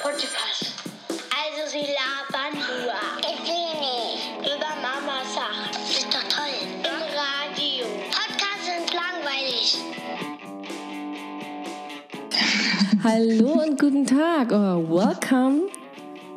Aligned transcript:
Podcast. 0.00 0.74
Also 1.34 1.70
sie 1.72 1.80
labern 1.80 2.54
nur. 2.54 2.94
Ich 3.20 3.40
will 3.48 3.72
nicht. 3.80 4.38
Über 4.42 4.70
Mama 4.80 5.24
Sachen. 5.34 5.70
Ist 5.90 6.06
doch 6.06 6.22
toll. 6.28 6.54
Im 6.84 7.02
Radio. 7.16 7.84
Podcasts 8.10 8.66
sind 8.66 8.94
langweilig. 8.94 9.78
Hallo 13.02 13.62
und 13.62 13.80
guten 13.80 14.06
Tag. 14.06 14.52
Oh, 14.52 14.88
welcome 14.88 15.62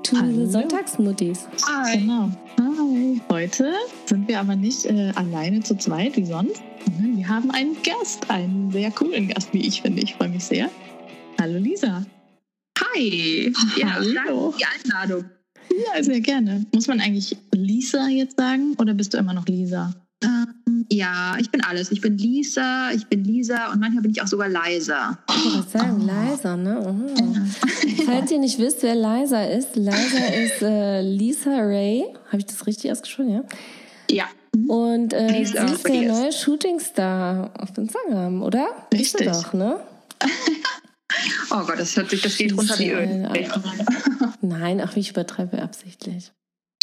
to 0.03 0.17
Hallo. 0.17 0.33
the 0.33 0.51
Sonntagsmuttis. 0.51 1.47
Genau. 1.93 2.29
Hi. 2.59 3.21
Heute 3.29 3.73
sind 4.05 4.27
wir 4.27 4.39
aber 4.39 4.55
nicht 4.55 4.85
äh, 4.85 5.11
alleine 5.15 5.59
zu 5.61 5.77
zweit 5.77 6.17
wie 6.17 6.25
sonst, 6.25 6.63
sondern 6.85 7.17
wir 7.17 7.27
haben 7.27 7.51
einen 7.51 7.77
Gast, 7.83 8.27
einen 8.31 8.71
sehr 8.71 8.89
coolen 8.89 9.27
Gast, 9.27 9.53
wie 9.53 9.67
ich 9.67 9.83
finde. 9.83 10.01
Ich 10.01 10.15
freue 10.15 10.29
mich 10.29 10.45
sehr. 10.45 10.69
Hallo 11.39 11.59
Lisa. 11.59 12.03
Hi. 12.95 13.53
Ja, 13.77 13.93
Hallo. 13.95 14.13
danke 14.13 14.51
für 14.51 14.57
die 14.57 14.65
Einladung. 14.65 15.25
Ja, 15.95 16.03
sehr 16.03 16.19
gerne. 16.19 16.65
Muss 16.73 16.87
man 16.87 16.99
eigentlich 16.99 17.37
Lisa 17.53 18.07
jetzt 18.07 18.37
sagen 18.37 18.75
oder 18.77 18.93
bist 18.93 19.13
du 19.13 19.17
immer 19.17 19.33
noch 19.33 19.45
Lisa? 19.47 19.93
Ähm, 20.23 20.85
ja, 20.91 21.35
ich 21.39 21.49
bin 21.49 21.63
alles. 21.63 21.91
Ich 21.91 22.01
bin 22.01 22.17
Lisa, 22.17 22.91
ich 22.91 23.07
bin 23.07 23.23
Lisa 23.23 23.71
und 23.71 23.79
manchmal 23.79 24.01
bin 24.03 24.11
ich 24.11 24.21
auch 24.21 24.27
sogar 24.27 24.49
leiser. 24.49 25.17
Ich 25.29 25.35
wollte 25.45 25.69
gerade 25.69 25.69
sagen, 25.69 26.09
Oh. 26.09 26.31
Liza, 26.31 26.57
ne? 26.57 27.05
Mhm. 27.21 28.05
Falls 28.05 28.31
ihr 28.31 28.39
nicht 28.39 28.59
wisst, 28.59 28.83
wer 28.83 28.95
Liza 28.95 29.43
ist, 29.45 29.75
Liza 29.75 30.25
ist 30.43 30.61
äh, 30.61 31.01
Lisa 31.01 31.57
Ray. 31.59 32.03
Habe 32.27 32.37
ich 32.39 32.45
das 32.45 32.67
richtig 32.67 32.91
ausgesprochen, 32.91 33.29
ja? 33.31 33.43
Ja. 34.11 34.25
Und 34.67 35.13
äh, 35.13 35.27
sie 35.29 35.33
Lisa 35.39 35.63
ist 35.63 35.87
der 35.87 36.01
neue 36.11 36.31
Shootingstar 36.33 37.51
auf 37.57 37.75
Instagram, 37.77 38.43
oder? 38.43 38.67
Bist 38.89 39.13
du 39.19 39.23
Richtig. 39.23 39.43
doch, 39.43 39.53
ne? 39.53 39.79
Oh 41.51 41.63
Gott, 41.65 41.79
das 41.79 41.95
hört 41.95 42.09
sich, 42.09 42.21
das 42.21 42.37
geht 42.37 42.55
runter 42.57 42.77
wie 42.79 42.89
Öl. 42.89 43.25
Alter. 43.25 43.63
Nein, 44.41 44.81
ach, 44.81 44.95
ich 44.95 45.09
übertreibe 45.09 45.61
absichtlich. 45.61 46.31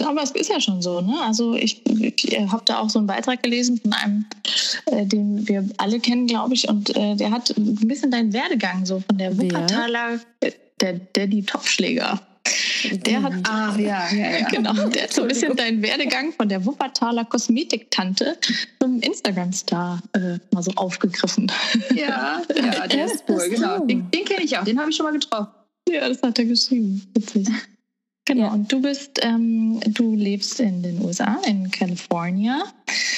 Aber 0.05 0.23
es 0.23 0.31
ist 0.31 0.49
ja 0.49 0.61
schon 0.61 0.81
so, 0.81 1.01
ne? 1.01 1.15
Also 1.23 1.55
ich, 1.55 1.83
ich 1.87 2.39
habe 2.51 2.63
da 2.65 2.79
auch 2.79 2.89
so 2.89 2.99
einen 2.99 3.09
Beitrag 3.09 3.43
gelesen 3.43 3.79
von 3.79 3.93
einem, 3.93 4.27
äh, 4.87 5.05
den 5.05 5.49
wir 5.49 5.69
alle 5.79 5.99
kennen, 5.99 6.27
glaube 6.27 6.55
ich, 6.55 6.69
und 6.69 6.95
äh, 6.97 7.17
der 7.17 7.31
hat 7.31 7.51
ein 7.57 7.89
bisschen 7.89 8.11
deinen 8.11 8.33
Werdegang 8.33 8.87
so 8.87 9.01
von 9.01 9.19
der? 9.19 9.37
Wuppertaler, 9.37 10.21
äh, 10.41 10.53
der 10.81 10.95
Daddy 10.95 11.43
Topfschläger. 11.43 12.21
Der 13.05 13.23
hat, 13.23 13.33
Ach 13.45 13.77
ja, 13.79 14.09
ja, 14.13 14.39
ja. 14.39 14.49
genau, 14.49 14.73
der 14.89 15.05
hat 15.05 15.13
so 15.13 15.23
ein 15.23 15.29
bisschen 15.29 15.57
deinen 15.57 15.83
Werdegang 15.83 16.33
von 16.33 16.49
der 16.49 16.65
Wuppertaler 16.65 17.25
Kosmetiktante 17.25 18.39
zum 18.81 19.01
Instagram-Star 19.01 20.01
äh, 20.15 20.39
mal 20.53 20.63
so 20.63 20.71
aufgegriffen. 20.77 21.51
Ja, 21.95 22.43
ja, 22.55 22.87
der 22.87 23.05
ist 23.13 23.25
cool, 23.29 23.49
genau. 23.49 23.85
Den, 23.87 24.11
den 24.11 24.25
kenne 24.25 24.45
ich 24.45 24.57
auch, 24.57 24.65
den 24.65 24.79
habe 24.79 24.91
ich 24.91 24.97
schon 24.97 25.07
mal 25.07 25.13
getroffen. 25.13 25.49
Ja, 25.89 26.09
das 26.09 26.23
hat 26.23 26.39
er 26.39 26.45
geschrieben. 26.45 27.07
Witzig. 27.15 27.49
Genau, 28.27 28.43
Ja. 28.45 28.53
und 28.53 28.71
du 28.71 28.83
bist, 28.83 29.21
ähm, 29.23 29.81
du 29.87 30.15
lebst 30.15 30.61
in 30.61 30.83
den 30.83 31.03
USA, 31.03 31.41
in 31.47 31.71
California. 31.71 32.63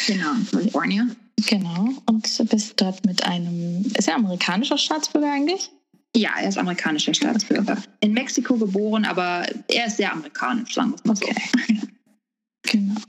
Genau, 0.07 0.31
California. 0.53 1.07
Genau. 1.49 1.89
Und 2.07 2.49
bist 2.49 2.81
dort 2.81 3.05
mit 3.05 3.25
einem, 3.25 3.85
ist 3.97 4.09
er 4.09 4.15
amerikanischer 4.15 4.79
Staatsbürger 4.79 5.33
eigentlich? 5.33 5.71
Ja, 6.17 6.31
er 6.41 6.49
ist 6.49 6.59
amerikanischer 6.59 7.15
Staatsbürger. 7.15 7.77
In 8.01 8.13
Mexiko 8.13 8.57
geboren, 8.57 9.05
aber 9.05 9.47
er 9.69 9.87
ist 9.87 9.97
sehr 9.99 10.13
amerikanisch, 10.13 10.75
sagen 10.75 10.91
wir 10.91 10.97
es 10.97 11.05
mal 11.05 11.17
so. 11.17 11.27
Genau. 12.63 13.01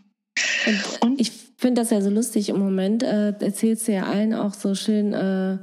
Und, 0.68 1.02
Und- 1.02 1.22
ich 1.22 1.32
finde 1.58 1.82
das 1.82 1.90
ja 1.92 2.02
so 2.02 2.10
lustig 2.10 2.50
im 2.50 2.60
Moment. 2.60 3.04
Äh, 3.04 3.34
erzählst 3.40 3.88
du 3.88 3.94
ja 3.94 4.04
allen 4.04 4.34
auch 4.34 4.54
so 4.54 4.76
schön, 4.76 5.14
äh, 5.14 5.58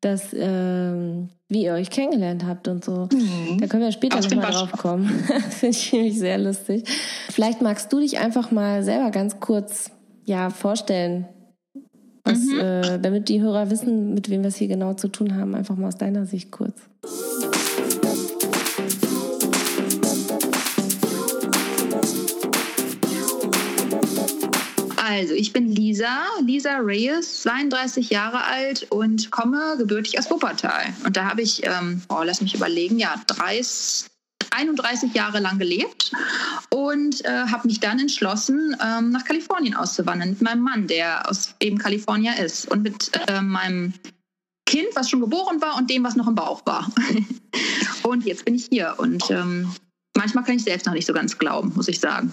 dass, 0.00 0.34
ähm, 0.34 1.30
wie 1.48 1.64
ihr 1.64 1.72
euch 1.74 1.90
kennengelernt 1.90 2.44
habt 2.44 2.68
und 2.68 2.84
so. 2.84 3.08
Da 3.58 3.66
können 3.66 3.82
wir 3.82 3.92
später 3.92 4.20
nochmal 4.20 4.52
drauf 4.52 4.72
kommen. 4.72 5.24
Das 5.28 5.54
finde 5.56 5.76
ich 5.76 5.92
nämlich 5.92 6.18
sehr 6.18 6.38
lustig. 6.38 6.84
Vielleicht 7.30 7.62
magst 7.62 7.92
du 7.92 8.00
dich 8.00 8.18
einfach 8.18 8.50
mal 8.50 8.82
selber 8.84 9.10
ganz 9.10 9.40
kurz 9.40 9.90
ja, 10.24 10.50
vorstellen, 10.50 11.26
was, 12.24 12.38
Mhm. 12.38 12.58
äh, 12.58 12.98
damit 12.98 13.28
die 13.28 13.40
Hörer 13.40 13.70
wissen, 13.70 14.14
mit 14.14 14.28
wem 14.30 14.42
wir 14.42 14.48
es 14.48 14.56
hier 14.56 14.68
genau 14.68 14.94
zu 14.94 15.08
tun 15.08 15.36
haben. 15.36 15.54
Einfach 15.54 15.76
mal 15.76 15.88
aus 15.88 15.98
deiner 15.98 16.26
Sicht 16.26 16.50
kurz. 16.50 16.74
Also, 24.96 25.34
ich 25.34 25.52
bin 25.52 25.68
Lisa, 25.68 26.24
Lisa 26.44 26.78
Reyes, 26.78 27.42
32 27.42 28.10
Jahre 28.10 28.42
alt 28.44 28.86
und 28.90 29.30
komme 29.30 29.76
gebürtig 29.78 30.18
aus 30.18 30.30
Wuppertal. 30.30 30.82
Und 31.04 31.16
da 31.16 31.26
habe 31.26 31.42
ich, 31.42 31.64
ähm, 31.64 32.02
oh, 32.08 32.22
lass 32.24 32.40
mich 32.40 32.54
überlegen, 32.54 32.98
ja, 32.98 33.14
30, 33.26 34.06
31 34.54 35.12
Jahre 35.14 35.40
lang 35.40 35.58
gelebt 35.58 36.12
und 36.70 37.24
äh, 37.24 37.46
habe 37.46 37.66
mich 37.68 37.80
dann 37.80 37.98
entschlossen, 37.98 38.76
ähm, 38.84 39.10
nach 39.10 39.24
Kalifornien 39.24 39.74
auszuwandern 39.74 40.30
mit 40.30 40.42
meinem 40.42 40.62
Mann, 40.62 40.86
der 40.86 41.28
aus 41.28 41.54
eben 41.60 41.78
Kalifornien 41.78 42.34
ist 42.36 42.70
und 42.70 42.82
mit 42.82 43.10
äh, 43.28 43.40
meinem 43.40 43.94
Kind, 44.66 44.88
was 44.94 45.10
schon 45.10 45.20
geboren 45.20 45.60
war 45.60 45.76
und 45.76 45.90
dem, 45.90 46.04
was 46.04 46.16
noch 46.16 46.26
im 46.26 46.34
Bauch 46.34 46.62
war. 46.66 46.90
und 48.02 48.24
jetzt 48.24 48.44
bin 48.44 48.54
ich 48.54 48.66
hier 48.70 48.94
und 48.98 49.30
ähm, 49.30 49.70
manchmal 50.16 50.44
kann 50.44 50.56
ich 50.56 50.64
selbst 50.64 50.86
noch 50.86 50.94
nicht 50.94 51.06
so 51.06 51.12
ganz 51.12 51.36
glauben, 51.38 51.72
muss 51.76 51.88
ich 51.88 52.00
sagen. 52.00 52.32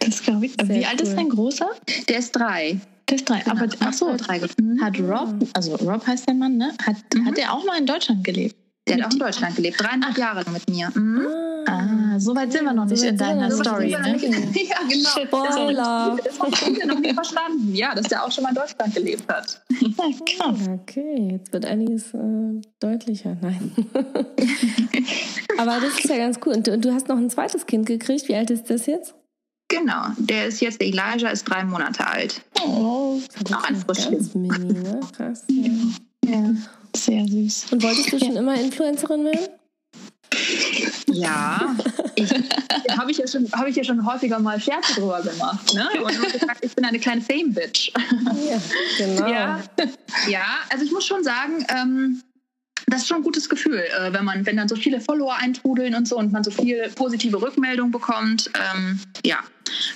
Das 0.00 0.22
glaube 0.22 0.46
ich. 0.46 0.52
Sehr 0.54 0.68
Wie 0.68 0.86
alt 0.86 1.00
ist 1.00 1.10
cool. 1.10 1.16
dein 1.16 1.28
Großer? 1.28 1.68
Der 2.08 2.18
ist 2.18 2.32
drei. 2.32 2.80
Der 3.08 3.16
ist 3.16 3.28
drei. 3.28 3.44
Aber 3.46 3.66
ach 3.80 3.92
so, 3.92 4.14
drei. 4.16 4.38
hat 4.40 5.00
Rob, 5.00 5.34
also 5.54 5.74
Rob 5.76 6.06
heißt 6.06 6.28
der 6.28 6.34
Mann, 6.34 6.56
ne? 6.56 6.72
Hat, 6.86 6.96
Mhm. 7.14 7.26
hat 7.26 7.38
er 7.38 7.52
auch 7.52 7.64
mal 7.64 7.78
in 7.78 7.86
Deutschland 7.86 8.22
gelebt? 8.22 8.54
Der 8.88 8.96
hat 8.96 9.06
auch 9.06 9.12
in 9.12 9.18
Deutschland 9.18 9.56
gelebt, 9.56 9.80
dreieinhalb 9.80 10.16
Jahre 10.16 10.42
lang 10.42 10.52
mit 10.52 10.68
mir. 10.68 10.90
Mhm. 10.94 11.26
Ah, 11.66 12.18
so 12.18 12.34
weit 12.34 12.50
sind 12.52 12.64
wir 12.64 12.72
noch 12.72 12.86
nicht 12.86 13.02
in 13.02 13.16
deiner. 13.16 13.50
Story, 13.50 13.90
ne? 13.90 14.12
nicht. 14.12 14.70
Ja, 14.70 14.78
genau. 14.88 15.26
Spoiler. 15.26 16.18
Das 16.24 16.40
haben 16.40 16.76
wir 16.76 16.86
noch 16.86 16.98
nie 16.98 17.12
verstanden. 17.12 17.74
Ja, 17.74 17.94
dass 17.94 18.06
der 18.08 18.24
auch 18.24 18.32
schon 18.32 18.44
mal 18.44 18.50
in 18.50 18.54
Deutschland 18.54 18.94
gelebt 18.94 19.28
hat. 19.28 19.60
Krass. 20.26 20.58
Okay, 20.68 21.30
jetzt 21.32 21.52
wird 21.52 21.66
einiges 21.66 22.14
äh, 22.14 22.60
deutlicher. 22.80 23.36
Nein. 23.40 23.72
Aber 25.58 25.78
das 25.80 25.98
ist 25.98 26.08
ja 26.08 26.16
ganz 26.16 26.38
cool. 26.46 26.54
Und 26.54 26.66
du, 26.66 26.72
und 26.72 26.84
du 26.84 26.94
hast 26.94 27.08
noch 27.08 27.18
ein 27.18 27.28
zweites 27.28 27.66
Kind 27.66 27.86
gekriegt. 27.86 28.28
Wie 28.28 28.34
alt 28.34 28.50
ist 28.50 28.70
das 28.70 28.86
jetzt? 28.86 29.14
Genau. 29.68 30.06
Der 30.16 30.46
ist 30.46 30.60
jetzt, 30.60 30.80
Elijah 30.80 31.28
ist 31.28 31.44
drei 31.44 31.62
Monate 31.64 32.06
alt. 32.06 32.40
Oh, 32.64 33.20
Auch 33.52 33.64
ein 33.64 33.76
Frischling. 33.76 34.26
Mini, 34.34 34.72
ne? 34.72 35.00
Krass. 35.14 35.44
Ja. 35.48 35.70
ja, 36.24 36.54
sehr 36.96 37.26
süß. 37.26 37.66
Und 37.72 37.82
wolltest 37.82 38.12
du 38.12 38.18
schon 38.24 38.36
immer 38.36 38.54
Influencerin 38.60 39.24
werden? 39.24 39.48
Ja, 41.06 41.74
ich, 42.16 42.30
habe 42.96 43.10
ich, 43.10 43.18
ja 43.18 43.26
schon- 43.26 43.50
habe 43.52 43.70
ich 43.70 43.76
ja 43.76 43.82
schon 43.84 44.04
häufiger 44.04 44.38
mal 44.38 44.60
Scherze 44.60 44.94
drüber 44.94 45.22
gemacht. 45.22 45.74
Ne? 45.74 45.88
Und 46.02 46.32
gesagt, 46.32 46.64
ich 46.64 46.74
bin 46.74 46.84
eine 46.84 46.98
kleine 46.98 47.22
Fame-Bitch. 47.22 47.92
Ja, 48.48 48.60
genau. 48.98 49.26
Ja, 49.26 49.60
ja, 50.28 50.44
also 50.70 50.84
ich 50.84 50.92
muss 50.92 51.06
schon 51.06 51.24
sagen, 51.24 51.64
ähm, 51.74 52.22
das 52.90 53.02
ist 53.02 53.08
schon 53.08 53.18
ein 53.18 53.22
gutes 53.22 53.48
Gefühl, 53.48 53.78
äh, 53.78 54.12
wenn 54.12 54.24
man, 54.24 54.46
wenn 54.46 54.56
dann 54.56 54.68
so 54.68 54.76
viele 54.76 55.00
Follower 55.00 55.34
eintrudeln 55.36 55.94
und 55.94 56.06
so 56.08 56.16
und 56.18 56.32
man 56.32 56.44
so 56.44 56.50
viel 56.50 56.88
positive 56.94 57.40
Rückmeldung 57.40 57.90
bekommt. 57.90 58.50
Ähm, 58.54 59.00
ja, 59.24 59.36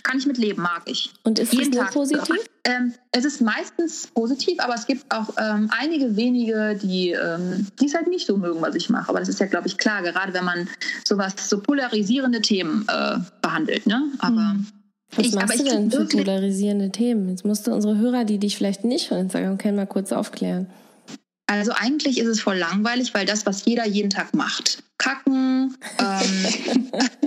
kann 0.02 0.18
ich 0.18 0.26
mit 0.26 0.38
leben, 0.38 0.62
mag 0.62 0.82
ich. 0.86 1.10
Und 1.24 1.38
ist 1.38 1.52
das 1.58 1.68
nur 1.68 1.84
positiv? 1.86 2.36
Ähm, 2.64 2.94
es 3.10 3.24
ist 3.24 3.40
meistens 3.40 4.06
positiv, 4.08 4.60
aber 4.60 4.74
es 4.74 4.86
gibt 4.86 5.04
auch 5.14 5.30
ähm, 5.38 5.70
einige 5.76 6.16
wenige, 6.16 6.78
die 6.80 7.10
ähm, 7.10 7.66
es 7.84 7.94
halt 7.94 8.08
nicht 8.08 8.26
so 8.26 8.36
mögen, 8.36 8.60
was 8.62 8.74
ich 8.74 8.88
mache. 8.90 9.08
Aber 9.08 9.18
das 9.20 9.28
ist 9.28 9.40
ja, 9.40 9.46
glaube 9.46 9.66
ich, 9.68 9.78
klar, 9.78 10.02
gerade 10.02 10.32
wenn 10.34 10.44
man 10.44 10.68
sowas, 11.06 11.34
so 11.48 11.60
polarisierende 11.60 12.40
Themen 12.40 12.84
äh, 12.88 13.18
behandelt. 13.40 13.86
Ne? 13.86 14.04
Aber 14.18 14.54
Mhm. 14.54 14.66
Was 15.14 15.26
ich- 15.26 15.34
machst 15.34 15.60
du 15.60 15.64
denn 15.64 15.90
für 15.90 16.06
polarisierende 16.06 16.90
Themen? 16.90 17.28
Jetzt 17.28 17.44
musst 17.44 17.66
du 17.66 17.72
unsere 17.72 17.98
Hörer, 17.98 18.24
die 18.24 18.38
dich 18.38 18.56
vielleicht 18.56 18.84
nicht 18.84 19.08
von 19.08 19.18
Instagram 19.18 19.58
kennen, 19.58 19.76
mal 19.76 19.86
kurz 19.86 20.10
aufklären. 20.10 20.68
Also 21.46 21.72
eigentlich 21.72 22.18
ist 22.18 22.28
es 22.28 22.40
voll 22.40 22.56
langweilig, 22.56 23.12
weil 23.14 23.26
das, 23.26 23.44
was 23.46 23.64
jeder 23.64 23.86
jeden 23.86 24.10
Tag 24.10 24.34
macht. 24.34 24.82
Kacken, 24.98 25.76
ähm, 25.98 26.90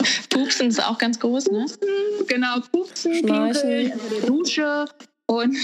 Pupsen 0.30 0.68
ist 0.68 0.82
auch 0.82 0.98
ganz 0.98 1.18
groß, 1.18 1.50
ne? 1.50 1.66
genau, 2.26 2.60
pupsen, 2.72 3.14
Schnarchen. 3.14 3.60
pinkeln, 3.62 4.00
der 4.10 4.26
Dusche 4.26 4.84
und 5.26 5.56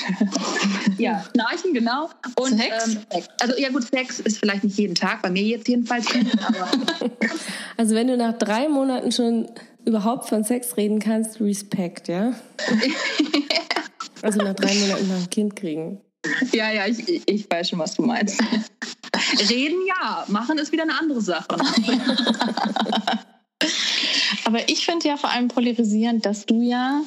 ja, 0.98 1.24
schnarchen, 1.32 1.74
genau. 1.74 2.10
Und 2.38 2.56
Sex? 2.56 2.86
Ähm, 2.86 2.98
Sex. 3.10 3.28
Also 3.40 3.58
ja 3.58 3.68
gut, 3.70 3.84
Sex 3.88 4.20
ist 4.20 4.38
vielleicht 4.38 4.64
nicht 4.64 4.78
jeden 4.78 4.94
Tag, 4.94 5.22
bei 5.22 5.30
mir 5.30 5.42
jetzt 5.42 5.66
jedenfalls 5.66 6.06
Also 7.76 7.94
wenn 7.94 8.06
du 8.06 8.16
nach 8.16 8.38
drei 8.38 8.68
Monaten 8.68 9.10
schon 9.12 9.50
überhaupt 9.84 10.28
von 10.28 10.44
Sex 10.44 10.76
reden 10.76 10.98
kannst, 10.98 11.40
Respekt, 11.40 12.08
ja? 12.08 12.34
Also 14.22 14.38
nach 14.38 14.54
drei 14.54 14.74
Monaten 14.74 15.08
nach 15.08 15.18
dem 15.18 15.30
Kind 15.30 15.56
kriegen. 15.56 16.00
Ja, 16.52 16.70
ja, 16.70 16.86
ich, 16.86 17.08
ich- 17.28 17.46
weiß 17.50 17.70
schon, 17.70 17.78
was 17.78 17.94
du 17.94 18.02
meinst. 18.02 18.40
Reden 19.50 19.78
ja, 19.86 20.24
machen 20.28 20.58
ist 20.58 20.72
wieder 20.72 20.82
eine 20.84 20.98
andere 20.98 21.20
Sache. 21.20 21.48
Aber 24.44 24.68
ich 24.68 24.84
finde 24.84 25.08
ja 25.08 25.16
vor 25.16 25.30
allem 25.30 25.48
polarisierend, 25.48 26.24
dass 26.26 26.46
du 26.46 26.62
ja 26.62 27.02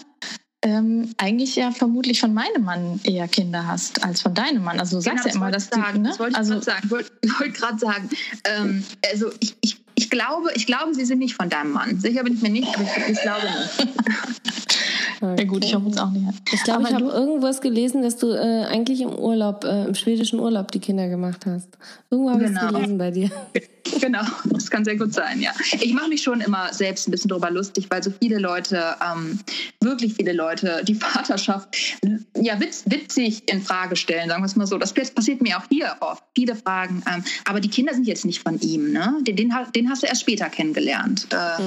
ähm, 0.61 1.13
eigentlich 1.17 1.55
ja 1.55 1.71
vermutlich 1.71 2.19
von 2.19 2.33
meinem 2.33 2.63
Mann 2.63 2.99
eher 3.03 3.27
Kinder 3.29 3.65
hast 3.67 4.03
als 4.03 4.21
von 4.21 4.33
deinem 4.33 4.63
Mann. 4.63 4.77
Also 4.79 4.97
du 4.97 5.01
sagst 5.01 5.23
Genau, 5.23 5.35
ja 5.35 5.41
immer, 5.41 5.51
dass 5.51 5.67
sagen. 5.67 6.01
ne? 6.01 6.09
Das 6.09 6.19
wollte 6.19 6.31
ich 6.33 6.37
also 6.37 6.53
gerade 6.53 6.65
sagen. 6.65 6.89
Wollte 6.89 7.11
gerade 7.53 7.79
sagen. 7.79 8.09
Ähm, 8.43 8.83
also 9.09 9.31
ich, 9.39 9.55
ich, 9.61 9.78
Ich 9.99 10.09
glaube, 10.09 10.49
ich 10.55 10.65
glaube, 10.65 10.93
sie 10.93 11.03
sind 11.03 11.19
nicht 11.19 11.35
von 11.35 11.49
deinem 11.49 11.73
Mann. 11.73 11.99
Sicher 11.99 12.23
bin 12.23 12.33
ich 12.35 12.41
mir 12.41 12.49
nicht, 12.49 12.69
aber 12.73 12.83
ich, 12.83 13.09
ich 13.17 13.21
glaube 13.21 13.41
nicht. 13.43 13.93
Ja 15.21 15.43
gut, 15.43 15.65
ich 15.65 15.75
hoffe 15.75 15.89
es 15.89 15.97
auch 15.97 16.11
nicht. 16.11 16.25
Ich 16.53 16.63
glaube, 16.63 16.83
ich 16.87 16.93
habe 16.93 17.03
irgendwas 17.07 17.59
gelesen, 17.59 18.01
dass 18.03 18.15
du 18.15 18.27
äh, 18.31 18.63
eigentlich 18.71 19.01
im 19.01 19.09
Urlaub, 19.13 19.65
äh, 19.65 19.83
im 19.83 19.93
schwedischen 19.93 20.39
Urlaub 20.39 20.71
die 20.71 20.79
Kinder 20.79 21.09
gemacht 21.09 21.45
hast. 21.45 21.67
Irgendwo 22.09 22.29
habe 22.31 22.43
ich 22.45 22.47
Genau. 22.51 22.67
es 22.67 22.73
gelesen 22.73 22.97
bei 22.97 23.11
dir. 23.11 23.29
Genau, 23.99 24.21
das 24.45 24.69
kann 24.69 24.85
sehr 24.85 24.97
gut 24.97 25.13
sein, 25.13 25.41
ja. 25.41 25.51
Ich 25.79 25.93
mache 25.93 26.09
mich 26.09 26.21
schon 26.23 26.41
immer 26.41 26.73
selbst 26.73 27.07
ein 27.07 27.11
bisschen 27.11 27.29
drüber 27.29 27.51
lustig, 27.51 27.87
weil 27.89 28.03
so 28.03 28.11
viele 28.21 28.37
Leute, 28.39 28.95
ähm, 29.05 29.39
wirklich 29.81 30.13
viele 30.13 30.33
Leute, 30.33 30.81
die 30.87 30.95
Vaterschaft 30.99 31.75
ja 32.39 32.59
witz, 32.59 32.83
witzig 32.87 33.49
in 33.51 33.61
Frage 33.61 33.95
stellen, 33.95 34.29
sagen 34.29 34.41
wir 34.41 34.45
es 34.47 34.55
mal 34.55 34.67
so. 34.67 34.77
Das 34.77 34.93
passiert 34.93 35.41
mir 35.41 35.57
auch 35.57 35.65
hier 35.69 35.95
oft, 35.99 36.23
viele 36.35 36.55
Fragen. 36.55 37.03
Ähm, 37.13 37.23
aber 37.45 37.59
die 37.59 37.69
Kinder 37.69 37.93
sind 37.93 38.07
jetzt 38.07 38.25
nicht 38.25 38.41
von 38.41 38.59
ihm, 38.61 38.91
ne? 38.91 39.17
Den, 39.21 39.35
den, 39.35 39.53
den 39.75 39.89
hast 39.89 40.03
du 40.03 40.07
erst 40.07 40.21
später 40.21 40.49
kennengelernt. 40.49 41.27
Äh, 41.31 41.59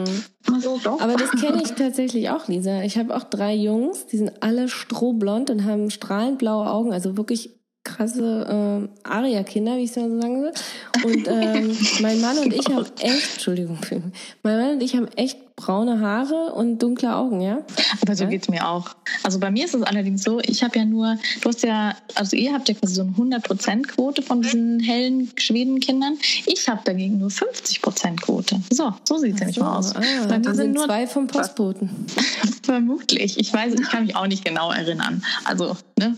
Mhm. 0.49 0.61
so, 0.61 0.81
doch. 0.83 1.01
Aber 1.01 1.17
das 1.17 1.31
kenne 1.33 1.63
ich 1.63 1.73
tatsächlich 1.73 2.31
auch, 2.31 2.49
Lisa. 2.49 2.83
Ich 2.83 2.97
habe 2.99 3.15
auch 3.15 3.25
drei 3.25 3.55
Jungs, 3.55 4.07
die 4.07 4.17
sind 4.17 4.43
alle 4.43 4.69
strohblond 4.69 5.51
und 5.51 5.65
haben 5.65 5.91
strahlend 5.91 6.39
blaue 6.39 6.69
Augen, 6.69 6.93
also 6.93 7.17
wirklich 7.17 7.51
krasse 7.85 8.47
ähm, 8.49 8.89
Aria-Kinder, 9.03 9.77
wie 9.77 9.83
ich 9.85 9.91
es 9.91 9.97
mal 9.97 10.09
so 10.11 10.21
sagen 10.21 10.43
will. 10.43 10.53
Und 11.05 11.29
ähm, 11.29 11.77
mein 12.01 12.21
Mann 12.21 12.39
und 12.39 12.53
ich 12.53 12.67
haben 12.69 12.87
echt, 13.01 13.33
Entschuldigung, 13.35 13.79
mein 14.43 14.59
Mann 14.59 14.71
und 14.75 14.83
ich 14.83 14.95
haben 14.97 15.09
echt 15.17 15.39
braune 15.57 16.01
Haare 16.01 16.53
und 16.55 16.79
dunkle 16.79 17.15
Augen, 17.15 17.41
ja? 17.41 17.59
Aber 18.01 18.17
so 18.17 18.25
Ja? 18.25 18.31
geht's 18.31 18.49
mir 18.49 18.67
auch. 18.67 18.91
Also 19.23 19.39
bei 19.39 19.51
mir 19.51 19.65
ist 19.67 19.75
es 19.75 19.83
allerdings 19.83 20.23
so, 20.25 20.41
ich 20.41 20.63
habe 20.63 20.79
ja 20.79 20.85
nur, 20.85 21.17
du 21.43 21.49
hast 21.49 21.63
ja, 21.63 21.95
also 22.15 22.37
ihr 22.37 22.53
habt 22.53 22.69
ja 22.69 22.75
quasi 22.75 22.95
so 22.95 23.03
eine 23.03 23.13
100%-Quote 23.13 24.23
von 24.23 24.43
diesen 24.43 24.81
hellen 24.81 25.31
Schwedenkindern. 25.37 26.19
Ich 26.47 26.69
habe 26.69 26.81
dagegen 26.85 27.19
nur 27.19 27.29
50%-Quote. 27.31 28.61
So, 28.71 28.93
so 29.05 29.19
sieht's 29.19 29.41
nämlich 29.41 29.59
mal 29.61 29.77
aus. 29.77 29.95
Ah, 29.95 30.01
Bei 30.29 30.39
mir 30.39 30.45
sind 30.47 30.57
sind 30.57 30.73
nur 30.73 30.87
zwei 30.87 31.07
vom 31.07 31.27
Postboten. 31.27 32.07
vermutlich. 32.63 33.39
Ich 33.39 33.53
weiß, 33.53 33.75
ich 33.75 33.83
kann 33.89 34.07
mich 34.07 34.17
auch 34.17 34.27
nicht 34.27 34.45
genau 34.45 34.73
erinnern. 34.73 35.23
Also, 35.45 35.77
ne? 35.99 36.17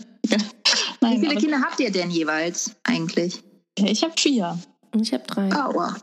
Nein, 1.09 1.21
Wie 1.21 1.27
viele 1.27 1.39
Kinder 1.39 1.61
habt 1.61 1.79
ihr 1.79 1.91
denn 1.91 2.09
jeweils 2.11 2.71
eigentlich? 2.83 3.43
Ich 3.77 4.03
habe 4.03 4.13
vier. 4.17 4.57
Und 4.93 5.01
ich 5.01 5.13
habe 5.13 5.23
drei. 5.27 5.49
Oh, 5.49 5.73
wow. 5.73 5.93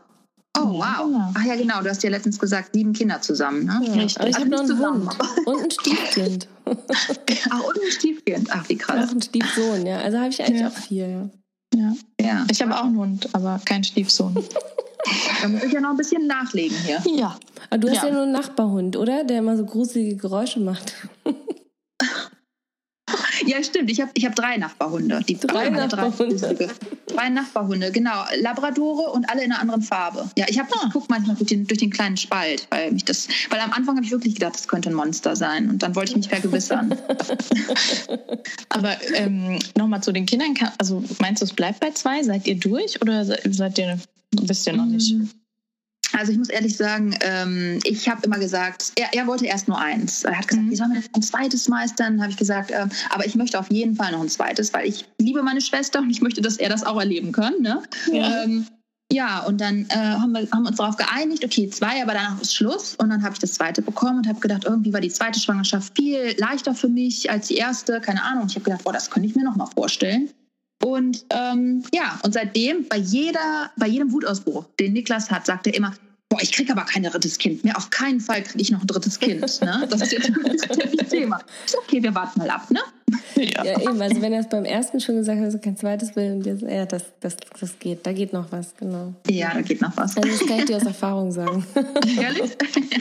Oh, 0.55 0.59
Ja, 0.59 0.97
wow. 0.99 1.05
genau. 1.07 1.31
Ach 1.33 1.43
ja, 1.45 1.55
genau, 1.55 1.81
du 1.81 1.89
hast 1.89 2.03
ja 2.03 2.09
letztens 2.11 2.37
gesagt, 2.37 2.73
sieben 2.73 2.93
Kinder 2.93 3.19
zusammen, 3.21 3.65
ne? 3.65 3.81
Ja, 3.85 3.93
Richtig. 3.93 4.19
aber 4.19 4.29
ich 4.29 4.35
Also 4.35 4.39
habe 4.45 4.49
noch 4.49 4.61
nicht 4.61 4.71
einen 4.71 4.77
zusammen, 4.77 5.09
Hund 5.09 5.47
und 5.47 5.63
ein 5.63 5.71
Stiefkind. 5.71 6.47
Ach, 7.49 7.63
und 7.63 7.75
ein 7.83 7.91
Stiefkind. 7.91 8.49
Ach, 8.51 8.69
wie 8.69 8.77
krass. 8.77 9.05
Noch 9.07 9.11
ein 9.15 9.21
Stiefsohn, 9.21 9.85
ja. 9.85 9.97
Also 9.97 10.19
habe 10.19 10.29
ich 10.29 10.41
eigentlich 10.43 10.61
Ja. 10.61 10.67
auch 10.67 10.73
vier, 10.73 11.07
ja. 11.09 11.29
Ja. 11.75 11.93
Ja. 12.21 12.45
Ich 12.51 12.61
habe 12.61 12.77
auch 12.77 12.83
einen 12.83 12.97
Hund, 12.97 13.27
aber 13.33 13.59
keinen 13.65 13.83
Stiefsohn. 13.83 14.35
Da 15.41 15.49
muss 15.49 15.63
ich 15.63 15.73
ja 15.73 15.81
noch 15.81 15.89
ein 15.89 15.97
bisschen 15.97 16.27
nachlegen 16.27 16.77
hier. 16.77 17.01
ja. 17.13 17.37
Aber 17.69 17.77
du 17.79 17.89
hast 17.89 17.97
ja. 17.97 18.05
Ja. 18.07 18.13
nur 18.13 18.23
einen 18.23 18.31
Nachbarhund, 18.31 18.95
oder? 18.95 19.25
Der 19.25 19.39
immer 19.39 19.57
so 19.57 19.65
gruselige 19.65 20.15
Geräusche 20.15 20.61
macht. 20.61 20.93
Ja, 23.45 23.63
stimmt. 23.63 23.89
Ich 23.91 23.99
habe 24.01 24.11
ich 24.13 24.25
hab 24.25 24.35
drei 24.35 24.57
Nachbarhunde. 24.57 25.21
Die 25.27 25.37
Drei 25.37 25.69
Nachbarhunde. 25.69 26.35
Drei, 26.35 26.67
drei 27.07 27.29
Nachbarhunde, 27.29 27.91
genau. 27.91 28.23
Labradore 28.39 29.11
und 29.11 29.29
alle 29.29 29.43
in 29.43 29.51
einer 29.51 29.61
anderen 29.61 29.81
Farbe. 29.81 30.29
Ja, 30.37 30.45
ich, 30.49 30.59
hab- 30.59 30.71
Ah. 30.73 30.91
manchmal 31.09 31.35
durch 31.35 31.49
den, 31.49 31.67
durch 31.67 31.79
den 31.79 31.89
kleinen 31.91 32.17
Spalt, 32.17 32.67
weil 32.71 32.91
mich 32.91 33.05
das, 33.05 33.27
weil 33.49 33.59
am 33.59 33.71
Anfang 33.73 33.95
habe 33.95 34.05
ich 34.05 34.11
wirklich 34.11 34.35
gedacht, 34.35 34.55
das 34.55 34.67
könnte 34.67 34.89
ein 34.89 34.95
Monster 34.95 35.35
sein. 35.35 35.69
Und 35.69 35.83
dann 35.83 35.95
wollte 35.95 36.11
ich 36.11 36.17
mich 36.17 36.29
vergewissern. 36.29 36.95
Aber 38.69 38.95
ähm, 39.15 39.59
nochmal 39.77 40.01
zu 40.01 40.11
den 40.11 40.25
Kindern. 40.25 40.53
Also 40.77 41.03
meinst 41.19 41.41
du, 41.41 41.45
es 41.45 41.53
bleibt 41.53 41.79
bei 41.79 41.91
zwei? 41.91 42.23
Seid 42.23 42.47
ihr 42.47 42.55
durch 42.55 43.01
oder 43.01 43.25
se- 43.25 43.39
seid 43.49 43.77
ihr, 43.77 43.99
wisst 44.41 44.65
ihr 44.67 44.73
noch 44.73 44.85
nicht? 44.85 45.15
Also 46.17 46.31
ich 46.31 46.37
muss 46.37 46.49
ehrlich 46.49 46.77
sagen, 46.77 47.15
ähm, 47.21 47.79
ich 47.83 48.07
habe 48.07 48.21
immer 48.25 48.39
gesagt, 48.39 48.91
er, 48.95 49.13
er 49.13 49.27
wollte 49.27 49.45
erst 49.45 49.67
nur 49.67 49.79
eins. 49.79 50.23
Er 50.23 50.37
hat 50.37 50.47
gesagt, 50.47 50.65
Mhm. 50.67 50.71
wie 50.71 50.75
sollen 50.75 50.93
wir 50.93 51.01
denn 51.01 51.09
ein 51.15 51.21
zweites 51.21 51.67
meistern? 51.67 52.21
Habe 52.21 52.31
ich 52.31 52.37
gesagt, 52.37 52.71
ähm, 52.71 52.89
aber 53.09 53.25
ich 53.25 53.35
möchte 53.35 53.59
auf 53.59 53.71
jeden 53.71 53.95
Fall 53.95 54.11
noch 54.11 54.21
ein 54.21 54.29
zweites, 54.29 54.73
weil 54.73 54.87
ich 54.87 55.05
liebe 55.19 55.41
meine 55.41 55.61
Schwester 55.61 55.99
und 55.99 56.09
ich 56.09 56.21
möchte, 56.21 56.41
dass 56.41 56.57
er 56.57 56.69
das 56.69 56.83
auch 56.83 56.99
erleben 56.99 57.31
kann. 57.31 57.61
Ne? 57.61 57.81
Ja. 58.11 58.43
Ähm, 58.43 58.67
ja, 59.11 59.41
und 59.43 59.61
dann 59.61 59.85
äh, 59.89 59.95
haben 59.95 60.31
wir 60.31 60.47
haben 60.51 60.65
uns 60.65 60.77
darauf 60.77 60.97
geeinigt, 60.97 61.45
okay, 61.45 61.69
zwei, 61.69 62.01
aber 62.01 62.13
danach 62.13 62.41
ist 62.41 62.55
Schluss. 62.55 62.95
Und 62.95 63.09
dann 63.09 63.21
habe 63.23 63.33
ich 63.33 63.39
das 63.39 63.53
zweite 63.53 63.81
bekommen 63.83 64.19
und 64.19 64.27
habe 64.27 64.39
gedacht, 64.39 64.63
irgendwie 64.65 64.91
war 64.91 65.01
die 65.01 65.09
zweite 65.09 65.39
Schwangerschaft 65.39 65.95
viel 65.95 66.35
leichter 66.37 66.73
für 66.73 66.89
mich 66.89 67.29
als 67.29 67.47
die 67.47 67.55
erste. 67.57 68.01
Keine 68.01 68.23
Ahnung. 68.23 68.45
Ich 68.47 68.55
habe 68.55 68.65
gedacht, 68.65 68.83
boah, 68.83 68.93
das 68.93 69.11
könnte 69.11 69.29
ich 69.29 69.35
mir 69.35 69.43
noch 69.43 69.55
mal 69.55 69.67
vorstellen. 69.67 70.29
Und 70.81 71.25
ähm, 71.29 71.83
ja, 71.93 72.19
und 72.23 72.33
seitdem 72.33 72.87
bei 72.87 72.97
jeder, 72.97 73.71
bei 73.77 73.87
jedem 73.87 74.11
Wutausbruch, 74.11 74.65
den 74.79 74.93
Niklas 74.93 75.31
hat, 75.31 75.45
sagt 75.45 75.67
er 75.67 75.75
immer, 75.75 75.93
boah, 76.29 76.41
ich 76.41 76.51
kriege 76.51 76.71
aber 76.71 76.83
kein 76.83 77.03
drittes 77.03 77.37
Kind 77.37 77.63
mehr. 77.63 77.77
Auf 77.77 77.89
keinen 77.89 78.19
Fall 78.19 78.43
kriege 78.43 78.61
ich 78.61 78.71
noch 78.71 78.81
ein 78.81 78.87
drittes 78.87 79.19
Kind. 79.19 79.41
Ne? 79.61 79.87
Das 79.89 80.01
ist 80.01 80.11
jetzt 80.11 80.31
das 80.97 81.09
Thema. 81.09 81.39
So, 81.65 81.77
okay, 81.79 82.01
wir 82.01 82.13
warten 82.15 82.39
mal 82.39 82.49
ab, 82.49 82.69
ne? 82.71 82.79
Ja. 83.35 83.63
Ja, 83.63 83.79
eben. 83.81 84.01
Also 84.01 84.21
wenn 84.21 84.33
er 84.33 84.39
es 84.39 84.49
beim 84.49 84.65
ersten 84.65 84.99
schon 84.99 85.15
gesagt 85.15 85.39
hat, 85.39 85.47
dass 85.47 85.53
er 85.53 85.59
kein 85.59 85.77
zweites 85.77 86.15
will, 86.15 86.33
und 86.33 86.45
jetzt, 86.45 86.61
ja, 86.61 86.85
das, 86.85 87.03
das, 87.19 87.35
das 87.59 87.79
geht. 87.79 88.05
Da 88.05 88.13
geht 88.13 88.33
noch 88.33 88.51
was, 88.51 88.75
genau. 88.75 89.13
Ja, 89.29 89.53
da 89.53 89.61
geht 89.61 89.81
noch 89.81 89.95
was. 89.97 90.17
Also 90.17 90.29
das 90.29 90.47
kann 90.47 90.59
ich 90.59 90.65
dir 90.65 90.77
aus 90.77 90.83
Erfahrung 90.83 91.31
sagen. 91.31 91.65
Ehrlich? 92.21 92.51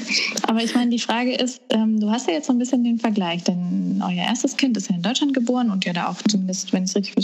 Aber 0.48 0.62
ich 0.62 0.74
meine, 0.74 0.90
die 0.90 0.98
Frage 0.98 1.34
ist, 1.34 1.60
ähm, 1.70 2.00
du 2.00 2.10
hast 2.10 2.26
ja 2.28 2.34
jetzt 2.34 2.46
so 2.46 2.52
ein 2.52 2.58
bisschen 2.58 2.84
den 2.84 2.98
Vergleich, 2.98 3.44
denn 3.44 4.02
euer 4.04 4.24
erstes 4.24 4.56
Kind 4.56 4.76
ist 4.76 4.90
ja 4.90 4.96
in 4.96 5.02
Deutschland 5.02 5.34
geboren 5.34 5.70
und 5.70 5.84
ja 5.84 5.92
da 5.92 6.08
auch 6.08 6.20
zumindest, 6.28 6.72
wenn 6.72 6.84
ich 6.84 6.90
es 6.90 6.96
richtig 6.96 7.14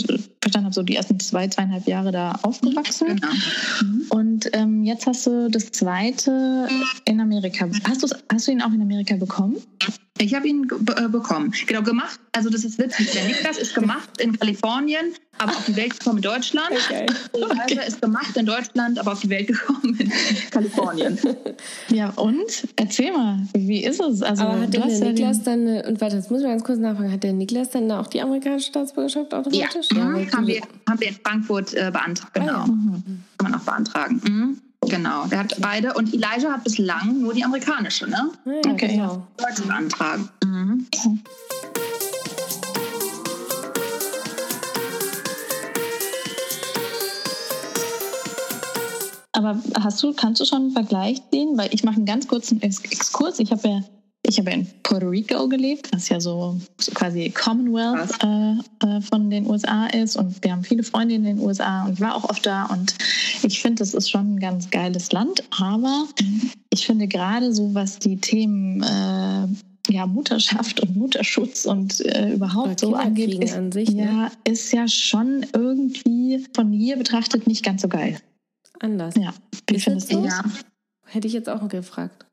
verstanden 0.41 0.65
habe, 0.65 0.73
so 0.73 0.83
die 0.83 0.95
ersten 0.95 1.19
zwei, 1.19 1.47
zweieinhalb 1.47 1.87
Jahre 1.87 2.11
da 2.11 2.39
aufgewachsen. 2.41 3.07
Genau. 3.07 3.27
Und 4.09 4.49
ähm, 4.53 4.83
jetzt 4.83 5.05
hast 5.07 5.27
du 5.27 5.49
das 5.49 5.71
zweite 5.71 6.67
in 7.05 7.19
Amerika. 7.19 7.67
Hast, 7.87 8.15
hast 8.31 8.47
du 8.47 8.51
ihn 8.51 8.61
auch 8.61 8.71
in 8.71 8.81
Amerika 8.81 9.15
bekommen? 9.15 9.57
Ich 10.21 10.33
habe 10.35 10.47
ihn 10.49 10.67
äh, 10.97 11.07
bekommen. 11.07 11.53
Genau, 11.65 11.81
gemacht. 11.81 12.19
Also 12.33 12.49
das 12.49 12.65
ist 12.65 12.77
witzig. 12.77 13.09
Der 13.11 13.23
Niklas 13.23 13.57
ist 13.57 13.73
gemacht 13.73 14.19
in 14.19 14.37
Kalifornien, 14.37 15.13
aber 15.37 15.51
auf 15.53 15.63
die 15.65 15.75
Welt 15.77 15.97
gekommen 15.97 16.17
in 16.17 16.23
Deutschland. 16.23 16.71
Okay. 16.71 17.05
Die 17.35 17.41
Reise 17.41 17.81
ist 17.87 18.01
gemacht 18.01 18.35
in 18.35 18.45
Deutschland, 18.45 18.99
aber 18.99 19.13
auf 19.13 19.21
die 19.21 19.29
Welt 19.29 19.47
gekommen 19.47 19.97
in 19.99 20.11
Kalifornien. 20.51 21.17
Ja, 21.89 22.09
und? 22.11 22.67
Erzähl 22.75 23.11
mal, 23.11 23.39
wie 23.53 23.83
ist 23.83 23.99
es? 23.99 24.21
Also, 24.21 24.43
Aber 24.43 24.61
hat 24.61 24.73
der 24.73 24.81
ja 24.87 24.87
Niklas 25.11 25.43
den, 25.43 25.65
dann, 25.65 25.67
eine- 25.75 25.87
und 25.87 25.99
warte, 26.01 26.15
jetzt 26.17 26.29
muss 26.31 26.39
ich 26.41 26.45
mal 26.45 26.51
ganz 26.51 26.63
kurz 26.63 26.79
nachfragen, 26.79 27.11
hat 27.11 27.23
der 27.23 27.33
Niklas 27.33 27.69
dann 27.71 27.91
auch 27.91 28.07
die 28.07 28.21
amerikanische 28.21 28.67
Staatsbürgerschaft 28.67 29.31
Ja, 29.31 29.39
automatisch? 29.39 29.89
mhm. 29.91 30.13
weil 30.13 30.31
haben, 30.31 30.47
wir, 30.47 30.61
haben 30.87 30.99
wir 30.99 31.07
in 31.07 31.15
Frankfurt 31.23 31.73
äh, 31.73 31.89
beantragt. 31.91 32.31
Ah, 32.35 32.39
Genau, 32.39 32.51
ja. 32.59 32.67
Mhm. 32.67 33.03
kann 33.37 33.51
man 33.51 33.55
auch 33.59 33.63
beantragen. 33.65 34.21
Mhm. 34.25 34.61
Genau, 34.87 35.25
der 35.27 35.39
hat 35.39 35.55
beide. 35.59 35.93
Und 35.93 36.13
Elijah 36.13 36.53
hat 36.53 36.63
bislang 36.63 37.19
nur 37.21 37.33
die 37.33 37.43
amerikanische, 37.43 38.09
ne? 38.09 38.31
Ja, 38.45 38.71
Okay, 38.71 38.87
genau. 38.87 39.27
Deutsche 39.37 39.63
beantragen. 39.63 40.29
Mhm. 40.43 40.87
Aber 49.33 49.57
hast 49.79 50.01
du, 50.03 50.13
kannst 50.13 50.41
du 50.41 50.45
schon 50.45 50.63
einen 50.63 50.71
Vergleich 50.71 51.21
sehen? 51.31 51.57
Weil 51.57 51.73
ich 51.73 51.83
mache 51.83 51.95
einen 51.95 52.05
ganz 52.05 52.27
kurzen 52.27 52.61
Ex 52.61 52.79
Exkurs. 52.79 53.39
Ich 53.39 53.51
habe 53.51 53.67
ja, 53.67 53.81
ich 54.29 54.37
habe 54.37 54.51
in 54.51 54.67
Puerto 54.83 55.07
Rico 55.07 55.47
gelebt, 55.49 55.91
was 55.91 56.07
ja 56.09 56.19
so, 56.19 56.59
so 56.79 56.91
quasi 56.91 57.31
Commonwealth 57.31 58.11
äh, 58.23 58.87
äh, 58.87 59.01
von 59.01 59.29
den 59.29 59.47
USA 59.47 59.87
ist. 59.87 60.15
Und 60.15 60.43
wir 60.43 60.51
haben 60.51 60.63
viele 60.63 60.83
Freunde 60.83 61.15
in 61.15 61.23
den 61.23 61.39
USA 61.39 61.85
und 61.85 61.93
ich 61.93 62.01
war 62.01 62.15
auch 62.15 62.29
oft 62.29 62.45
da. 62.45 62.65
Und 62.65 62.95
ich 63.41 63.59
finde, 63.61 63.79
das 63.79 63.93
ist 63.93 64.09
schon 64.09 64.35
ein 64.35 64.39
ganz 64.39 64.69
geiles 64.69 65.11
Land. 65.11 65.43
Aber 65.59 66.07
ich 66.69 66.85
finde 66.85 67.07
gerade 67.07 67.53
so, 67.53 67.73
was 67.73 67.97
die 67.97 68.17
Themen 68.17 68.83
äh, 68.83 69.47
ja, 69.91 70.05
Mutterschaft 70.05 70.79
und 70.79 70.95
Mutterschutz 70.95 71.65
und 71.65 71.99
äh, 72.05 72.33
überhaupt 72.33 72.81
so 72.81 72.93
angeht, 72.93 73.43
ist, 73.43 73.55
an 73.55 73.71
sich, 73.71 73.91
ne? 73.91 74.03
ja, 74.05 74.31
ist 74.43 74.71
ja 74.71 74.87
schon 74.87 75.43
irgendwie 75.53 76.45
von 76.53 76.71
hier 76.71 76.97
betrachtet 76.97 77.47
nicht 77.47 77.65
ganz 77.65 77.81
so 77.81 77.87
geil. 77.87 78.19
Anders. 78.79 79.15
Ja, 79.15 79.33
wie 79.67 79.75
Ist 79.75 79.85
findest 79.85 80.11
das 80.13 80.17
du 80.17 80.21
so? 80.21 80.27
es? 80.27 80.33
Ja. 80.33 80.43
Hätte 81.07 81.27
ich 81.27 81.33
jetzt 81.33 81.49
auch 81.49 81.67
gefragt. 81.67 82.28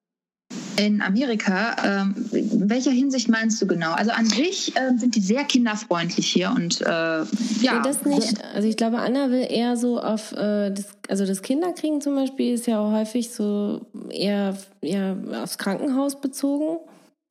In 0.79 1.01
Amerika, 1.01 1.77
ähm, 1.85 2.15
in 2.33 2.69
welcher 2.69 2.91
Hinsicht 2.91 3.29
meinst 3.29 3.61
du 3.63 3.67
genau? 3.67 3.93
Also 3.93 4.11
an 4.11 4.27
sich 4.27 4.73
ähm, 4.77 4.99
sind 4.99 5.15
die 5.15 5.21
sehr 5.21 5.45
kinderfreundlich 5.45 6.27
hier 6.27 6.53
und 6.55 6.81
äh, 6.81 6.87
ja. 6.87 7.25
nee, 7.61 7.83
das 7.83 8.05
nicht. 8.05 8.45
Also 8.55 8.69
ich 8.69 8.77
glaube, 8.77 8.99
Anna 8.99 9.31
will 9.31 9.47
eher 9.49 9.77
so 9.77 10.01
auf 10.01 10.33
äh, 10.33 10.71
das, 10.71 10.87
also 11.09 11.27
das 11.27 11.43
Kinderkriegen 11.43 12.01
zum 12.01 12.15
Beispiel 12.15 12.55
ist 12.55 12.67
ja 12.67 12.79
auch 12.81 12.93
häufig 12.93 13.31
so 13.31 13.87
eher 14.11 14.57
ja, 14.83 15.17
aufs 15.43 15.59
Krankenhaus 15.59 16.21
bezogen. 16.21 16.79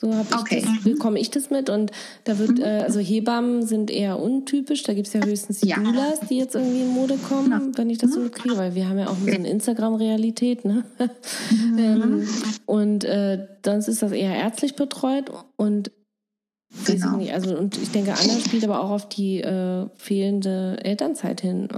So 0.02 0.10
Okay. 0.10 0.62
das, 0.62 0.84
bekomme 0.84 1.20
ich 1.20 1.32
das 1.32 1.50
mit. 1.50 1.70
Und 1.70 1.92
da 2.26 2.38
wird, 2.38 2.60
äh, 2.60 2.82
also 2.84 3.00
Hebammen 3.00 3.66
sind 3.66 3.90
eher 3.90 4.20
untypisch. 4.20 4.84
Da 4.84 4.94
gibt 4.94 5.08
es 5.08 5.14
ja 5.14 5.24
höchstens 5.24 5.62
die 5.62 5.70
Ja. 5.70 5.78
Doulas, 5.80 6.20
die 6.30 6.38
jetzt 6.38 6.56
irgendwie 6.56 6.82
in 6.82 6.90
Mode 6.90 7.18
kommen, 7.18 7.52
Ja. 7.52 7.62
wenn 7.78 7.90
ich 7.90 7.98
das 7.98 8.12
so 8.14 8.20
mitkriege, 8.20 8.58
weil 8.58 8.76
wir 8.76 8.90
haben 8.90 9.00
ja 9.00 9.08
auch 9.08 9.16
so 9.18 9.32
eine 9.32 9.50
Instagram-Realität, 9.50 10.66
ne? 10.66 10.84
ähm, 11.78 12.28
und 12.66 13.06
äh, 13.06 13.48
sonst 13.64 13.88
ist 13.88 14.02
das 14.02 14.12
eher 14.12 14.36
ärztlich 14.36 14.76
betreut 14.76 15.32
und 15.56 15.92
Genau. 16.86 17.20
also 17.32 17.58
und 17.58 17.78
ich 17.78 17.92
denke, 17.92 18.12
Anna 18.12 18.38
spielt 18.40 18.66
aber 18.66 18.82
auch 18.84 18.90
auf 18.90 19.08
die 19.08 19.40
äh, 19.40 19.88
fehlende 19.96 20.78
Elternzeit 20.84 21.40
hin. 21.40 21.70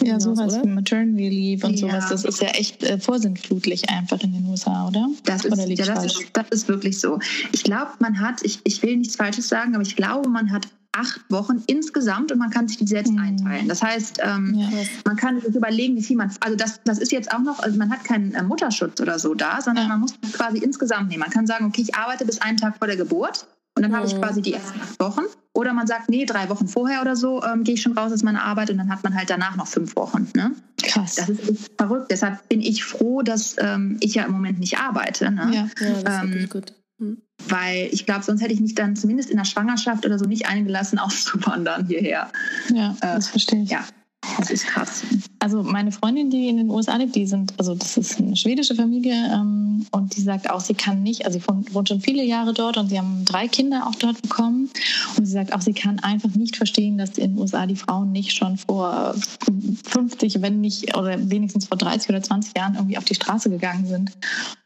Ja, 0.00 0.06
hinaus, 0.18 0.22
sowas 0.24 0.54
oder? 0.54 0.64
wie 0.64 0.68
Maternity 0.68 1.28
Leave 1.28 1.66
und 1.66 1.74
Ja. 1.78 1.88
sowas, 1.88 2.08
das 2.08 2.24
ist 2.24 2.40
ja 2.40 2.48
echt 2.48 2.82
äh, 2.82 2.98
vorsintflutlich 2.98 3.88
einfach 3.90 4.20
in 4.20 4.32
den 4.32 4.46
USA, 4.46 4.88
oder? 4.88 5.08
Das 5.24 5.44
ist, 5.44 5.52
oder 5.52 5.66
ja, 5.66 5.84
das, 5.94 6.04
ist, 6.06 6.24
das 6.32 6.48
ist 6.50 6.68
wirklich 6.68 6.98
so. 6.98 7.18
Ich 7.52 7.62
glaube, 7.64 7.90
man 8.00 8.20
hat, 8.20 8.42
ich, 8.42 8.60
ich 8.64 8.82
will 8.82 8.96
nichts 8.96 9.16
Falsches 9.16 9.48
sagen, 9.48 9.74
aber 9.74 9.82
ich 9.82 9.96
glaube, 9.96 10.28
man 10.28 10.50
hat 10.50 10.66
acht 10.94 11.22
Wochen 11.30 11.62
insgesamt 11.68 12.32
und 12.32 12.38
man 12.38 12.50
kann 12.50 12.68
sich 12.68 12.76
die 12.76 12.86
selbst 12.86 13.12
Mhm. 13.14 13.18
einteilen. 13.20 13.66
Das 13.68 13.82
heißt, 13.82 14.18
ähm, 14.22 14.54
Ja. 14.58 14.68
Man 15.06 15.16
kann 15.16 15.40
sich 15.40 15.54
überlegen, 15.54 15.96
wie 15.96 16.02
viel 16.02 16.16
man, 16.16 16.30
also 16.40 16.54
das, 16.54 16.80
das 16.84 16.98
ist 16.98 17.12
jetzt 17.12 17.32
auch 17.32 17.38
noch, 17.38 17.60
also 17.60 17.78
man 17.78 17.90
hat 17.90 18.04
keinen 18.04 18.34
äh, 18.34 18.42
Mutterschutz 18.42 19.00
oder 19.00 19.18
so 19.18 19.32
da, 19.34 19.60
sondern 19.62 19.84
Ja. 19.84 19.88
man 19.88 20.00
muss 20.00 20.14
quasi 20.32 20.58
insgesamt 20.58 21.08
nehmen. 21.08 21.20
Man 21.20 21.30
kann 21.30 21.46
sagen, 21.46 21.64
okay, 21.64 21.80
ich 21.82 21.94
arbeite 21.94 22.26
bis 22.26 22.42
einen 22.42 22.58
Tag 22.58 22.76
vor 22.76 22.86
der 22.88 22.96
Geburt 22.98 23.46
und 23.76 23.82
dann 23.82 23.94
habe 23.96 24.06
ich 24.06 24.14
Mhm. 24.14 24.20
quasi 24.20 24.42
die 24.42 24.52
ersten 24.54 24.80
acht 24.80 25.00
Wochen. 25.00 25.22
Oder 25.54 25.72
man 25.74 25.86
sagt, 25.86 26.08
nee, 26.08 26.24
drei 26.24 26.48
Wochen 26.48 26.66
vorher 26.66 27.02
oder 27.02 27.14
so 27.14 27.42
ähm, 27.42 27.62
gehe 27.64 27.74
ich 27.74 27.82
schon 27.82 27.92
raus 27.96 28.10
aus 28.12 28.22
meiner 28.22 28.42
Arbeit 28.42 28.70
und 28.70 28.78
dann 28.78 28.90
hat 28.90 29.02
man 29.04 29.14
halt 29.14 29.28
danach 29.28 29.54
noch 29.56 29.66
fünf 29.66 29.96
Wochen. 29.96 30.28
Ne? 30.34 30.52
Krass. 30.82 31.16
Das 31.16 31.28
ist 31.28 31.70
verrückt. 31.76 32.10
Deshalb 32.10 32.48
bin 32.48 32.60
ich 32.62 32.84
froh, 32.84 33.20
dass 33.22 33.56
ähm, 33.58 33.98
ich 34.00 34.14
ja 34.14 34.24
im 34.24 34.32
Moment 34.32 34.60
nicht 34.60 34.78
arbeite. 34.78 35.30
Ne? 35.30 35.50
ja. 35.52 35.62
Ja, 35.62 35.68
das 35.78 35.98
ist 35.98 36.22
Ähm, 36.22 36.32
wirklich 36.32 36.50
gut. 36.50 36.74
Hm. 36.98 37.18
Weil 37.48 37.88
ich 37.92 38.06
glaube, 38.06 38.22
sonst 38.22 38.40
hätte 38.42 38.54
ich 38.54 38.60
mich 38.60 38.74
dann 38.74 38.96
zumindest 38.96 39.28
in 39.30 39.36
der 39.36 39.44
Schwangerschaft 39.44 40.06
oder 40.06 40.18
so 40.18 40.24
nicht 40.24 40.46
eingelassen, 40.46 40.98
auszuwandern 40.98 41.86
hierher. 41.86 42.30
ja, 42.72 42.96
das 43.00 43.28
verstehe 43.28 43.62
ich. 43.62 43.70
Ja, 43.70 43.84
das 44.38 44.50
ist 44.50 44.66
krass. 44.66 45.02
Also 45.38 45.62
meine 45.62 45.92
Freundin, 45.92 46.30
die 46.30 46.48
in 46.48 46.56
den 46.56 46.70
USA 46.70 46.96
lebt, 46.96 47.14
die 47.14 47.26
sind, 47.26 47.54
also 47.58 47.74
das 47.74 47.96
ist 47.96 48.18
eine 48.18 48.36
schwedische 48.36 48.74
Familie 48.74 49.14
ähm, 49.32 49.86
und 49.90 50.16
die 50.16 50.20
sagt 50.20 50.50
auch, 50.50 50.60
sie 50.60 50.74
kann 50.74 51.02
nicht, 51.02 51.26
also 51.26 51.38
sie 51.38 51.44
wohnt 51.74 51.88
schon 51.88 52.00
viele 52.00 52.22
Jahre 52.22 52.52
dort 52.52 52.76
und 52.76 52.88
sie 52.88 52.98
haben 52.98 53.24
drei 53.24 53.48
Kinder 53.48 53.86
auch 53.86 53.94
dort 53.94 54.20
bekommen 54.22 54.70
und 55.16 55.26
sie 55.26 55.32
sagt 55.32 55.52
auch, 55.52 55.60
sie 55.60 55.72
kann 55.72 55.98
einfach 56.00 56.30
nicht 56.34 56.56
verstehen, 56.56 56.98
dass 56.98 57.18
in 57.18 57.32
den 57.32 57.38
USA 57.38 57.66
die 57.66 57.76
Frauen 57.76 58.12
nicht 58.12 58.32
schon 58.32 58.56
vor 58.56 59.14
50, 59.84 60.42
wenn 60.42 60.60
nicht, 60.60 60.96
oder 60.96 61.30
wenigstens 61.30 61.66
vor 61.66 61.76
30 61.76 62.08
oder 62.10 62.22
20 62.22 62.56
Jahren 62.56 62.74
irgendwie 62.74 62.98
auf 62.98 63.04
die 63.04 63.14
Straße 63.14 63.50
gegangen 63.50 63.86
sind. 63.86 64.12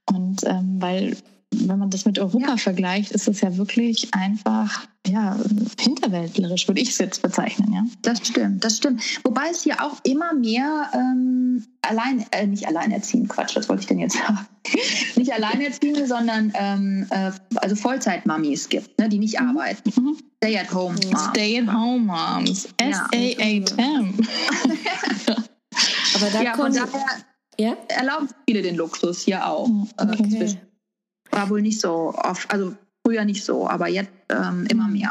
Und 0.06 0.44
ähm, 0.44 0.76
weil 0.78 1.16
wenn 1.54 1.78
man 1.78 1.90
das 1.90 2.04
mit 2.04 2.18
Europa 2.18 2.48
Ja. 2.50 2.56
vergleicht, 2.56 3.12
ist 3.12 3.28
es 3.28 3.40
ja 3.40 3.56
wirklich 3.56 4.12
einfach 4.12 4.86
ja, 5.06 5.36
hinterwäldlerisch, 5.78 6.66
würde 6.66 6.80
ich 6.80 6.90
es 6.90 6.98
jetzt 6.98 7.22
bezeichnen, 7.22 7.72
ja. 7.72 7.84
Das 8.02 8.18
stimmt, 8.26 8.64
das 8.64 8.76
stimmt. 8.78 9.00
Wobei 9.22 9.50
es 9.52 9.62
hier 9.62 9.80
auch 9.80 9.98
immer 10.02 10.34
mehr 10.34 10.90
ähm, 10.92 11.64
allein, 11.82 12.26
äh, 12.32 12.46
nicht 12.48 12.66
alleinerziehend, 12.66 13.28
Quatsch, 13.28 13.54
was 13.54 13.68
wollte 13.68 13.82
ich 13.82 13.86
denn 13.86 14.00
jetzt 14.00 14.16
sagen? 14.16 14.44
nicht 15.16 15.32
alleinerziehende, 15.32 16.08
sondern 16.08 16.52
ähm, 16.56 17.06
äh, 17.10 17.30
also 17.54 17.76
Vollzeit-Mamis 17.76 18.68
gibt, 18.68 18.98
ne, 18.98 19.08
die 19.08 19.20
nicht 19.20 19.40
Mhm. 19.40 19.48
arbeiten. 19.50 19.92
Mhm. 19.94 20.16
Stay-at-home 20.42 20.96
Moms. 21.04 21.24
Stay-at-home 21.30 22.04
Moms. 22.06 22.68
Ja. 22.80 22.88
S-A-A-M. 23.12 24.14
Aber 26.16 26.30
da 26.32 26.42
Ja, 26.42 26.54
von 26.54 26.72
kommt. 26.72 26.76
daher 26.76 27.06
Ja? 27.58 27.76
erlauben 27.88 28.28
viele 28.48 28.62
den 28.62 28.74
Luxus 28.76 29.22
hier 29.22 29.46
auch. 29.46 29.68
Mhm, 29.68 29.88
Äh, 29.98 30.02
okay. 30.04 30.58
War 31.30 31.50
wohl 31.50 31.62
nicht 31.62 31.80
so 31.80 32.14
oft, 32.16 32.50
also 32.50 32.74
früher 33.06 33.24
nicht 33.24 33.44
so, 33.44 33.68
aber 33.68 33.88
jetzt 33.88 34.10
ähm, 34.30 34.60
Mhm. 34.62 34.66
immer 34.66 34.88
mehr 34.88 35.10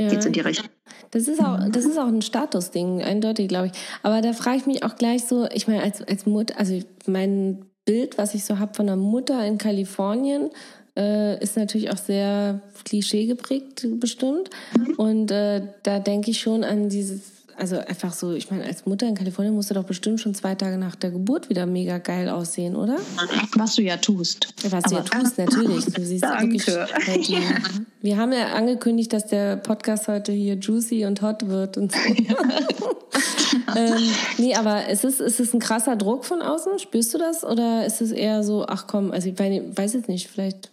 Ja. 0.00 0.08
geht's 0.08 0.26
in 0.26 0.32
die 0.32 0.40
Richtung. 0.40 0.68
Das 1.12 1.28
ist 1.28 1.40
auch, 1.40 1.58
das 1.70 1.84
ist 1.84 1.98
auch 1.98 2.06
ein 2.08 2.22
Statusding, 2.22 3.02
eindeutig, 3.02 3.48
glaube 3.48 3.66
ich. 3.68 3.72
Aber 4.02 4.20
da 4.22 4.32
frage 4.32 4.56
ich 4.58 4.66
mich 4.66 4.82
auch 4.84 4.96
gleich 4.96 5.24
so, 5.24 5.46
ich 5.52 5.68
meine, 5.68 5.82
als, 5.82 6.02
als 6.02 6.26
Mutter, 6.26 6.58
also 6.58 6.80
mein 7.06 7.66
Bild, 7.84 8.18
was 8.18 8.34
ich 8.34 8.44
so 8.44 8.58
habe 8.58 8.74
von 8.74 8.88
einer 8.88 8.96
Mutter 8.96 9.44
in 9.46 9.58
Kalifornien, 9.58 10.50
äh, 10.96 11.42
ist 11.42 11.56
natürlich 11.56 11.90
auch 11.90 11.96
sehr 11.96 12.60
klischee 12.84 13.26
geprägt, 13.26 13.86
bestimmt. 14.00 14.50
Und 14.96 15.30
äh, 15.30 15.62
da 15.82 15.98
denke 16.00 16.30
ich 16.30 16.40
schon 16.40 16.64
an 16.64 16.88
dieses, 16.88 17.20
also 17.56 17.78
einfach 17.78 18.12
so, 18.12 18.32
ich 18.32 18.50
meine, 18.50 18.64
als 18.64 18.86
Mutter 18.86 19.06
in 19.06 19.14
Kalifornien 19.14 19.54
musst 19.54 19.70
du 19.70 19.74
doch 19.74 19.84
bestimmt 19.84 20.20
schon 20.20 20.34
zwei 20.34 20.54
Tage 20.54 20.78
nach 20.78 20.94
der 20.96 21.10
Geburt 21.10 21.48
wieder 21.48 21.66
mega 21.66 21.98
geil 21.98 22.28
aussehen, 22.28 22.76
oder? 22.76 22.96
Was 23.56 23.74
du 23.76 23.82
ja 23.82 23.96
tust. 23.96 24.54
Was 24.70 24.84
du 24.84 24.94
ja 24.96 25.02
tust, 25.02 25.38
natürlich. 25.38 25.84
Du 25.86 26.04
siehst 26.04 26.22
ja 26.22 26.40
wirklich. 26.40 26.66
Halt 26.66 27.28
die- 27.28 27.38
Wir 28.00 28.16
haben 28.16 28.32
ja 28.32 28.52
angekündigt, 28.54 29.12
dass 29.12 29.26
der 29.26 29.56
Podcast 29.56 30.08
heute 30.08 30.32
hier 30.32 30.54
juicy 30.54 31.04
und 31.06 31.22
hot 31.22 31.46
wird 31.48 31.76
und 31.76 31.92
so. 31.92 31.98
ähm, 33.76 34.10
nee, 34.38 34.54
aber 34.54 34.88
ist 34.88 35.04
es, 35.04 35.20
ist 35.20 35.40
es 35.40 35.52
ein 35.54 35.60
krasser 35.60 35.96
Druck 35.96 36.24
von 36.24 36.40
außen? 36.42 36.78
Spürst 36.78 37.12
du 37.14 37.18
das? 37.18 37.44
Oder 37.44 37.84
ist 37.86 38.00
es 38.00 38.10
eher 38.10 38.42
so, 38.42 38.66
ach 38.66 38.86
komm, 38.86 39.10
also 39.10 39.28
ich 39.28 39.34
weiß- 39.36 39.76
weiß 39.76 39.94
jetzt 39.94 40.08
nicht, 40.08 40.28
vielleicht. 40.28 40.70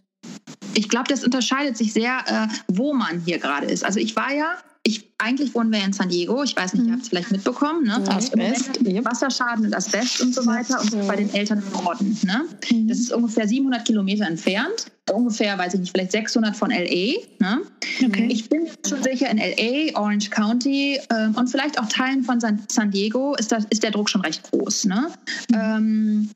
Ich 0.74 0.88
glaube, 0.90 1.08
das 1.10 1.24
unterscheidet 1.24 1.76
sich 1.78 1.94
sehr, 1.94 2.20
äh, 2.28 2.48
wo 2.68 2.94
man 2.94 3.22
hier 3.26 3.40
gerade 3.40 3.66
ist. 3.68 3.84
Also 3.84 4.00
ich 4.00 4.16
war 4.16 4.34
ja, 4.34 4.54
ich, 4.84 5.14
eigentlich 5.18 5.54
wohnen 5.54 5.72
wir 5.72 5.84
in 5.84 5.92
San 5.92 6.10
Diego. 6.10 6.42
Ich 6.44 6.56
weiß 6.56 6.74
nicht, 6.74 6.88
ihr 6.88 6.94
habt 6.94 7.04
es 7.04 7.10
vielleicht 7.10 7.32
mitbekommen. 7.32 7.84
Ne? 7.84 8.02
Ja. 8.06 8.16
Asbest, 8.16 8.80
yep. 8.82 9.04
Wasserschaden 9.06 9.66
und 9.66 9.76
Asbest 9.76 10.22
und 10.22 10.34
so 10.34 10.46
weiter 10.46 10.80
und 10.80 10.94
Ja. 10.94 11.04
bei 11.06 11.18
den 11.18 11.32
Eltern 11.34 11.62
im 11.62 11.84
Norden. 11.84 12.18
Ne? 12.24 12.46
Mhm. 12.72 12.88
Das 12.88 12.98
ist 12.98 13.12
ungefähr 13.12 13.48
700 13.48 13.86
Kilometer 13.86 14.26
entfernt. 14.26 14.88
Ungefähr, 15.12 15.58
weiß 15.58 15.74
ich 15.74 15.82
nicht, 15.82 15.92
vielleicht 15.92 16.14
600 16.14 16.56
von 16.56 16.72
L.A. 16.72 17.20
Ne? 17.44 17.62
Okay. 18.06 18.28
Ich 18.30 18.48
bin 18.48 18.68
schon 18.88 19.04
sicher, 19.04 19.30
in 19.30 19.38
L.A., 19.38 20.00
Orange 20.00 20.30
County 20.30 21.00
ähm, 21.10 21.36
und 21.36 21.50
vielleicht 21.50 21.80
auch 21.80 21.88
Teilen 21.88 22.24
von 22.24 22.40
San, 22.40 22.64
San 22.72 22.92
Diego 22.92 23.36
ist, 23.36 23.52
das, 23.52 23.66
ist 23.70 23.84
der 23.84 23.92
Druck 23.92 24.10
schon 24.10 24.22
recht 24.22 24.50
groß. 24.50 24.86
Ne? 24.86 25.12
Ähm, 25.54 26.30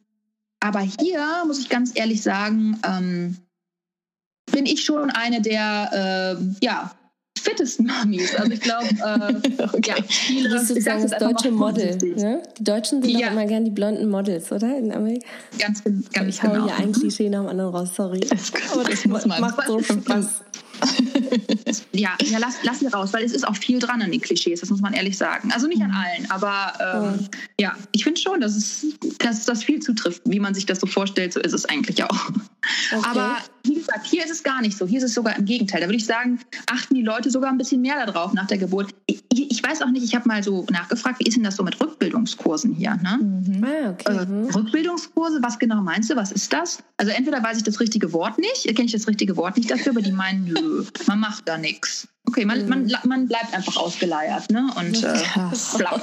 aber 0.60 0.82
hier, 0.82 1.26
muss 1.48 1.60
ich 1.60 1.70
ganz 1.70 1.92
ehrlich 1.96 2.22
sagen, 2.22 2.80
ähm, 2.86 3.38
bin 4.52 4.66
ich 4.66 4.84
schon 4.84 5.10
eine 5.12 5.42
der 5.42 6.36
ähm, 6.40 6.56
ja, 6.62 6.92
fittesten 7.44 7.86
Mamis. 7.88 8.34
Also 8.36 8.52
ich 8.52 8.62
glaube, 8.62 8.88
äh, 8.88 9.80
ja, 9.86 9.96
viele, 10.08 10.50
Das 10.50 10.64
ist 10.64 10.70
ich 10.78 10.84
sozusagen 10.86 11.10
das 11.10 11.20
deutsche 11.20 11.52
Model. 11.52 11.98
Ne? 12.16 12.42
Die 12.58 12.64
Deutschen 12.64 13.02
sind 13.04 13.20
Ja. 13.20 13.28
immer 13.30 13.46
gern 13.46 13.66
die 13.66 13.72
blonden 13.72 14.10
Models, 14.10 14.52
oder? 14.52 14.78
In 14.78 14.92
Amerika. 14.92 15.26
Ganz, 15.60 15.84
ganz 16.14 16.36
ich 16.36 16.44
hau 16.44 16.52
genau. 16.52 16.66
hier 16.66 16.76
ein 16.78 16.92
Klischee 16.94 17.30
nach 17.30 17.42
dem 17.42 17.50
anderen 17.50 17.72
raus, 17.76 17.90
sorry. 17.96 18.20
Das, 18.30 18.52
Aber 18.72 18.84
das 18.84 19.06
muss 19.06 19.26
man. 19.26 19.42
macht 19.42 19.68
so 19.68 19.80
Spaß. 19.82 20.42
Ja, 21.92 22.10
ja 22.24 22.40
lass, 22.40 22.56
lass 22.64 22.80
sie 22.80 22.88
raus, 22.88 23.14
weil 23.14 23.24
es 23.24 23.32
ist 23.32 23.48
auch 23.48 23.56
viel 23.56 23.80
dran 23.80 24.02
an 24.02 24.12
den 24.12 24.20
Klischees, 24.20 24.60
das 24.60 24.70
muss 24.70 24.82
man 24.82 24.94
ehrlich 24.94 25.18
sagen. 25.18 25.52
Also 25.54 25.68
nicht 25.68 25.82
an 25.82 25.90
Mhm. 25.92 25.96
allen, 25.96 26.32
aber 26.32 27.14
ähm, 27.16 27.28
ja, 27.60 27.76
ich 27.92 28.04
finde 28.04 28.20
schon, 28.20 28.42
dass 28.42 28.56
es 28.56 28.86
dass 29.20 29.46
das 29.46 29.64
viel 29.64 29.80
zutrifft, 29.80 30.22
wie 30.26 30.40
man 30.40 30.54
sich 30.54 30.66
das 30.66 30.80
so 30.80 30.88
vorstellt, 30.88 31.34
so 31.34 31.40
ist 31.40 31.54
es 31.54 31.66
eigentlich 31.66 32.04
auch. 32.04 32.30
Okay. 32.92 33.06
Aber 33.10 33.38
wie 33.66 33.76
gesagt, 33.76 34.06
hier 34.06 34.26
ist 34.26 34.32
es 34.32 34.44
gar 34.44 34.62
nicht 34.62 34.78
so. 34.78 34.86
Hier 34.86 34.98
ist 34.98 35.06
es 35.06 35.14
sogar 35.14 35.38
im 35.38 35.46
Gegenteil. 35.46 35.80
Da 35.80 35.88
würde 35.88 35.98
ich 35.98 36.06
sagen, 36.06 36.40
achten 36.70 36.96
die 36.96 37.02
Leute 37.02 37.32
sogar 37.32 37.50
ein 37.50 37.58
bisschen 37.58 37.82
mehr 37.82 38.06
darauf 38.06 38.34
nach 38.34 38.48
der 38.48 38.58
Geburt. 38.58 38.94
Ich, 39.06 39.24
ich 39.32 39.64
weiß 39.64 39.82
auch 39.82 39.90
nicht, 39.90 40.04
ich 40.04 40.16
habe 40.16 40.28
mal 40.28 40.44
so 40.44 40.66
nachgefragt, 40.70 41.20
wie 41.20 41.28
ist 41.28 41.38
denn 41.38 41.44
das 41.44 41.56
so 41.56 41.64
mit 41.64 41.80
Rückbildungskursen 41.80 42.74
hier? 42.74 42.96
Ne? 43.02 43.20
Mhm. 43.22 43.64
Ah, 43.64 43.90
okay. 43.92 44.26
Mhm. 44.26 44.50
Rückbildungskurse, 44.50 45.40
was 45.42 45.60
genau 45.60 45.82
meinst 45.82 46.10
du? 46.10 46.16
Was 46.16 46.32
ist 46.32 46.52
das? 46.52 46.84
Also 46.98 47.14
entweder 47.14 47.42
weiß 47.42 47.58
ich 47.58 47.64
das 47.64 47.80
richtige 47.80 48.12
Wort 48.12 48.38
nicht, 48.38 48.66
kenne 48.76 48.86
ich 48.86 48.92
das 48.92 49.08
richtige 49.08 49.38
Wort 49.38 49.56
nicht 49.56 49.72
dafür, 49.72 49.94
aber 49.94 50.02
die 50.02 50.12
meinen, 50.12 50.46
nö, 50.46 50.84
man 51.08 51.20
macht 51.20 51.48
da 51.48 51.58
nichts. 51.58 52.08
Okay, 52.28 52.46
man, 52.46 52.68
man, 52.68 52.92
man 53.06 53.28
bleibt 53.28 53.54
einfach 53.54 53.78
ausgeleiert, 53.78 54.50
ne? 54.50 54.70
Und 54.76 55.04
äh, 55.04 55.22
blau. 55.78 56.00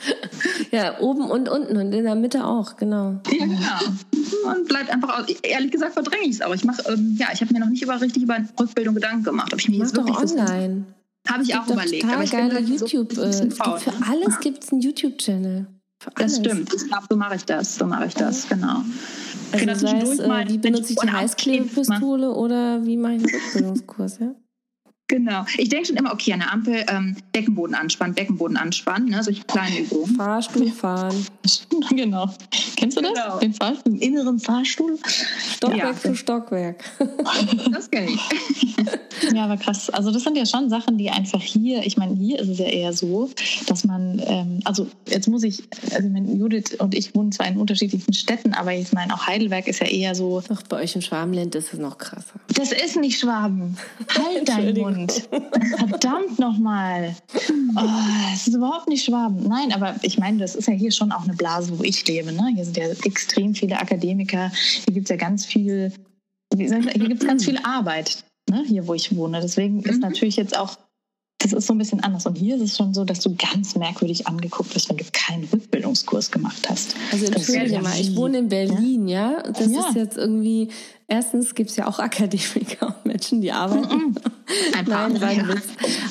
Ja, 0.70 1.00
oben 1.00 1.30
und 1.30 1.48
unten 1.48 1.76
und 1.76 1.92
in 1.92 2.04
der 2.04 2.14
Mitte 2.14 2.44
auch, 2.44 2.76
genau. 2.76 3.20
Ja, 3.38 3.46
genau. 3.46 4.44
Man 4.44 4.64
bleibt 4.64 4.90
einfach 4.90 5.18
aus. 5.18 5.26
Ehrlich 5.42 5.70
gesagt 5.70 5.94
verdränge 5.94 6.24
ich 6.24 6.32
es 6.32 6.42
auch. 6.42 6.54
Ich 6.54 6.64
mache, 6.64 6.82
ähm, 6.92 7.16
ja, 7.18 7.28
ich 7.32 7.40
habe 7.40 7.52
mir 7.52 7.60
noch 7.60 7.68
nicht 7.68 7.82
über 7.82 8.00
richtig 8.00 8.22
über 8.22 8.38
Rückbildung 8.58 8.94
Gedanken 8.94 9.24
gemacht, 9.24 9.52
ob 9.52 9.60
ich 9.60 9.68
mir 9.68 9.78
jetzt 9.78 9.96
wirklich 9.96 10.16
das 10.16 10.32
online. 10.32 10.84
habe 11.26 11.42
ich 11.42 11.54
auch 11.54 11.66
überlegt. 11.66 12.02
Total 12.02 12.16
aber 12.16 12.24
ich 12.24 12.30
geile 12.30 12.66
so 12.66 12.86
YouTube. 12.86 13.08
bisschen 13.08 13.50
äh, 13.50 13.54
faul, 13.54 13.78
für 13.78 13.90
ne? 13.90 13.96
alles 14.08 14.40
gibt 14.40 14.62
es 14.64 14.72
einen 14.72 14.82
YouTube-Channel. 14.82 15.66
Das 16.16 16.36
stimmt. 16.36 16.72
Ich 16.74 16.86
glaube, 16.86 17.06
so 17.10 17.16
mache 17.16 17.36
ich 17.36 17.44
das. 17.44 17.76
So 17.76 17.86
mache 17.86 18.06
ich 18.06 18.14
das, 18.14 18.48
genau. 18.48 18.82
Also 19.52 19.64
Genau, 19.64 19.74
sei 19.74 19.98
es, 19.98 20.04
zwischendurch 20.04 20.28
mal, 20.28 20.46
äh, 20.46 20.52
wie 20.52 20.58
benutze 20.58 20.92
ich 20.92 20.98
ich 20.98 20.98
die 20.98 21.10
Heißklebepistole 21.10 22.32
oder 22.32 22.84
wie 22.84 22.96
mache 22.96 23.14
ich 23.14 23.24
einen 23.24 23.34
Rückbildungskurs, 23.34 24.18
ja? 24.20 24.34
Genau. 25.08 25.44
Ich 25.56 25.70
denke 25.70 25.86
schon 25.86 25.96
immer, 25.96 26.12
okay, 26.12 26.32
an 26.34 26.40
der 26.40 26.52
Ampel 26.52 26.84
ähm, 26.88 27.16
Beckenboden 27.32 27.74
anspannen, 27.74 28.14
Beckenboden 28.14 28.56
anspannen, 28.58 29.08
ne, 29.08 29.22
solche 29.22 29.42
kleinen 29.44 29.78
Übungen. 29.78 30.14
Fahrstuhl 30.16 30.70
fahren, 30.70 31.26
Genau. 31.90 32.30
Kennst 32.76 32.96
du 32.98 33.00
das? 33.00 33.12
Genau. 33.14 33.38
Den 33.38 33.54
Fahrstuhl, 33.54 33.92
den 33.94 34.02
inneren 34.02 34.38
Fahrstuhl? 34.38 34.98
Stockwerk 35.56 35.78
Ja. 35.78 35.92
für 35.94 36.14
Stockwerk. 36.14 36.84
Das 37.72 37.90
kenne 37.90 38.10
ich. 38.12 38.20
Ja, 39.34 39.44
aber 39.46 39.56
krass. 39.56 39.90
Also 39.90 40.12
das 40.12 40.22
sind 40.22 40.36
ja 40.36 40.46
schon 40.46 40.70
Sachen, 40.70 40.96
die 40.96 41.10
einfach 41.10 41.42
hier, 41.42 41.84
ich 41.84 41.96
meine, 41.96 42.14
hier 42.14 42.38
ist 42.38 42.48
es 42.48 42.58
ja 42.58 42.66
eher 42.66 42.92
so, 42.92 43.28
dass 43.66 43.84
man, 43.84 44.22
ähm, 44.24 44.60
also 44.64 44.86
jetzt 45.08 45.26
muss 45.26 45.42
ich, 45.42 45.64
also 45.92 46.08
Judith 46.08 46.76
und 46.78 46.94
ich 46.94 47.14
wohnen 47.16 47.32
zwar 47.32 47.48
in 47.48 47.56
unterschiedlichen 47.58 48.12
Städten, 48.12 48.54
aber 48.54 48.72
ich 48.74 48.92
meine, 48.92 49.12
auch 49.12 49.26
Heidelberg 49.26 49.66
ist 49.66 49.80
ja 49.80 49.86
eher 49.88 50.14
so, 50.14 50.40
Doch 50.48 50.62
bei 50.62 50.76
euch 50.82 50.94
im 50.94 51.02
Schwabenland 51.02 51.56
ist 51.56 51.72
es 51.72 51.80
noch 51.80 51.98
krasser. 51.98 52.38
das 52.54 52.70
ist 52.70 52.96
nicht 52.96 53.18
Schwaben. 53.18 53.76
Halt 54.08 54.48
deinen 54.48 54.68
Entschuldigung. 54.68 54.97
Mund. 54.98 55.28
Verdammt 55.78 56.38
nochmal. 56.38 57.14
Oh, 57.76 57.80
es 58.34 58.46
ist 58.48 58.54
überhaupt 58.54 58.88
nicht 58.88 59.04
Schwaben. 59.04 59.46
Nein, 59.48 59.72
aber 59.72 59.96
ich 60.02 60.18
meine, 60.18 60.38
das 60.38 60.54
ist 60.54 60.68
ja 60.68 60.74
hier 60.74 60.92
schon 60.92 61.12
auch 61.12 61.24
eine 61.24 61.34
Blase, 61.34 61.78
wo 61.78 61.82
ich 61.82 62.06
lebe. 62.06 62.32
Ne? 62.32 62.52
Hier 62.54 62.64
sind 62.64 62.76
ja 62.76 62.88
extrem 63.04 63.54
viele 63.54 63.78
Akademiker. 63.78 64.50
Hier 64.84 64.94
gibt 64.94 65.06
es 65.06 65.10
ja 65.10 65.16
ganz 65.16 65.44
viel, 65.46 65.92
hier 66.56 66.82
gibt 66.82 67.26
ganz 67.26 67.44
viel 67.44 67.58
Arbeit, 67.62 68.24
ne? 68.50 68.64
hier 68.66 68.86
wo 68.86 68.94
ich 68.94 69.14
wohne. 69.16 69.40
Deswegen 69.40 69.80
ist 69.82 69.96
Mhm. 69.96 70.00
natürlich 70.00 70.36
jetzt 70.36 70.56
auch, 70.56 70.76
das 71.40 71.52
ist 71.52 71.66
so 71.68 71.74
ein 71.74 71.78
bisschen 71.78 72.02
anders. 72.02 72.26
Und 72.26 72.36
hier 72.36 72.56
ist 72.56 72.62
es 72.62 72.76
schon 72.76 72.94
so, 72.94 73.04
dass 73.04 73.20
du 73.20 73.34
ganz 73.36 73.76
merkwürdig 73.76 74.26
angeguckt 74.26 74.74
wirst, 74.74 74.88
wenn 74.90 74.96
du 74.96 75.04
keinen 75.12 75.44
Rückbildungskurs 75.44 76.30
gemacht 76.32 76.68
hast. 76.68 76.96
Also 77.12 77.26
entschuldige 77.26 77.80
mal, 77.80 77.98
ich 78.00 78.16
wohne 78.16 78.38
in 78.38 78.48
Berlin, 78.48 79.06
ja. 79.06 79.42
Das 79.42 79.70
Ja. 79.70 79.88
ist 79.88 79.94
jetzt 79.94 80.16
irgendwie, 80.16 80.68
erstens 81.06 81.54
gibt 81.54 81.70
es 81.70 81.76
ja 81.76 81.86
auch 81.86 81.98
Akademiker 82.00 82.88
und 82.88 83.06
Menschen, 83.06 83.40
die 83.40 83.52
arbeiten. 83.52 84.16
Ein 84.76 84.84
paar. 84.84 85.08
Nein, 85.08 85.20
war 85.20 85.28
ein 85.28 85.36
ja. 85.48 85.54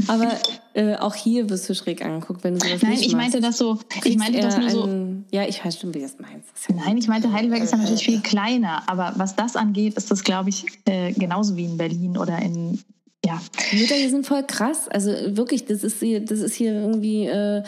Aber 0.08 0.32
äh, 0.74 0.96
auch 0.96 1.16
hier 1.16 1.50
wirst 1.50 1.68
du 1.70 1.74
schräg 1.76 2.04
angeguckt, 2.06 2.44
wenn 2.44 2.56
du 2.56 2.60
sowas 2.66 2.82
Nein, 2.82 2.92
nicht 2.92 3.06
ich 3.06 3.16
meinte 3.16 3.42
das 3.42 3.58
so, 3.58 3.80
ich 4.04 4.18
meinte 4.18 4.40
das 4.40 4.58
nur 4.58 4.70
so, 4.70 4.84
einen- 4.84 5.26
Ja, 5.32 5.44
ich 5.48 5.64
weiß 5.64 5.80
schon, 5.80 5.94
wie 5.94 6.02
das 6.02 6.18
meinst. 6.20 6.50
Das 6.54 6.68
ja- 6.70 6.76
Nein, 6.86 6.98
ich 6.98 7.08
meinte, 7.08 7.32
Heidelberg 7.32 7.64
ist 7.64 7.72
ja 7.72 7.78
natürlich 7.78 8.06
viel 8.06 8.22
kleiner, 8.22 8.84
aber 8.88 9.14
was 9.18 9.36
das 9.36 9.56
angeht, 9.56 9.96
ist 9.96 10.12
das, 10.12 10.24
glaube 10.24 10.50
ich, 10.50 10.66
äh, 10.86 11.12
genauso 11.14 11.56
wie 11.56 11.66
in 11.66 11.78
Berlin 11.78 12.18
oder 12.18 12.38
in, 12.40 12.80
ja. 13.26 13.42
Die 13.72 13.78
Mütter 13.78 13.96
hier 13.96 14.10
sind 14.10 14.26
voll 14.28 14.44
krass. 14.44 14.88
Also 14.88 15.12
wirklich, 15.36 15.66
das 15.66 15.84
ist 15.84 16.00
hier, 16.00 16.20
das 16.24 16.40
ist 16.40 16.54
hier 16.56 16.74
irgendwie, 16.74 17.26
äh, 17.26 17.64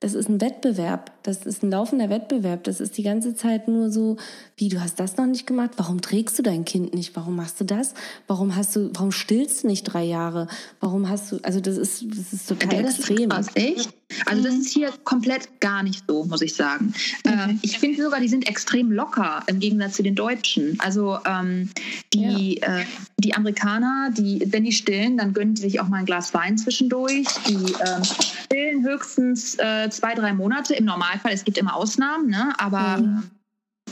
das 0.00 0.14
ist 0.14 0.28
ein 0.28 0.40
Wettbewerb. 0.40 1.12
Das 1.30 1.46
ist 1.46 1.62
ein 1.62 1.70
laufender 1.70 2.10
Wettbewerb. 2.10 2.64
Das 2.64 2.80
ist 2.80 2.98
die 2.98 3.04
ganze 3.04 3.36
Zeit 3.36 3.68
nur 3.68 3.90
so, 3.90 4.16
wie 4.56 4.68
du 4.68 4.80
hast 4.80 4.98
das 4.98 5.16
noch 5.16 5.26
nicht 5.26 5.46
gemacht. 5.46 5.70
Warum 5.76 6.00
trägst 6.00 6.36
du 6.38 6.42
dein 6.42 6.64
Kind 6.64 6.92
nicht? 6.92 7.14
Warum 7.14 7.36
machst 7.36 7.60
du 7.60 7.64
das? 7.64 7.94
Warum 8.26 8.56
hast 8.56 8.74
du, 8.74 8.90
warum 8.94 9.12
stillst 9.12 9.62
du 9.62 9.68
nicht 9.68 9.84
drei 9.84 10.02
Jahre? 10.02 10.48
Warum 10.80 11.08
hast 11.08 11.30
du, 11.30 11.38
also 11.42 11.60
das 11.60 11.76
ist, 11.76 12.04
das 12.08 12.32
ist 12.32 12.48
total 12.48 12.74
Ja, 12.74 12.82
das 12.82 12.98
ist 12.98 13.10
extrem. 13.10 13.28
krass, 13.28 13.46
echt? 13.54 13.90
Also 14.26 14.42
das 14.42 14.54
ist 14.54 14.72
hier 14.72 14.92
komplett 15.04 15.60
gar 15.60 15.84
nicht 15.84 16.04
so, 16.08 16.24
muss 16.24 16.42
ich 16.42 16.54
sagen. 16.54 16.92
Ähm, 17.24 17.60
ich 17.62 17.78
finde 17.78 18.02
sogar, 18.02 18.20
die 18.20 18.28
sind 18.28 18.48
extrem 18.48 18.90
locker 18.90 19.44
im 19.46 19.60
Gegensatz 19.60 19.94
zu 19.94 20.02
den 20.02 20.16
Deutschen. 20.16 20.76
Also 20.80 21.18
ähm, 21.24 21.70
die, 22.12 22.60
äh, 22.60 22.84
die 23.18 23.34
Amerikaner, 23.34 24.10
die, 24.10 24.42
wenn 24.46 24.64
die 24.64 24.72
stillen, 24.72 25.16
dann 25.16 25.32
gönnen 25.32 25.54
die 25.54 25.62
sich 25.62 25.80
auch 25.80 25.86
mal 25.86 25.98
ein 25.98 26.06
Glas 26.06 26.34
Wein 26.34 26.58
zwischendurch. 26.58 27.28
Die 27.48 27.54
ähm, 27.54 28.02
stillen 28.02 28.84
höchstens 28.84 29.56
äh, 29.58 29.88
zwei, 29.90 30.14
drei 30.14 30.32
Monate 30.32 30.74
im 30.74 30.86
Normalfall. 30.86 31.19
Es 31.24 31.44
gibt 31.44 31.58
immer 31.58 31.74
Ausnahmen, 31.76 32.28
ne? 32.30 32.52
aber 32.58 32.98
Mhm. 32.98 33.04
ähm, 33.04 33.22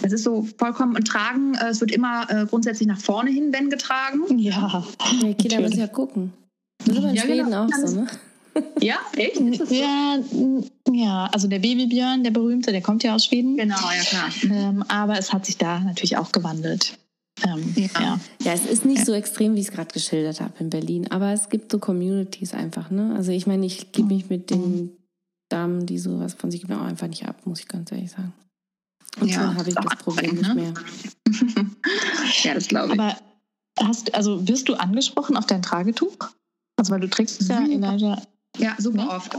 es 0.02 0.12
ist 0.12 0.22
so 0.24 0.46
vollkommen 0.58 0.94
und 0.96 1.06
tragen. 1.08 1.54
Äh, 1.54 1.68
es 1.70 1.80
wird 1.80 1.90
immer 1.90 2.30
äh, 2.30 2.46
grundsätzlich 2.46 2.86
nach 2.86 3.00
vorne 3.00 3.30
hin, 3.30 3.52
wenn 3.52 3.68
getragen. 3.70 4.38
Ja. 4.38 4.84
Ja, 5.22 5.32
Kinder 5.34 5.60
müssen 5.60 5.80
ja 5.80 5.88
gucken. 5.88 6.32
Das 6.84 6.88
ist 6.94 6.98
aber 6.98 7.08
in 7.10 7.14
Ja, 7.16 7.22
Schweden 7.22 7.44
genau. 7.46 7.64
auch 7.64 7.70
so, 7.86 8.00
ne? 8.00 8.06
Ja, 8.80 8.96
echt? 9.16 9.36
So? 9.36 9.74
Ja, 9.74 10.18
ja, 10.92 11.26
also 11.32 11.46
der 11.48 11.58
Babybjörn, 11.60 12.24
der 12.24 12.30
berühmte, 12.32 12.72
der 12.72 12.80
kommt 12.82 13.02
ja 13.04 13.14
aus 13.14 13.24
Schweden. 13.26 13.56
Genau, 13.56 13.76
ja 13.76 14.02
klar. 14.02 14.28
Ähm, 14.50 14.82
aber 14.88 15.18
es 15.18 15.32
hat 15.32 15.46
sich 15.46 15.58
da 15.58 15.78
natürlich 15.80 16.16
auch 16.16 16.32
gewandelt. 16.32 16.98
Ähm, 17.44 17.72
Ja. 17.76 17.88
ja. 18.00 18.20
Ja, 18.42 18.52
es 18.52 18.66
ist 18.66 18.84
nicht 18.84 19.04
so 19.04 19.12
extrem, 19.12 19.54
wie 19.54 19.60
ich 19.60 19.68
es 19.68 19.72
gerade 19.72 19.92
geschildert 19.92 20.40
habe 20.40 20.54
in 20.58 20.70
Berlin, 20.70 21.06
aber 21.10 21.32
es 21.32 21.50
gibt 21.50 21.70
so 21.70 21.78
Communities 21.78 22.52
einfach, 22.52 22.90
ne? 22.90 23.14
Also 23.16 23.30
ich 23.30 23.46
meine, 23.46 23.64
ich 23.64 23.92
gebe 23.92 24.08
mich 24.08 24.28
mit 24.28 24.50
den 24.50 24.90
Damen, 25.48 25.86
die 25.86 25.98
sowas 25.98 26.34
von 26.34 26.50
sich 26.50 26.62
geben, 26.62 26.74
auch 26.74 26.84
einfach 26.84 27.06
nicht 27.08 27.26
ab, 27.26 27.46
muss 27.46 27.60
ich 27.60 27.68
ganz 27.68 27.90
ehrlich 27.92 28.10
sagen. 28.10 28.32
Und 29.20 29.28
Ja, 29.28 29.40
schon 29.40 29.56
habe 29.56 29.68
ich 29.68 29.74
das 29.74 29.96
Problem 29.96 30.34
nicht 30.36 30.44
anstrengend, 30.50 30.78
mehr. 31.26 31.64
ja, 32.44 32.54
das 32.54 32.68
glaube 32.68 32.94
ich. 32.94 33.00
Aber 33.00 33.16
hast, 33.80 34.14
also 34.14 34.46
wirst 34.46 34.68
du 34.68 34.74
angesprochen 34.74 35.36
auf 35.36 35.46
dein 35.46 35.62
Tragetuch? 35.62 36.16
Also 36.76 36.92
weil 36.92 37.00
du 37.00 37.08
trägst 37.08 37.40
es 37.40 37.48
ja, 37.48 37.60
Mhm. 37.60 37.82
Elijah. 37.82 38.22
Ja, 38.58 38.74
super 38.78 39.04
Ne? 39.04 39.10
oft. 39.10 39.36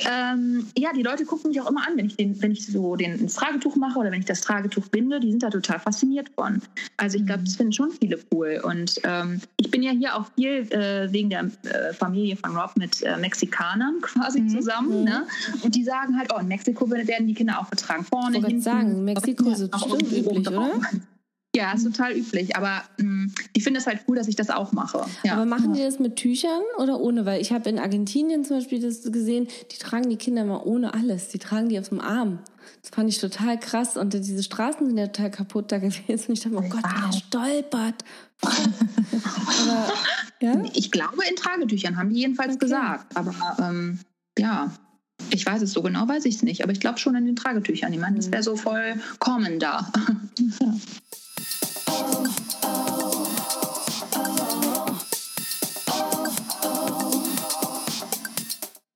Ähm, 0.00 0.66
ja, 0.76 0.92
die 0.92 1.02
Leute 1.02 1.24
gucken 1.24 1.48
mich 1.50 1.60
auch 1.60 1.70
immer 1.70 1.86
an, 1.86 1.96
wenn 1.96 2.06
ich, 2.06 2.16
den, 2.16 2.40
wenn 2.42 2.52
ich 2.52 2.66
so 2.66 2.96
den, 2.96 3.22
das 3.22 3.34
Tragetuch 3.34 3.76
mache 3.76 3.98
oder 3.98 4.10
wenn 4.10 4.20
ich 4.20 4.26
das 4.26 4.42
Tragetuch 4.42 4.88
binde. 4.88 5.20
Die 5.20 5.30
sind 5.30 5.42
da 5.42 5.48
total 5.50 5.78
fasziniert 5.78 6.28
von. 6.34 6.60
Also 6.98 7.16
ich 7.18 7.24
glaube, 7.24 7.44
das 7.44 7.56
finden 7.56 7.72
schon 7.72 7.90
viele 7.90 8.18
cool. 8.32 8.60
Und 8.62 9.00
ähm, 9.04 9.40
ich 9.56 9.70
bin 9.70 9.82
ja 9.82 9.92
hier 9.92 10.14
auch 10.16 10.26
viel 10.34 10.70
äh, 10.70 11.10
wegen 11.12 11.30
der 11.30 11.50
äh, 11.62 11.94
Familie 11.94 12.36
von 12.36 12.54
Rob 12.54 12.76
mit 12.76 13.02
äh, 13.02 13.16
Mexikanern 13.16 13.94
quasi 14.02 14.40
Mhm. 14.40 14.48
zusammen. 14.50 14.98
Mhm. 14.98 15.04
Ne? 15.04 15.26
Und 15.62 15.74
die 15.74 15.82
sagen 15.84 16.18
halt, 16.18 16.30
oh, 16.34 16.38
in 16.40 16.48
Mexiko 16.48 16.90
werden 16.90 17.26
die 17.26 17.34
Kinder 17.34 17.58
auch 17.58 17.66
vertragen. 17.66 18.04
Vorne, 18.04 18.36
Ich 18.36 18.42
wollte 18.42 18.60
sagen, 18.60 19.04
Mexiko 19.04 19.48
ist 19.50 19.72
auch 19.72 19.88
bestimmt 19.88 20.12
üblich, 20.12 20.46
oder? 20.48 20.72
Ja, 21.56 21.72
ist 21.72 21.84
total 21.84 22.12
üblich. 22.12 22.54
Aber 22.54 22.82
mh, 22.98 23.30
ich 23.54 23.64
finde 23.64 23.80
es 23.80 23.86
halt 23.86 24.00
cool, 24.06 24.16
dass 24.16 24.28
ich 24.28 24.36
das 24.36 24.50
auch 24.50 24.72
mache. 24.72 25.06
Ja. 25.24 25.32
Aber 25.32 25.46
machen 25.46 25.72
die 25.72 25.80
das 25.80 25.98
mit 25.98 26.16
Tüchern 26.16 26.60
oder 26.78 27.00
ohne? 27.00 27.24
Weil 27.24 27.40
ich 27.40 27.50
habe 27.50 27.68
in 27.70 27.78
Argentinien 27.78 28.44
zum 28.44 28.58
Beispiel 28.58 28.78
das 28.80 29.02
gesehen, 29.10 29.48
die 29.72 29.78
tragen 29.78 30.10
die 30.10 30.16
Kinder 30.16 30.44
mal 30.44 30.60
ohne 30.62 30.92
alles. 30.92 31.28
Die 31.28 31.38
tragen 31.38 31.70
die 31.70 31.78
auf 31.78 31.88
dem 31.88 32.00
Arm. 32.00 32.40
Das 32.82 32.90
fand 32.90 33.08
ich 33.08 33.18
total 33.18 33.58
krass. 33.58 33.96
Und 33.96 34.12
diese 34.12 34.42
Straßen 34.42 34.86
sind 34.86 34.98
ja 34.98 35.06
total 35.06 35.30
kaputt 35.30 35.72
da 35.72 35.78
gewesen. 35.78 36.26
Und 36.28 36.34
ich 36.34 36.40
dachte, 36.40 36.56
oh 36.56 36.68
Gott, 36.68 36.82
wie 36.84 37.10
der 37.10 37.12
stolpert. 37.16 38.04
Aber, 38.42 39.92
ja? 40.42 40.62
Ich 40.74 40.90
glaube, 40.90 41.22
in 41.28 41.36
Tragetüchern 41.36 41.96
haben 41.96 42.10
die 42.10 42.20
jedenfalls 42.20 42.56
Okay. 42.56 42.58
gesagt. 42.66 43.16
Aber 43.16 43.34
ähm, 43.60 43.98
ja, 44.38 44.70
ich 45.30 45.46
weiß 45.46 45.62
es 45.62 45.72
so 45.72 45.80
genau, 45.80 46.06
weiß 46.06 46.26
ich 46.26 46.34
es 46.36 46.42
nicht. 46.42 46.62
Aber 46.62 46.72
ich 46.72 46.80
glaube 46.80 46.98
schon 46.98 47.14
in 47.14 47.24
den 47.24 47.36
Tragetüchern. 47.36 47.92
Ich 47.94 47.98
meine, 47.98 48.16
das 48.16 48.30
wäre 48.30 48.42
so 48.42 48.56
voll 48.56 48.94
common 49.20 49.58
da. 49.58 49.90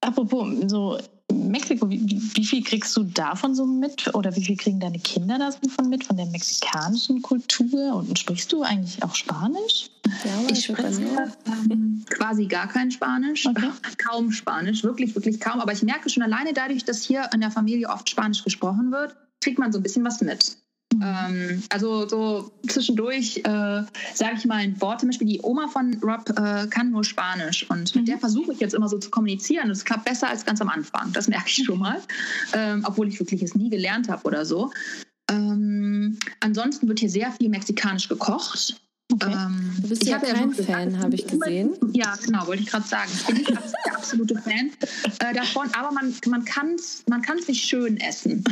Apropos, 0.01 0.49
so 0.67 0.99
Mexiko, 1.33 1.89
wie, 1.91 2.01
wie 2.35 2.45
viel 2.45 2.63
kriegst 2.63 2.97
du 2.97 3.05
davon 3.05 3.55
so 3.55 3.67
mit? 3.67 4.15
Oder 4.15 4.35
wie 4.37 4.45
viel 4.45 4.57
kriegen 4.57 4.81
deine 4.81 4.99
Kinder 4.99 5.39
davon 5.39 5.89
mit, 5.89 6.05
von 6.05 6.17
der 6.17 6.27
mexikanischen 6.27 7.23
Kultur? 7.23 7.95
Und 7.95 8.19
sprichst 8.19 8.53
du 8.53 8.63
eigentlich 8.63 9.03
auch 9.03 9.15
Spanisch? 9.15 9.91
Ja, 10.25 10.51
Ich 10.51 10.65
spreche 10.65 11.03
ähm, 11.47 12.05
quasi 12.11 12.47
gar 12.47 12.69
kein 12.69 12.91
Spanisch, 12.91 13.47
Okay. 13.47 13.71
kaum 13.99 14.33
Spanisch, 14.33 14.83
wirklich, 14.83 15.15
wirklich 15.15 15.41
kaum. 15.41 15.61
Aber 15.61 15.73
ich 15.73 15.83
merke 15.83 16.09
schon 16.09 16.23
alleine 16.23 16.53
dadurch, 16.53 16.85
dass 16.85 17.03
hier 17.03 17.29
in 17.33 17.41
der 17.41 17.51
Familie 17.51 17.89
oft 17.89 18.09
Spanisch 18.09 18.45
gesprochen 18.45 18.93
wird, 18.93 19.17
kriegt 19.41 19.59
man 19.59 19.73
so 19.73 19.79
ein 19.79 19.83
bisschen 19.83 20.05
was 20.05 20.21
mit. 20.21 20.57
Ähm, 21.03 21.63
also 21.71 22.09
so 22.09 22.51
zwischendurch, 22.69 23.39
äh, 23.39 23.83
sage 24.15 24.37
ich 24.37 24.45
mal 24.45 24.57
ein 24.57 24.81
Wort, 24.81 25.01
zum 25.01 25.09
Beispiel 25.09 25.27
die 25.27 25.41
Oma 25.43 25.69
von 25.69 25.99
Rob 26.03 26.29
äh, 26.31 26.67
kann 26.69 26.91
nur 26.91 27.05
Spanisch. 27.05 27.69
Und 27.71 27.95
mit 27.95 28.09
der 28.09 28.19
versuche 28.19 28.53
ich 28.53 28.61
jetzt 28.61 28.75
immer 28.75 28.89
so 28.89 28.99
zu 28.99 29.11
kommunizieren. 29.11 29.67
Und 29.67 29.73
es 29.73 29.85
klappt 29.85 30.05
besser 30.05 30.29
als 30.29 30.45
ganz 30.45 30.61
am 30.61 30.69
Anfang, 30.69 31.13
das 31.13 31.29
merke 31.29 31.49
ich 31.49 31.65
schon 31.65 31.79
mal, 31.79 32.01
ähm, 32.53 32.85
obwohl 32.87 33.09
ich 33.09 33.19
wirklich 33.19 33.43
es 33.43 33.55
nie 33.55 33.71
gelernt 33.71 34.09
habe 34.09 34.23
oder 34.25 34.45
so. 34.45 34.71
Ähm, 35.31 36.19
ansonsten 36.41 36.89
wird 36.89 36.99
hier 36.99 37.11
sehr 37.11 37.33
viel 37.33 37.49
mexikanisch 37.49 38.09
gekocht. 38.09 38.81
Okay. 39.23 39.33
Ähm, 39.33 39.71
Du 39.81 39.89
bist 39.89 40.05
ja 40.05 40.17
habe 40.17 40.27
kein 40.27 40.51
gesagt, 40.51 40.69
Fan, 40.69 40.99
habe 40.99 41.15
ich 41.15 41.27
gesehen. 41.27 41.75
Ja, 41.93 42.15
genau, 42.25 42.47
wollte 42.47 42.63
ich 42.63 42.69
gerade 42.69 42.87
sagen. 42.87 43.11
Ich 43.13 43.27
bin 43.27 43.37
nicht 43.37 43.51
der 43.51 43.97
absolute 43.97 44.35
Fan 44.37 44.71
äh, 45.21 45.35
davon, 45.35 45.69
aber 45.75 45.93
man, 45.93 46.15
man 46.27 46.45
kann 46.45 46.75
es 46.75 47.03
man 47.09 47.23
kann's 47.23 47.49
nicht 47.49 47.67
schön 47.67 47.99
essen. 47.99 48.45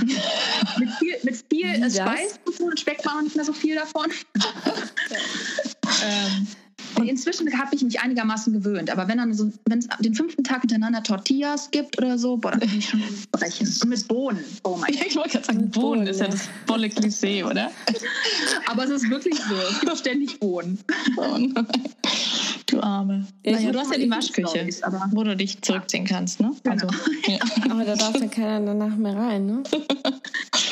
mit 0.79 0.91
viel, 0.99 1.17
mit 1.23 1.45
viel? 1.51 1.91
Speis 1.91 2.41
und 2.61 2.81
schmeckt 2.81 3.05
man 3.05 3.25
nicht 3.25 3.37
mehr 3.37 3.45
so 3.45 3.53
viel 3.53 3.77
davon. 3.77 4.11
ähm, 6.05 6.47
und 6.97 7.09
inzwischen 7.09 7.47
habe 7.59 7.75
ich 7.75 7.83
mich 7.83 8.01
einigermaßen 8.01 8.53
gewöhnt. 8.53 8.91
Aber 8.91 9.09
wenn 9.09 9.19
dann 9.19 9.33
so, 9.33 9.53
wenn 9.67 9.79
es 9.79 9.89
den 10.01 10.15
fünften 10.15 10.45
Tag 10.45 10.63
hintereinander 10.63 11.03
Tortillas 11.03 11.71
gibt 11.71 11.99
oder 11.99 12.19
so, 12.19 12.37
boah, 12.37 12.53
dann 12.53 12.61
kann 12.61 12.79
ich 12.79 12.89
schon 12.89 13.03
brechen. 13.31 13.69
Und 13.83 13.89
mit 13.89 14.09
Bohnen. 14.09 14.45
Oh 14.65 14.77
mein 14.77 14.93
Gott. 14.93 15.07
Ich 15.07 15.17
wollte 15.17 15.31
gerade 15.31 15.47
sagen, 15.47 15.71
Bohnen 15.71 15.99
Bohnen 15.99 16.07
ist 16.07 16.21
ja 16.21 16.27
ja. 16.27 16.33
das 16.33 16.49
volle 16.67 16.89
Klischee, 16.89 17.45
oder? 17.45 17.71
Aber 18.67 18.85
es 18.85 18.91
ist 18.91 19.11
wirklich 19.11 19.37
so. 19.37 19.55
Es 19.55 19.81
gibt 19.81 19.99
ständig 19.99 20.41
Bohnen. 20.41 20.79
Bohnen. 21.15 21.55
Du 22.71 22.81
Arme. 22.83 23.27
Ja, 23.45 23.53
naja, 23.53 23.73
du 23.73 23.79
hast 23.79 23.93
ja 23.93 23.99
die 23.99 24.11
Waschküche, 24.11 24.49
Storys, 24.49 24.83
aber- 24.83 25.09
wo 25.13 25.25
du 25.25 25.35
dich 25.37 25.61
zurückziehen 25.63 26.05
kannst, 26.05 26.41
ne? 26.41 26.53
Genau. 26.63 26.89
ja. 27.27 27.39
Aber 27.71 27.85
da 27.85 27.95
darf 27.97 28.13
dann 28.13 28.31
keiner 28.31 28.61
danach 28.67 28.95
mehr 28.97 29.17
rein, 29.17 29.47
ne? 29.47 29.63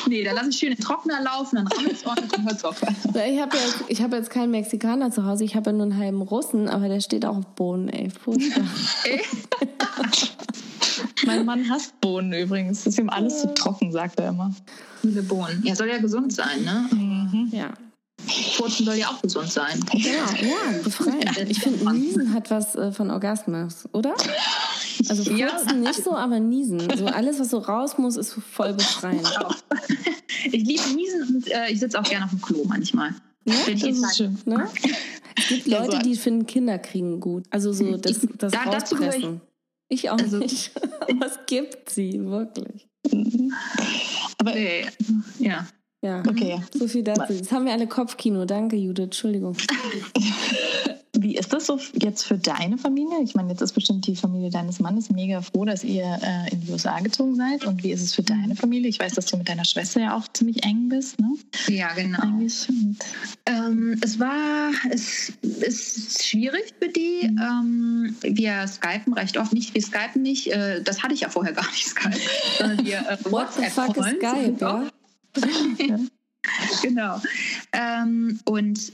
Nee, 0.08 0.22
da 0.22 0.32
lasse 0.32 0.50
ich 0.50 0.58
schön 0.58 0.68
den 0.72 0.78
Trockner 0.78 1.20
laufen, 1.20 1.56
dann 1.56 1.66
rammelt 1.66 1.94
es 1.94 2.06
ordentlich 2.06 2.32
und 2.38 2.44
hört 2.44 2.64
auf. 2.64 2.80
Ich 2.80 3.40
habe 3.40 3.56
jetzt, 3.56 3.76
ich 3.88 4.00
hab 4.02 4.12
jetzt 4.12 4.30
keinen 4.30 4.52
Mexikaner 4.52 5.10
zu 5.10 5.24
Hause, 5.24 5.42
ich 5.42 5.56
habe 5.56 5.70
ja 5.70 5.76
nur 5.76 5.82
einen 5.86 5.96
halben 5.98 6.22
Russen, 6.22 6.68
aber 6.68 6.86
der 6.88 7.00
steht 7.00 7.24
auch 7.26 7.38
auf 7.38 7.46
Bohnen, 7.56 7.88
ey. 7.88 8.08
Furchtbar. 8.10 8.62
Mein 11.26 11.44
Mann 11.44 11.68
hasst 11.68 12.00
Bohnen 12.00 12.32
übrigens. 12.32 12.84
Das 12.84 12.94
ist 12.94 12.98
ihm 13.00 13.10
alles 13.10 13.40
zu 13.40 13.52
trocken, 13.54 13.90
sagt 13.90 14.20
er 14.20 14.28
immer. 14.28 14.54
Viele 15.02 15.22
Bohnen. 15.22 15.62
Ja, 15.64 15.74
soll 15.74 15.88
ja 15.88 15.98
gesund 15.98 16.32
sein, 16.32 16.62
ne? 16.64 16.86
Mhm. 16.92 17.48
Ja. 17.52 17.70
Furzen 18.56 18.84
soll 18.86 18.96
ja 18.96 19.08
auch 19.08 19.20
gesund 19.22 19.50
sein. 19.50 19.78
Genau, 19.92 20.04
ja, 20.50 20.78
befreiend. 20.82 21.36
Ich 21.48 21.60
finde, 21.60 21.92
Niesen 21.92 22.32
hat 22.32 22.50
was 22.50 22.74
äh, 22.74 22.92
von 22.92 23.10
Orgasmus, 23.10 23.88
oder? 23.92 24.14
Also 25.08 25.24
Furzen 25.24 25.36
Ja. 25.38 25.74
nicht 25.74 26.02
so, 26.02 26.14
aber 26.14 26.40
Niesen. 26.40 26.80
So 26.96 27.06
alles, 27.06 27.38
was 27.38 27.50
so 27.50 27.58
raus 27.58 27.98
muss, 27.98 28.16
ist 28.16 28.32
voll 28.52 28.72
befreiend. 28.74 29.28
Ich 30.44 30.64
liebe 30.64 30.88
Niesen 30.94 31.36
und 31.36 31.50
äh, 31.50 31.68
ich 31.70 31.80
sitze 31.80 31.98
auch 32.00 32.04
gerne 32.04 32.24
auf 32.24 32.30
dem 32.30 32.40
Klo 32.40 32.64
manchmal. 32.66 33.14
Ja, 33.44 33.54
ich 33.68 33.80
Das 33.82 33.90
ist 33.96 34.16
schön. 34.16 34.38
Ne? 34.44 34.68
Es 35.36 35.48
gibt 35.48 35.66
Ja, 35.66 35.84
Leute, 35.84 35.98
die 36.00 36.16
finden 36.16 36.46
Kinderkriegen 36.46 37.20
gut. 37.20 37.44
Also 37.50 37.72
so 37.72 37.96
das, 37.96 38.20
das 38.38 38.52
da- 38.52 38.64
gehöre 38.64 38.74
ich- 38.78 38.82
Rauspressen. 38.82 39.40
Ich 39.88 40.10
auch 40.10 40.18
Also- 40.18 40.38
nicht. 40.38 40.72
Es 41.24 41.38
gibt 41.46 41.90
sie, 41.90 42.24
wirklich. 42.24 42.88
Aber 44.38 44.52
Nee. 44.54 44.86
Ja. 45.38 45.66
Ja. 46.02 46.20
okay. 46.28 46.60
So 46.72 46.86
viel 46.88 47.02
dazu. 47.02 47.32
Jetzt 47.32 47.52
haben 47.52 47.64
wir 47.64 47.72
alle 47.72 47.86
Kopfkino. 47.86 48.44
Danke, 48.44 48.76
Judith. 48.76 49.04
Entschuldigung. 49.04 49.56
Wie 51.18 51.36
ist 51.36 51.52
das 51.52 51.66
so 51.66 51.80
jetzt 51.94 52.24
für 52.24 52.36
deine 52.36 52.76
Familie? 52.76 53.22
Ich 53.22 53.34
meine, 53.34 53.50
jetzt 53.50 53.62
ist 53.62 53.72
bestimmt 53.72 54.06
die 54.06 54.16
Familie 54.16 54.50
deines 54.50 54.80
Mannes 54.80 55.10
mega 55.10 55.40
froh, 55.40 55.64
dass 55.64 55.82
ihr 55.82 56.04
äh, 56.04 56.52
in 56.52 56.60
die 56.60 56.70
USA 56.70 57.00
gezogen 57.00 57.36
seid. 57.36 57.64
Und 57.64 57.82
wie 57.82 57.90
ist 57.90 58.02
es 58.02 58.14
für 58.14 58.22
deine 58.22 58.54
Familie? 58.54 58.88
Ich 58.88 58.98
weiß, 58.98 59.14
dass 59.14 59.26
du 59.26 59.38
mit 59.38 59.48
deiner 59.48 59.64
Schwester 59.64 60.00
ja 60.00 60.16
auch 60.16 60.28
ziemlich 60.32 60.62
eng 60.64 60.88
bist, 60.90 61.18
ne? 61.18 61.30
Ja, 61.68 61.94
genau. 61.94 62.22
Ähm, 63.46 63.98
es 64.02 64.20
war, 64.20 64.70
es 64.90 65.32
ist 65.42 66.24
schwierig 66.24 66.74
für 66.78 66.88
die. 66.88 67.28
Mhm. 67.30 67.40
Ähm, 67.40 68.16
wir 68.20 68.66
skypen 68.68 69.14
recht 69.14 69.38
oft 69.38 69.54
nicht. 69.54 69.74
Wir 69.74 69.82
skypen 69.82 70.22
nicht. 70.22 70.52
Äh, 70.52 70.82
das 70.82 71.02
hatte 71.02 71.14
ich 71.14 71.20
ja 71.20 71.30
vorher 71.30 71.54
gar 71.54 71.70
nicht, 71.70 71.86
Skype. 71.86 72.16
Sondern 72.58 72.84
wir 72.84 72.98
äh, 72.98 73.16
WhatsApp 73.30 73.72
Skype, 73.72 74.56
ja? 74.60 74.90
genau. 76.82 77.20
Ähm, 77.72 78.40
und 78.44 78.92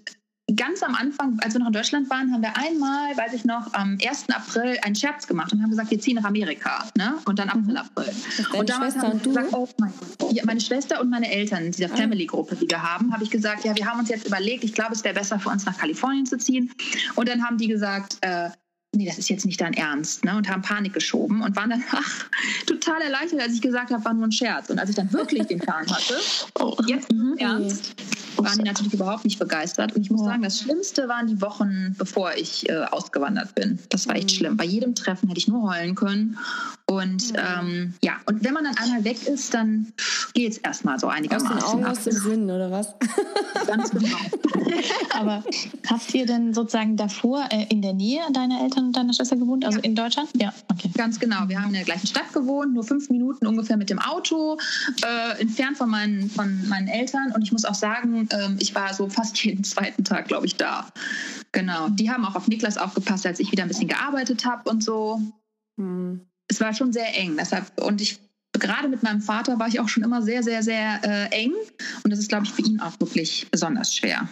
ganz 0.57 0.83
am 0.83 0.95
Anfang, 0.95 1.39
als 1.41 1.55
wir 1.55 1.61
noch 1.61 1.69
in 1.69 1.73
Deutschland 1.73 2.11
waren, 2.11 2.33
haben 2.33 2.43
wir 2.43 2.57
einmal, 2.57 3.17
weiß 3.17 3.33
ich 3.35 3.45
noch, 3.45 3.73
am 3.75 3.99
1. 4.05 4.29
April 4.31 4.79
einen 4.83 4.95
Scherz 4.95 5.27
gemacht 5.27 5.53
und 5.53 5.63
haben 5.63 5.71
gesagt, 5.71 5.91
wir 5.91 6.01
ziehen 6.01 6.17
nach 6.17 6.25
Amerika. 6.25 6.85
Ne? 6.97 7.15
Und 7.25 7.39
dann 7.39 7.49
April, 7.49 7.77
April. 7.77 8.13
Und 8.59 8.69
damals 8.69 8.95
Schwester 8.95 9.09
haben 9.09 9.25
wir 9.25 9.29
gesagt, 9.29 9.53
oh 9.53 9.69
mein 9.79 9.93
Gott. 9.99 10.33
Ja, 10.33 10.45
meine 10.45 10.61
Schwester 10.61 11.01
und 11.01 11.11
meine 11.11 11.31
Eltern 11.31 11.67
in 11.67 11.73
dieser 11.73 11.93
ah. 11.93 11.97
Family-Gruppe, 11.97 12.57
die 12.57 12.69
wir 12.69 12.83
haben, 12.83 13.13
habe 13.13 13.25
ich 13.25 13.31
gesagt, 13.31 13.65
ja, 13.65 13.77
wir 13.77 13.87
haben 13.87 14.01
uns 14.01 14.09
jetzt 14.09 14.27
überlegt, 14.27 14.65
ich 14.65 14.75
glaube, 14.75 14.93
es 14.93 15.05
wäre 15.05 15.15
besser 15.15 15.39
für 15.39 15.49
uns 15.49 15.65
nach 15.65 15.79
Kalifornien 15.79 16.27
zu 16.27 16.39
ziehen. 16.39 16.73
Und 17.15 17.29
dann 17.29 17.45
haben 17.45 17.59
die 17.59 17.69
gesagt, 17.69 18.19
äh, 18.21 18.51
nee, 18.95 19.07
das 19.07 19.19
ist 19.19 19.29
jetzt 19.29 19.47
nicht 19.47 19.61
dein 19.61 19.73
Ernst, 19.73 20.25
ne? 20.25 20.37
Und 20.37 20.49
haben 20.49 20.63
Panik 20.63 20.93
geschoben 20.93 21.43
und 21.43 21.57
waren 21.57 21.71
dann 21.71 21.83
ach, 21.93 22.25
total 22.67 23.01
erleichtert, 23.03 23.41
als 23.41 23.55
ich 23.55 23.63
gesagt 23.63 23.91
habe, 23.91 24.05
war 24.05 24.15
nur 24.15 24.27
ein 24.27 24.33
Scherz. 24.33 24.71
Und 24.71 24.79
als 24.79 24.91
ich 24.91 24.97
dann 24.97 25.13
wirklich 25.13 25.47
den 25.47 25.59
Plan 25.59 25.87
hatte, 25.91 26.15
oh. 26.61 26.77
jetzt 26.87 27.11
mhm. 27.11 27.37
ernst, 27.39 27.95
waren 28.37 28.59
die 28.59 28.65
natürlich 28.65 28.93
überhaupt 28.93 29.25
nicht 29.25 29.39
begeistert. 29.39 29.95
Und 29.95 30.03
ich 30.03 30.11
muss 30.11 30.23
oh. 30.23 30.25
sagen, 30.25 30.43
das 30.43 30.61
Schlimmste 30.61 31.09
waren 31.09 31.27
die 31.27 31.41
Wochen, 31.41 31.95
bevor 31.97 32.35
ich 32.35 32.69
äh, 32.69 32.85
ausgewandert 32.91 33.55
bin. 33.55 33.79
Das 33.89 34.07
war 34.09 34.17
echt 34.17 34.31
mhm. 34.31 34.35
schlimm. 34.35 34.57
Bei 34.57 34.65
jedem 34.65 34.95
Treffen 34.95 35.29
hätte 35.29 35.39
ich 35.39 35.49
nur 35.49 35.71
heulen 35.71 35.95
können. 35.95 36.39
Und 36.97 37.33
mhm. 37.33 37.39
ähm, 37.39 37.95
ja, 38.03 38.15
und 38.27 38.45
wenn 38.45 38.55
man 38.55 38.65
dann 38.65 38.77
einmal 38.77 39.05
weg 39.05 39.27
ist, 39.27 39.55
dann 39.55 39.93
geht 40.35 40.53
es 40.53 40.59
erstmal 40.59 40.99
so 40.99 41.09
einigermaßen. 41.09 41.57
Aus 41.57 41.73
den 41.73 41.73
Augen, 41.73 41.85
aus 41.85 42.05
dem 42.05 42.13
Sinn, 42.13 42.51
oder 42.51 42.71
was? 42.71 42.95
Ganz 43.67 43.91
genau. 43.91 44.17
Aber 45.15 45.45
habt 45.89 46.15
ihr 46.15 46.27
denn 46.27 46.55
sozusagen 46.55 46.97
davor 46.97 47.47
äh, 47.51 47.67
in 47.69 47.83
der 47.83 47.93
Nähe 47.93 48.21
deiner 48.33 48.63
Eltern 48.63 48.87
und 48.87 48.97
deiner 48.97 49.13
Schwester 49.13 49.37
gewohnt, 49.37 49.65
also 49.65 49.79
ja. 49.79 49.85
in 49.85 49.95
Deutschland? 49.95 50.31
Ja, 50.37 50.53
okay. 50.71 50.91
Ganz 50.97 51.19
genau. 51.19 51.49
Wir 51.49 51.61
haben 51.61 51.69
in 51.69 51.75
der 51.75 51.85
gleichen 51.85 52.07
Stadt 52.07 52.33
gewohnt, 52.33 52.75
nur 52.75 52.85
fünf 52.85 53.11
Minuten 53.11 53.47
ungefähr 53.47 53.77
mit 53.77 53.91
dem 53.91 53.99
Auto, 53.99 54.59
äh, 55.05 55.41
entfernt 55.41 55.77
von 55.77 55.91
meinen, 55.91 56.31
von 56.31 56.69
meinen 56.69 56.89
Eltern. 56.89 57.33
Und 57.35 57.43
ich 57.43 57.53
muss 57.53 57.65
auch 57.65 57.75
sagen, 57.75 58.29
äh, 58.31 58.49
ich 58.59 58.75
war 58.75 58.93
so 58.95 59.09
fast 59.09 59.43
jeden 59.45 59.65
zweiten 59.73 60.05
Tag, 60.05 60.29
glaube 60.29 60.47
ich, 60.47 60.57
da. 60.57 60.89
Genau. 61.53 61.89
Die 61.91 62.11
haben 62.11 62.25
auch 62.25 62.35
auf 62.35 62.49
Niklas 62.49 62.79
aufgepasst, 62.79 63.27
als 63.27 63.41
ich 63.41 63.53
wieder 63.53 63.63
ein 63.63 63.69
bisschen 63.69 63.89
gearbeitet 63.89 64.45
habe 64.45 64.69
und 64.71 64.83
so. 64.83 65.21
Mhm. 65.77 66.27
Es 66.49 66.61
war 66.61 66.73
schon 66.75 66.93
sehr 66.93 67.17
eng. 67.19 67.37
Deshalb, 67.39 67.81
und 67.81 68.01
ich 68.01 68.19
gerade 68.53 68.89
mit 68.89 69.03
meinem 69.03 69.21
Vater 69.21 69.59
war 69.59 69.69
ich 69.69 69.81
auch 69.81 69.89
schon 69.89 70.03
immer 70.03 70.23
sehr, 70.23 70.43
sehr, 70.43 70.63
sehr 70.63 71.01
äh, 71.05 71.35
eng. 71.35 71.55
Und 72.05 72.11
das 72.11 72.19
ist, 72.19 72.29
glaube 72.29 72.45
ich, 72.45 72.53
für 72.53 72.63
ihn 72.63 72.81
auch 72.81 72.99
wirklich 73.01 73.47
besonders 73.51 73.95
schwer. 73.95 74.29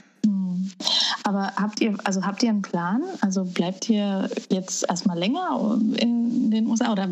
Aber 1.24 1.52
habt 1.56 1.80
ihr, 1.80 1.96
also 2.04 2.24
habt 2.24 2.42
ihr 2.42 2.50
einen 2.50 2.62
Plan? 2.62 3.02
Also 3.20 3.44
bleibt 3.44 3.88
ihr 3.88 4.28
jetzt 4.50 4.84
erstmal 4.88 5.18
länger 5.18 5.78
in 5.96 6.50
den 6.50 6.66
USA 6.66 6.92
oder 6.92 7.08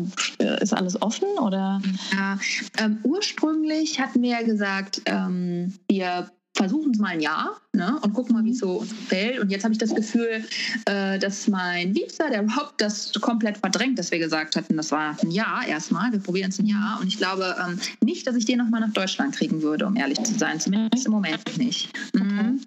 ist 0.61 0.73
alles 0.73 1.01
offen? 1.01 1.27
Oder? 1.39 1.81
Ja, 2.13 2.37
ähm, 2.77 2.99
ursprünglich 3.03 3.99
hatten 3.99 4.21
wir 4.21 4.29
ja 4.29 4.41
gesagt, 4.43 5.01
ähm, 5.05 5.73
wir 5.87 6.29
versuchen 6.55 6.91
es 6.91 6.99
mal 6.99 7.09
ein 7.09 7.21
Jahr 7.21 7.55
ne, 7.79 7.97
und 8.01 8.13
gucken 8.13 8.35
mal, 8.35 8.43
wie 8.43 8.51
es 8.51 8.59
so 8.59 8.73
uns 8.73 8.89
gefällt. 8.89 9.39
Und 9.39 9.49
jetzt 9.49 9.63
habe 9.63 9.71
ich 9.71 9.79
das 9.79 9.95
Gefühl, 9.95 10.43
äh, 10.85 11.17
dass 11.17 11.47
mein 11.47 11.93
Liebster, 11.93 12.29
der 12.29 12.41
Rob, 12.41 12.73
das 12.77 13.13
komplett 13.13 13.57
verdrängt, 13.57 13.97
dass 13.97 14.11
wir 14.11 14.19
gesagt 14.19 14.55
hatten, 14.55 14.77
das 14.77 14.91
war 14.91 15.17
ein 15.23 15.31
Jahr 15.31 15.65
erstmal, 15.65 16.11
wir 16.11 16.19
probieren 16.19 16.49
es 16.49 16.59
ein 16.59 16.65
Jahr. 16.65 16.99
Und 17.01 17.07
ich 17.07 17.17
glaube 17.17 17.55
ähm, 17.65 17.79
nicht, 18.03 18.27
dass 18.27 18.35
ich 18.35 18.45
den 18.45 18.59
nochmal 18.59 18.81
nach 18.81 18.93
Deutschland 18.93 19.35
kriegen 19.35 19.61
würde, 19.61 19.87
um 19.87 19.95
ehrlich 19.95 20.21
zu 20.23 20.37
sein. 20.37 20.59
Zumindest 20.59 21.05
im 21.05 21.13
Moment 21.13 21.57
nicht. 21.57 21.89
Mhm. 22.13 22.59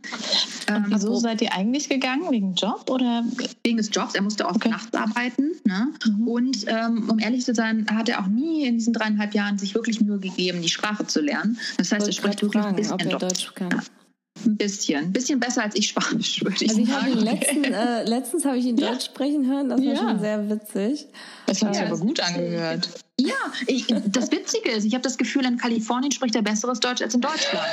Ähm, 0.68 0.84
wieso 0.88 1.14
seid 1.16 1.42
ihr 1.42 1.52
eigentlich 1.52 1.88
gegangen? 1.88 2.30
Wegen 2.30 2.54
Job 2.54 2.88
oder? 2.88 3.24
Wegen 3.62 3.76
des 3.76 3.90
Jobs. 3.92 4.14
Er 4.14 4.22
musste 4.22 4.46
oft 4.46 4.56
okay. 4.56 4.70
nachts 4.70 4.94
arbeiten. 4.94 5.52
Ne? 5.64 5.88
Mhm. 6.06 6.28
Und 6.28 6.64
ähm, 6.66 7.10
um 7.10 7.18
ehrlich 7.18 7.44
zu 7.44 7.54
sein, 7.54 7.86
hat 7.90 8.08
er 8.08 8.20
auch 8.22 8.28
nie 8.28 8.64
in 8.64 8.78
diesen 8.78 8.94
dreieinhalb 8.94 9.34
Jahren 9.34 9.58
sich 9.58 9.74
wirklich 9.74 10.00
Mühe 10.00 10.18
gegeben, 10.18 10.62
die 10.62 10.68
Sprache 10.68 11.06
zu 11.06 11.20
lernen. 11.20 11.58
Das 11.76 11.92
heißt, 11.92 12.06
er 12.06 12.12
spricht 12.12 12.42
wirklich 12.42 12.62
fragen, 12.62 12.76
ein 12.76 12.76
bisschen 12.76 13.18
Deutsch. 13.18 13.52
Kann. 13.54 13.70
Ja. 13.70 14.01
Ein 14.44 14.56
bisschen. 14.56 15.04
Ein 15.04 15.12
bisschen 15.12 15.40
besser 15.40 15.62
als 15.62 15.74
ich 15.76 15.88
Spanisch, 15.88 16.42
würde 16.42 16.64
ich 16.64 16.70
also 16.70 16.80
ich 16.80 16.88
sagen. 16.88 17.06
Habe 17.06 17.20
letzten, 17.20 17.64
äh, 17.64 18.04
letztens 18.08 18.44
habe 18.44 18.58
ich 18.58 18.64
ihn 18.64 18.76
Deutsch 18.76 19.06
sprechen 19.06 19.46
hören, 19.46 19.68
das 19.68 19.80
war 19.80 19.86
ja. 19.86 19.96
schon 19.96 20.20
sehr 20.20 20.50
witzig. 20.50 21.06
Das 21.46 21.62
hat 21.62 21.74
sich 21.74 21.84
aber 21.84 21.98
gut 21.98 22.20
angehört. 22.20 22.88
Ja, 23.20 23.34
ich, 23.66 23.86
das 23.86 24.32
Witzige 24.32 24.70
ist, 24.70 24.84
ich 24.84 24.94
habe 24.94 25.02
das 25.02 25.18
Gefühl, 25.18 25.44
in 25.44 25.58
Kalifornien 25.58 26.10
spricht 26.10 26.34
er 26.34 26.42
besseres 26.42 26.80
Deutsch 26.80 27.02
als 27.02 27.14
in 27.14 27.20
Deutschland. 27.20 27.66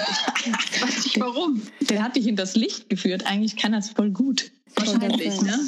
Ich 0.45 0.82
weiß 0.82 1.05
nicht 1.05 1.19
warum. 1.19 1.62
Der 1.82 2.03
hat 2.03 2.15
dich 2.15 2.27
in 2.27 2.36
das 2.36 2.55
Licht 2.55 2.89
geführt. 2.89 3.25
Eigentlich 3.25 3.55
kann 3.55 3.73
er 3.73 3.79
es 3.79 3.89
voll 3.89 4.12
gut. 4.12 4.51
Wahrscheinlich, 4.75 5.41
ne? 5.41 5.60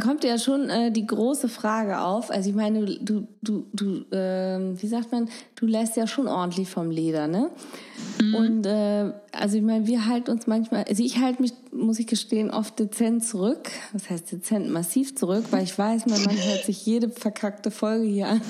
Kommt 0.00 0.24
ja 0.24 0.38
schon 0.38 0.68
äh, 0.68 0.90
die 0.90 1.06
große 1.06 1.48
Frage 1.48 2.00
auf. 2.00 2.30
Also 2.30 2.50
ich 2.50 2.56
meine, 2.56 2.84
du, 2.84 3.26
du, 3.42 3.66
du, 3.72 4.04
äh, 4.14 4.80
wie 4.80 4.86
sagt 4.86 5.12
man, 5.12 5.28
du 5.56 5.66
lässt 5.66 5.96
ja 5.96 6.06
schon 6.06 6.28
ordentlich 6.28 6.68
vom 6.68 6.90
Leder, 6.90 7.28
ne? 7.28 7.50
Mhm. 8.20 8.34
Und 8.34 8.66
äh, 8.66 9.12
also 9.32 9.56
ich 9.56 9.62
meine, 9.62 9.86
wir 9.86 10.06
halten 10.06 10.30
uns 10.30 10.46
manchmal, 10.46 10.84
also 10.84 11.02
ich 11.02 11.18
halte 11.18 11.42
mich, 11.42 11.52
muss 11.72 11.98
ich 11.98 12.06
gestehen, 12.06 12.50
oft 12.50 12.78
dezent 12.78 13.24
zurück. 13.24 13.70
Das 13.92 14.10
heißt 14.10 14.32
dezent 14.32 14.70
massiv 14.70 15.16
zurück, 15.16 15.44
weil 15.50 15.64
ich 15.64 15.76
weiß, 15.76 16.06
mein 16.06 16.22
Mann 16.24 16.36
hört 16.36 16.64
sich 16.64 16.84
jede 16.84 17.10
verkackte 17.10 17.70
Folge 17.70 18.06
hier 18.06 18.28
an 18.28 18.40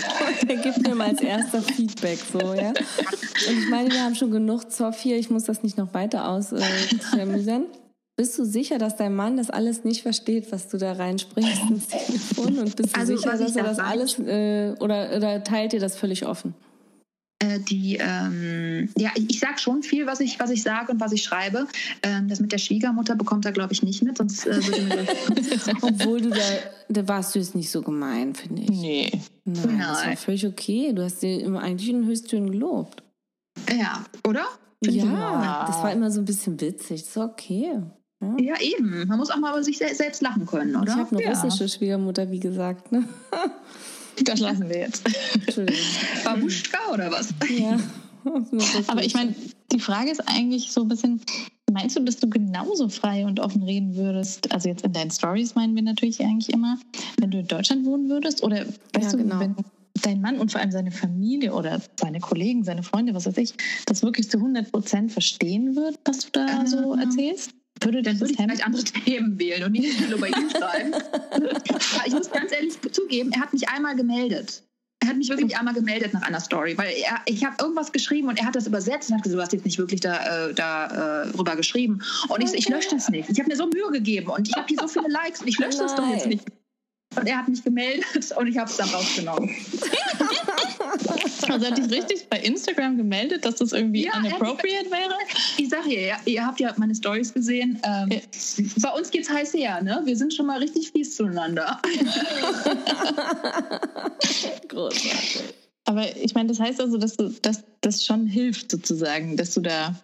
und 0.40 0.50
er 0.50 0.56
gibt 0.56 0.86
mir 0.86 0.94
mal 0.94 1.08
als 1.08 1.20
erster 1.20 1.62
Feedback 1.62 2.18
so, 2.18 2.38
ja. 2.54 2.68
Und 2.68 3.58
ich 3.58 3.68
meine, 3.70 3.90
wir 3.90 4.02
haben 4.02 4.14
schon 4.14 4.30
genug 4.30 4.70
Zoff 4.70 5.00
hier, 5.00 5.16
ich 5.16 5.30
muss 5.30 5.44
das 5.44 5.62
nicht 5.62 5.78
noch 5.78 5.94
weiter 5.94 6.28
ausschamüsern. 6.28 7.62
Äh, 7.62 7.89
bist 8.20 8.38
du 8.38 8.44
sicher, 8.44 8.76
dass 8.76 8.96
dein 8.96 9.16
Mann 9.16 9.38
das 9.38 9.48
alles 9.48 9.82
nicht 9.82 10.02
versteht, 10.02 10.52
was 10.52 10.68
du 10.68 10.76
da 10.76 10.92
reinsprichst 10.92 11.70
ins 11.70 11.86
Telefon? 11.88 12.58
Und 12.58 12.76
bist 12.76 12.94
du 12.94 13.00
also, 13.00 13.16
sicher, 13.16 13.30
dass 13.38 13.56
er 13.56 13.64
das 13.64 13.78
sagt, 13.78 13.88
alles 13.88 14.18
äh, 14.18 14.74
oder, 14.78 15.16
oder 15.16 15.42
teilt 15.42 15.72
ihr 15.72 15.80
das 15.80 15.96
völlig 15.96 16.26
offen? 16.26 16.52
Äh, 17.38 17.60
die, 17.60 17.96
ähm, 17.98 18.90
ja, 18.98 19.10
ich 19.16 19.40
sage 19.40 19.58
schon 19.58 19.82
viel, 19.82 20.04
was 20.06 20.20
ich, 20.20 20.38
was 20.38 20.50
ich 20.50 20.62
sage 20.62 20.92
und 20.92 21.00
was 21.00 21.12
ich 21.12 21.22
schreibe. 21.22 21.66
Ähm, 22.02 22.28
das 22.28 22.40
mit 22.40 22.52
der 22.52 22.58
Schwiegermutter 22.58 23.16
bekommt 23.16 23.46
er, 23.46 23.52
glaube 23.52 23.72
ich, 23.72 23.82
nicht 23.82 24.02
mit, 24.02 24.18
sonst 24.18 24.46
äh, 24.46 24.66
würde 24.66 24.82
mir 24.82 25.06
Obwohl 25.80 26.20
du 26.20 26.28
da, 26.28 26.44
da 26.90 27.08
warst 27.08 27.34
du 27.34 27.38
jetzt 27.38 27.54
nicht 27.54 27.70
so 27.70 27.80
gemein, 27.80 28.34
finde 28.34 28.64
ich. 28.64 28.68
Nee. 28.68 29.10
Nein, 29.46 29.62
Nein, 29.64 29.78
das 29.78 30.06
war 30.06 30.16
völlig 30.18 30.46
okay. 30.46 30.92
Du 30.92 31.02
hast 31.02 31.20
sie 31.20 31.42
eigentlich 31.42 31.88
in 31.88 32.04
Höchsttönen 32.04 32.50
gelobt. 32.50 33.02
Ja, 33.74 34.04
oder? 34.28 34.44
Ja, 34.82 35.64
das 35.66 35.82
war 35.82 35.90
immer 35.92 36.10
so 36.10 36.20
ein 36.20 36.26
bisschen 36.26 36.60
witzig. 36.60 37.00
Das 37.00 37.10
ist 37.10 37.16
okay. 37.16 37.80
Ja. 38.20 38.36
ja, 38.38 38.60
eben. 38.60 39.06
Man 39.06 39.18
muss 39.18 39.30
auch 39.30 39.38
mal 39.38 39.52
über 39.52 39.62
sich 39.62 39.78
selbst 39.78 40.20
lachen 40.20 40.44
können, 40.46 40.76
oder? 40.76 40.92
Ich 40.92 40.98
habe 40.98 41.16
eine 41.16 41.24
ja. 41.24 41.30
russische 41.30 41.68
Schwiegermutter, 41.68 42.30
wie 42.30 42.40
gesagt. 42.40 42.92
Ne? 42.92 43.04
Das 44.24 44.40
lassen 44.40 44.68
wir 44.68 44.80
jetzt. 44.80 45.08
Entschuldigung. 45.34 45.80
Babuschka 46.24 46.78
oder 46.92 47.10
was? 47.10 47.32
Ja. 47.58 47.78
Aber 48.88 49.02
ich 49.02 49.14
meine, 49.14 49.34
die 49.72 49.80
Frage 49.80 50.10
ist 50.10 50.20
eigentlich 50.26 50.72
so 50.72 50.82
ein 50.82 50.88
bisschen, 50.88 51.22
meinst 51.72 51.96
du, 51.96 52.00
dass 52.00 52.16
du 52.16 52.28
genauso 52.28 52.90
frei 52.90 53.24
und 53.24 53.40
offen 53.40 53.62
reden 53.62 53.96
würdest? 53.96 54.52
Also 54.52 54.68
jetzt 54.68 54.84
in 54.84 54.92
deinen 54.92 55.10
Stories 55.10 55.54
meinen 55.54 55.74
wir 55.74 55.82
natürlich 55.82 56.20
eigentlich 56.20 56.52
immer, 56.52 56.78
wenn 57.18 57.30
du 57.30 57.38
in 57.38 57.46
Deutschland 57.46 57.86
wohnen 57.86 58.10
würdest? 58.10 58.42
Oder 58.42 58.66
weißt 58.66 58.76
ja, 58.94 59.10
du, 59.12 59.16
genau. 59.18 59.40
wenn 59.40 59.56
dein 60.02 60.20
Mann 60.20 60.38
und 60.38 60.52
vor 60.52 60.60
allem 60.60 60.70
seine 60.70 60.90
Familie 60.90 61.54
oder 61.54 61.80
seine 61.98 62.20
Kollegen, 62.20 62.64
seine 62.64 62.82
Freunde, 62.82 63.14
was 63.14 63.26
weiß 63.26 63.38
ich, 63.38 63.54
das 63.86 64.02
wirklich 64.02 64.30
zu 64.30 64.38
100 64.38 64.70
Prozent 64.70 65.12
verstehen 65.12 65.76
wird, 65.76 65.98
was 66.04 66.18
du 66.18 66.28
da 66.32 66.66
so 66.66 66.94
erzählst? 66.94 67.52
Würde 67.82 68.02
dann 68.02 68.20
würde 68.20 68.32
ich 68.32 68.38
vielleicht 68.38 68.64
andere 68.64 68.84
Themen 69.04 69.38
wählen 69.38 69.64
und 69.64 69.72
nicht 69.72 69.94
viel 69.94 70.12
über 70.12 70.28
ihn 70.28 70.50
schreiben. 70.50 70.94
ich 72.06 72.12
muss 72.12 72.30
ganz 72.30 72.52
ehrlich 72.52 72.74
zugeben, 72.92 73.32
er 73.32 73.40
hat 73.40 73.52
mich 73.52 73.68
einmal 73.68 73.96
gemeldet. 73.96 74.62
Er 75.02 75.08
hat 75.08 75.16
mich 75.16 75.30
wirklich 75.30 75.56
einmal 75.56 75.72
gemeldet 75.72 76.12
nach 76.12 76.22
einer 76.22 76.40
Story, 76.40 76.76
weil 76.76 76.90
er, 76.90 77.22
ich 77.24 77.42
habe 77.42 77.56
irgendwas 77.58 77.90
geschrieben 77.90 78.28
und 78.28 78.38
er 78.38 78.44
hat 78.44 78.54
das 78.54 78.66
übersetzt 78.66 79.08
und 79.08 79.16
hat 79.16 79.22
gesagt, 79.22 79.38
du 79.38 79.42
hast 79.42 79.52
jetzt 79.54 79.64
nicht 79.64 79.78
wirklich 79.78 80.00
da, 80.00 80.48
äh, 80.48 80.54
darüber 80.54 81.54
äh, 81.54 81.56
geschrieben. 81.56 82.02
Und 82.28 82.42
ich 82.42 82.50
so, 82.50 82.54
ich 82.54 82.68
lösche 82.68 82.90
das 82.90 83.08
nicht. 83.08 83.30
Ich 83.30 83.38
habe 83.38 83.48
mir 83.48 83.56
so 83.56 83.66
Mühe 83.66 83.90
gegeben 83.92 84.28
und 84.28 84.46
ich 84.46 84.54
habe 84.54 84.66
hier 84.68 84.78
so 84.78 84.88
viele 84.88 85.08
Likes 85.12 85.40
und 85.40 85.48
ich 85.48 85.58
lösche 85.58 85.78
das 85.78 85.94
doch 85.94 86.06
jetzt 86.10 86.26
nicht. 86.26 86.44
Und 87.16 87.26
er 87.26 87.38
hat 87.38 87.48
mich 87.48 87.64
gemeldet 87.64 88.32
und 88.36 88.46
ich 88.46 88.58
habe 88.58 88.70
es 88.70 88.76
dann 88.76 88.90
rausgenommen. 88.90 89.48
Also 91.48 91.66
hat 91.66 91.78
dich 91.78 91.90
richtig 91.90 92.28
bei 92.28 92.38
Instagram 92.38 92.96
gemeldet, 92.96 93.44
dass 93.44 93.56
das 93.56 93.72
irgendwie 93.72 94.04
ja, 94.04 94.12
inappropriate 94.18 94.90
wäre? 94.90 95.14
Ich 95.56 95.68
sage 95.68 96.06
ja, 96.06 96.16
ihr 96.24 96.46
habt 96.46 96.60
ja 96.60 96.72
meine 96.76 96.94
Stories 96.94 97.34
gesehen. 97.34 97.80
Ähm, 97.82 98.10
ja. 98.10 98.20
Bei 98.80 98.90
uns 98.90 99.10
geht's 99.10 99.28
heiß 99.28 99.54
her, 99.54 99.82
ne? 99.82 100.02
Wir 100.04 100.16
sind 100.16 100.32
schon 100.32 100.46
mal 100.46 100.58
richtig 100.58 100.92
fies 100.92 101.16
zueinander. 101.16 101.80
Großartig. 104.68 105.40
Aber 105.86 106.16
ich 106.16 106.34
meine, 106.34 106.48
das 106.48 106.60
heißt 106.60 106.80
also, 106.80 106.98
dass 106.98 107.16
du, 107.16 107.30
dass 107.42 107.64
das 107.80 108.04
schon 108.04 108.26
hilft 108.26 108.70
sozusagen, 108.70 109.36
dass 109.36 109.54
du 109.54 109.60
da 109.60 109.96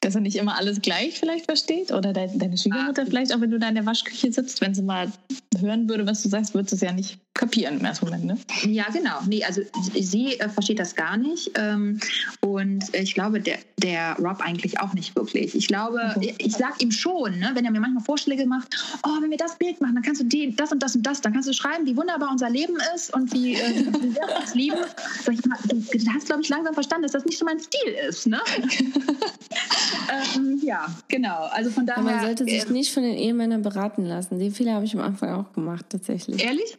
dass 0.00 0.14
er 0.14 0.20
nicht 0.20 0.36
immer 0.36 0.56
alles 0.56 0.80
gleich 0.80 1.18
vielleicht 1.18 1.44
versteht 1.44 1.92
oder 1.92 2.12
de 2.12 2.30
deine 2.38 2.56
Schwiegermutter 2.56 3.02
ah. 3.02 3.06
vielleicht 3.06 3.34
auch, 3.34 3.40
wenn 3.40 3.50
du 3.50 3.58
da 3.58 3.68
in 3.68 3.74
der 3.74 3.84
Waschküche 3.84 4.32
sitzt, 4.32 4.60
wenn 4.60 4.74
sie 4.74 4.82
mal 4.82 5.12
hören 5.60 5.88
würde, 5.88 6.06
was 6.06 6.22
du 6.22 6.28
sagst, 6.28 6.54
würde 6.54 6.70
sie 6.70 6.76
es 6.76 6.80
ja 6.80 6.92
nicht 6.92 7.18
kapieren 7.34 7.80
im 7.80 7.84
ersten 7.84 8.06
Moment, 8.06 8.24
ne? 8.24 8.38
Ja, 8.66 8.84
genau. 8.92 9.18
Nee, 9.26 9.44
also 9.44 9.60
sie 9.98 10.38
äh, 10.38 10.48
versteht 10.48 10.78
das 10.78 10.94
gar 10.94 11.16
nicht 11.16 11.50
ähm, 11.56 11.98
und 12.40 12.84
ich 12.94 13.14
glaube, 13.14 13.40
der, 13.40 13.58
der 13.78 14.16
Rob 14.18 14.40
eigentlich 14.40 14.80
auch 14.80 14.94
nicht 14.94 15.16
wirklich. 15.16 15.54
Ich 15.54 15.66
glaube, 15.66 16.00
okay. 16.16 16.34
ich, 16.38 16.46
ich 16.46 16.52
sag 16.52 16.80
ihm 16.80 16.92
schon, 16.92 17.38
ne, 17.40 17.50
wenn 17.54 17.64
er 17.64 17.72
mir 17.72 17.80
manchmal 17.80 18.04
Vorschläge 18.04 18.46
macht, 18.46 18.76
oh, 19.04 19.20
wenn 19.20 19.30
wir 19.30 19.36
das 19.36 19.58
Bild 19.58 19.80
machen, 19.80 19.94
dann 19.96 20.04
kannst 20.04 20.20
du 20.20 20.26
die, 20.26 20.54
das 20.54 20.70
und 20.70 20.80
das 20.80 20.94
und 20.94 21.02
das, 21.02 21.20
dann 21.20 21.32
kannst 21.32 21.48
du 21.48 21.52
schreiben, 21.52 21.84
wie 21.86 21.96
wunderbar 21.96 22.30
unser 22.30 22.50
Leben 22.50 22.76
ist 22.94 23.12
und 23.12 23.32
wie, 23.32 23.54
äh, 23.54 23.84
wie 24.00 24.14
wir 24.14 24.40
uns 24.40 24.54
lieben. 24.54 24.78
Sag 25.24 25.34
ich 25.34 25.44
mal, 25.44 25.58
du, 25.68 25.76
du 25.76 26.10
hast, 26.14 26.26
glaube 26.26 26.42
ich, 26.42 26.48
langsam 26.48 26.72
verstanden, 26.72 27.02
dass 27.02 27.12
das 27.12 27.24
nicht 27.24 27.38
so 27.38 27.44
mein 27.44 27.58
Stil 27.58 27.94
ist, 28.08 28.28
ne? 28.28 28.40
ähm, 30.36 30.60
ja, 30.62 30.86
genau. 31.08 31.48
Also 31.50 31.70
von 31.70 31.84
daher. 31.84 32.02
Aber 32.02 32.10
man 32.12 32.24
sollte 32.24 32.44
sich 32.44 32.68
äh, 32.68 32.72
nicht 32.72 32.92
von 32.92 33.02
den 33.02 33.16
Ehemännern 33.16 33.62
beraten 33.62 34.04
lassen. 34.04 34.38
Den 34.38 34.52
Fehler 34.52 34.74
habe 34.74 34.84
ich 34.84 34.94
am 34.94 35.00
Anfang 35.00 35.30
auch 35.30 35.52
gemacht, 35.52 35.86
tatsächlich. 35.88 36.42
Ehrlich? 36.42 36.76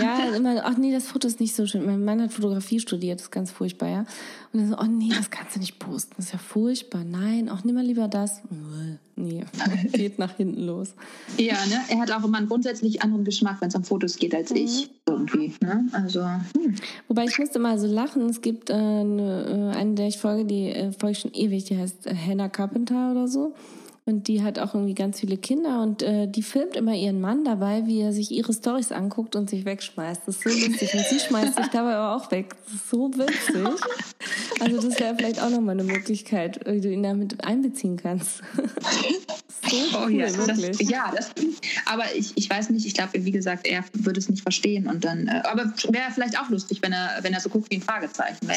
Ja, 0.00 0.34
immer, 0.34 0.64
ach 0.64 0.76
nee, 0.76 0.92
das 0.92 1.06
Foto 1.06 1.28
ist 1.28 1.40
nicht 1.40 1.54
so 1.54 1.66
schön. 1.66 1.84
Mein 1.86 2.04
Mann 2.04 2.20
hat 2.20 2.32
Fotografie 2.32 2.80
studiert, 2.80 3.20
das 3.20 3.26
ist 3.26 3.30
ganz 3.30 3.50
furchtbar, 3.50 3.88
ja. 3.88 4.00
Und 4.52 4.60
dann 4.60 4.68
so, 4.68 4.78
oh 4.78 4.84
nee, 4.84 5.10
das 5.10 5.30
kannst 5.30 5.56
du 5.56 5.60
nicht 5.60 5.78
posten, 5.78 6.14
das 6.16 6.26
ist 6.26 6.32
ja 6.32 6.38
furchtbar. 6.38 7.04
Nein, 7.04 7.48
auch 7.48 7.64
nimm 7.64 7.74
mal 7.76 7.84
lieber 7.84 8.08
das. 8.08 8.42
Nee, 9.14 9.44
geht 9.92 10.18
nach 10.18 10.36
hinten 10.36 10.62
los. 10.62 10.94
Ja, 11.38 11.54
ne? 11.66 11.80
Er 11.88 12.00
hat 12.00 12.10
auch 12.10 12.24
immer 12.24 12.38
einen 12.38 12.48
grundsätzlich 12.48 13.02
anderen 13.02 13.24
Geschmack, 13.24 13.60
wenn 13.60 13.68
es 13.68 13.74
um 13.74 13.84
Fotos 13.84 14.16
geht, 14.16 14.34
als 14.34 14.50
mhm. 14.50 14.56
ich 14.56 14.90
irgendwie. 15.06 15.54
Ne? 15.60 15.88
Also, 15.92 16.22
hm. 16.22 16.74
Wobei 17.08 17.24
ich 17.24 17.38
musste 17.38 17.58
mal 17.58 17.78
so 17.78 17.86
lachen. 17.86 18.28
Es 18.28 18.42
gibt 18.42 18.70
äh, 18.70 18.74
eine, 18.74 19.72
äh, 19.74 19.76
eine, 19.76 19.94
der 19.94 20.08
ich 20.08 20.18
folge, 20.18 20.44
die 20.44 20.68
äh, 20.68 20.92
folge 20.92 21.12
ich 21.12 21.18
schon 21.20 21.32
ewig, 21.32 21.64
die 21.64 21.78
heißt 21.78 22.06
äh, 22.06 22.14
Hannah 22.14 22.48
Carpenter 22.48 23.12
oder 23.12 23.28
so. 23.28 23.54
Und 24.08 24.28
die 24.28 24.44
hat 24.44 24.60
auch 24.60 24.72
irgendwie 24.72 24.94
ganz 24.94 25.18
viele 25.18 25.36
Kinder 25.36 25.82
und 25.82 26.00
äh, 26.00 26.28
die 26.28 26.44
filmt 26.44 26.76
immer 26.76 26.94
ihren 26.94 27.20
Mann 27.20 27.44
dabei, 27.44 27.86
wie 27.86 28.00
er 28.00 28.12
sich 28.12 28.30
ihre 28.30 28.52
Stories 28.52 28.92
anguckt 28.92 29.34
und 29.34 29.50
sich 29.50 29.64
wegschmeißt. 29.64 30.22
Das 30.24 30.36
ist 30.36 30.44
so 30.44 30.48
lustig. 30.48 30.94
Und 30.94 31.04
sie 31.06 31.18
schmeißt 31.18 31.56
sich 31.56 31.66
dabei 31.72 31.96
aber 31.96 32.14
auch 32.14 32.30
weg. 32.30 32.54
Das 32.66 32.74
ist 32.74 32.88
so 32.88 33.10
witzig. 33.14 33.66
Also 34.60 34.80
das 34.80 35.00
wäre 35.00 35.16
vielleicht 35.16 35.42
auch 35.42 35.50
nochmal 35.50 35.72
eine 35.72 35.82
Möglichkeit, 35.82 36.60
wie 36.66 36.80
du 36.80 36.88
ihn 36.88 37.02
damit 37.02 37.44
einbeziehen 37.44 37.96
kannst. 37.96 38.38
so 39.68 39.76
oh, 39.76 40.04
cool, 40.04 40.12
ja, 40.12 40.36
wirklich. 40.36 40.78
Das, 40.78 40.88
ja, 40.88 41.12
das, 41.14 41.30
aber 41.86 42.04
ich, 42.14 42.32
ich 42.36 42.48
weiß 42.48 42.70
nicht, 42.70 42.86
ich 42.86 42.94
glaube, 42.94 43.24
wie 43.24 43.32
gesagt, 43.32 43.66
er 43.66 43.84
würde 43.92 44.20
es 44.20 44.28
nicht 44.28 44.42
verstehen 44.42 44.86
und 44.86 45.04
dann, 45.04 45.26
äh, 45.26 45.42
aber 45.50 45.64
wäre 45.64 46.12
vielleicht 46.14 46.40
auch 46.40 46.48
lustig, 46.48 46.80
wenn 46.80 46.92
er, 46.92 47.18
wenn 47.22 47.34
er 47.34 47.40
so 47.40 47.48
guckt 47.48 47.72
wie 47.72 47.76
ein 47.76 47.82
Fragezeichen. 47.82 48.46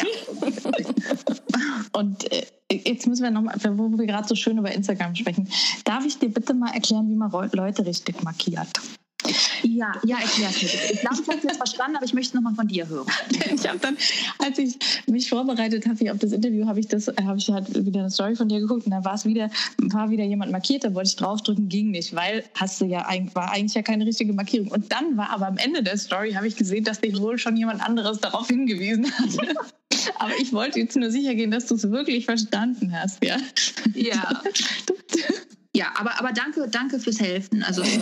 und 1.94 2.32
äh, 2.32 2.46
jetzt 2.72 3.08
müssen 3.08 3.24
wir 3.24 3.32
nochmal, 3.32 3.56
wo 3.74 3.90
wir 3.98 4.06
gerade 4.06 4.28
so 4.28 4.36
schön 4.36 4.58
über 4.58 4.72
Instagram 4.72 5.16
sprechen, 5.16 5.48
darf 5.86 6.06
ich 6.06 6.20
dir 6.20 6.30
bitte 6.30 6.54
mal 6.54 6.74
erklären, 6.74 7.10
wie 7.10 7.16
man 7.16 7.32
Leute 7.54 7.86
richtig 7.86 8.24
markiert? 8.24 8.70
Ja, 9.64 9.92
ja, 10.06 10.18
erklär 10.18 10.50
mir 10.50 10.60
bitte. 10.60 10.94
Ich 10.94 11.02
glaube, 11.02 11.18
ich 11.22 11.28
habe 11.28 11.38
es 11.38 11.44
jetzt 11.44 11.58
verstanden, 11.58 11.98
aber 11.98 12.06
ich 12.06 12.14
möchte 12.14 12.38
nochmal 12.38 12.56
von 12.56 12.68
dir 12.68 12.88
hören. 12.88 13.06
ich 13.54 13.68
habe 13.68 13.78
dann, 13.80 13.98
als 14.40 14.58
ich 14.58 14.78
mich 15.08 15.30
vorbereitet 15.30 15.86
habe 15.88 16.12
auf 16.12 16.18
das 16.20 16.32
Interview, 16.32 16.66
habe 16.68 16.80
ich 16.80 16.88
das, 16.88 17.08
habe 17.08 17.38
ich 17.38 17.50
halt 17.50 17.86
wieder 17.86 18.00
eine 18.00 18.10
Story 18.10 18.36
von 18.36 18.48
dir 18.48 18.60
geguckt 18.60 18.86
und 18.86 18.92
da 18.92 19.04
war 19.04 19.16
es 19.16 19.26
wieder, 19.26 19.50
war 19.78 20.10
wieder 20.10 20.24
jemand 20.24 20.52
markiert, 20.52 20.86
da 20.86 20.94
wollte 20.94 21.10
ich 21.10 21.16
draufdrücken, 21.18 21.68
ging 21.68 21.92
nicht, 21.92 22.16
weil 22.16 22.44
hast 22.56 22.80
du 22.80 22.86
ja 22.86 23.06
war 23.34 23.52
eigentlich 23.52 23.74
ja 23.74 23.82
keine 23.82 24.06
richtige 24.06 24.34
Markierung. 24.34 24.70
Und 24.72 24.92
dann 24.92 25.18
war 25.18 25.30
aber 25.32 25.48
am 25.48 25.58
Ende 25.58 25.84
der 25.84 25.98
Story, 25.98 26.34
habe 26.34 26.48
ich 26.48 26.56
gesehen, 26.56 26.86
dass 26.86 27.02
dich 27.02 27.20
wohl 27.20 27.38
schon 27.38 27.58
jemand 27.58 27.82
anderes 27.82 28.20
darauf 28.20 28.48
hingewiesen 28.48 29.12
hat. 29.12 29.30
Aber 30.20 30.32
ich 30.40 30.54
wollte 30.54 30.80
jetzt 30.80 30.96
nur 30.96 31.12
sicher 31.12 31.36
gehen, 31.36 31.52
dass 31.52 31.68
du 31.68 31.76
es 31.76 31.90
wirklich 31.90 32.26
verstanden 32.26 32.94
hast, 32.94 33.24
ja. 33.24 33.38
Ja. 33.94 34.42
Ja, 35.76 35.94
aber, 35.96 36.20
aber 36.20 36.34
danke, 36.34 36.68
danke 36.68 37.00
fürs 37.00 37.20
Helfen. 37.20 37.64
Also 37.64 37.84
ich, 37.84 38.00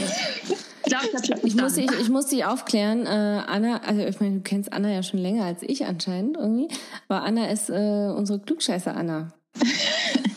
glaub, 0.86 1.04
ich, 1.04 1.44
ich, 1.44 1.56
muss, 1.56 1.76
ich, 1.76 1.92
ich 1.92 2.10
muss 2.10 2.28
dich 2.28 2.46
aufklären, 2.46 3.06
äh, 3.06 3.10
Anna, 3.46 3.82
also 3.86 4.02
ich 4.04 4.20
meine, 4.22 4.38
du 4.38 4.42
kennst 4.42 4.72
Anna 4.72 4.90
ja 4.90 5.04
schon 5.04 5.20
länger 5.20 5.44
als 5.44 5.64
ich 5.64 5.86
anscheinend 5.86 6.38
irgendwie, 6.38 6.70
aber 7.10 7.24
Anna 7.24 7.50
ist 7.50 7.70
äh, 7.70 8.10
unsere 8.16 8.40
Klugscheißer 8.40 8.96
Anna. 8.96 9.34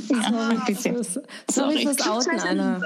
sorry, 0.09 0.75
fürs, 0.75 1.20
sorry 1.51 1.83
fürs 1.83 2.07
Outen, 2.07 2.40
Anna. 2.40 2.81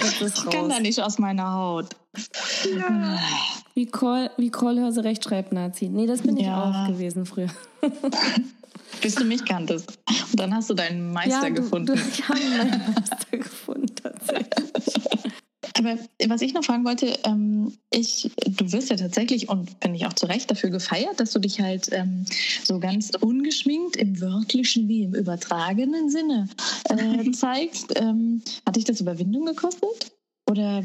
Ich 0.00 0.50
kann 0.50 0.68
da 0.68 0.78
nicht 0.78 1.00
aus 1.00 1.18
meiner 1.18 1.52
Haut. 1.52 1.96
Ja. 2.76 3.18
Wie 3.74 3.86
Call, 3.86 4.30
wie 4.36 4.50
Call 4.50 4.78
Hörse 4.78 5.04
Rechtschreibnazi. 5.04 5.88
Nee, 5.88 6.06
das 6.06 6.22
bin 6.22 6.36
ja. 6.36 6.42
ich 6.42 6.48
auch 6.76 6.88
gewesen 6.88 7.26
früher. 7.26 7.48
Bis 9.02 9.16
du 9.16 9.24
mich 9.24 9.44
kanntest. 9.44 9.98
Und 10.30 10.40
dann 10.40 10.54
hast 10.54 10.70
du 10.70 10.74
deinen 10.74 11.12
Meister 11.12 11.42
ja, 11.42 11.50
du, 11.50 11.54
gefunden. 11.54 11.86
Du, 11.86 11.94
ich 11.94 12.28
habe 12.28 12.40
meinen 12.40 12.94
Meister 12.94 13.26
gefunden, 13.38 13.94
tatsächlich. 13.96 14.48
Aber 15.76 15.98
was 16.28 16.42
ich 16.42 16.54
noch 16.54 16.64
fragen 16.64 16.84
wollte, 16.84 17.18
ähm, 17.24 17.72
ich, 17.90 18.30
du 18.46 18.70
wirst 18.72 18.90
ja 18.90 18.96
tatsächlich 18.96 19.48
und 19.48 19.70
finde 19.80 19.96
ich 19.96 20.06
auch 20.06 20.12
zu 20.12 20.26
Recht 20.26 20.50
dafür 20.50 20.70
gefeiert, 20.70 21.18
dass 21.18 21.32
du 21.32 21.40
dich 21.40 21.60
halt 21.60 21.88
ähm, 21.92 22.24
so 22.62 22.78
ganz 22.78 23.10
ungeschminkt 23.20 23.96
im 23.96 24.20
wörtlichen 24.20 24.88
wie 24.88 25.02
im 25.02 25.14
übertragenen 25.14 26.10
Sinne 26.10 26.48
äh, 26.90 27.30
zeigst. 27.32 27.92
Ähm, 28.00 28.42
hat 28.64 28.76
dich 28.76 28.84
das 28.84 29.00
Überwindung 29.00 29.46
gekostet? 29.46 30.12
Oder 30.48 30.84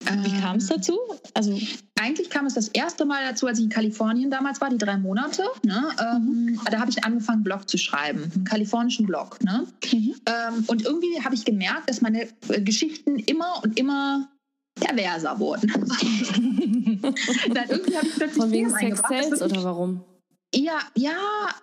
wie 0.00 0.40
kam 0.40 0.56
es 0.56 0.70
ähm, 0.70 0.76
dazu? 0.76 0.98
Also 1.34 1.58
eigentlich 2.00 2.30
kam 2.30 2.46
es 2.46 2.54
das 2.54 2.68
erste 2.68 3.04
Mal 3.04 3.22
dazu, 3.24 3.46
als 3.46 3.58
ich 3.58 3.64
in 3.64 3.70
Kalifornien 3.70 4.30
damals 4.30 4.60
war, 4.60 4.70
die 4.70 4.78
drei 4.78 4.96
Monate. 4.96 5.44
Ne? 5.62 5.90
Ähm, 6.00 6.44
mhm. 6.46 6.60
Da 6.70 6.80
habe 6.80 6.90
ich 6.90 7.04
angefangen, 7.04 7.38
einen 7.38 7.44
Blog 7.44 7.68
zu 7.68 7.76
schreiben, 7.78 8.30
einen 8.34 8.44
kalifornischen 8.44 9.06
Blog. 9.06 9.42
Ne? 9.44 9.66
Mhm. 9.92 10.14
Ähm, 10.26 10.64
und 10.66 10.84
irgendwie 10.84 11.22
habe 11.22 11.34
ich 11.34 11.44
gemerkt, 11.44 11.88
dass 11.88 12.00
meine 12.00 12.22
äh, 12.48 12.60
Geschichten 12.62 13.18
immer 13.18 13.60
und 13.62 13.78
immer 13.78 14.28
perverser 14.76 15.38
wurden. 15.38 15.68
Dann 17.52 17.68
irgendwie 17.68 17.96
habe 17.96 18.06
ich 18.06 18.14
plötzlich 18.14 18.36
Von 18.36 18.52
wegen 18.52 18.70
Sex 18.70 19.02
Sales 19.06 19.42
oder 19.42 19.64
warum? 19.64 20.04
Ja, 20.54 20.80
ja, 20.96 21.16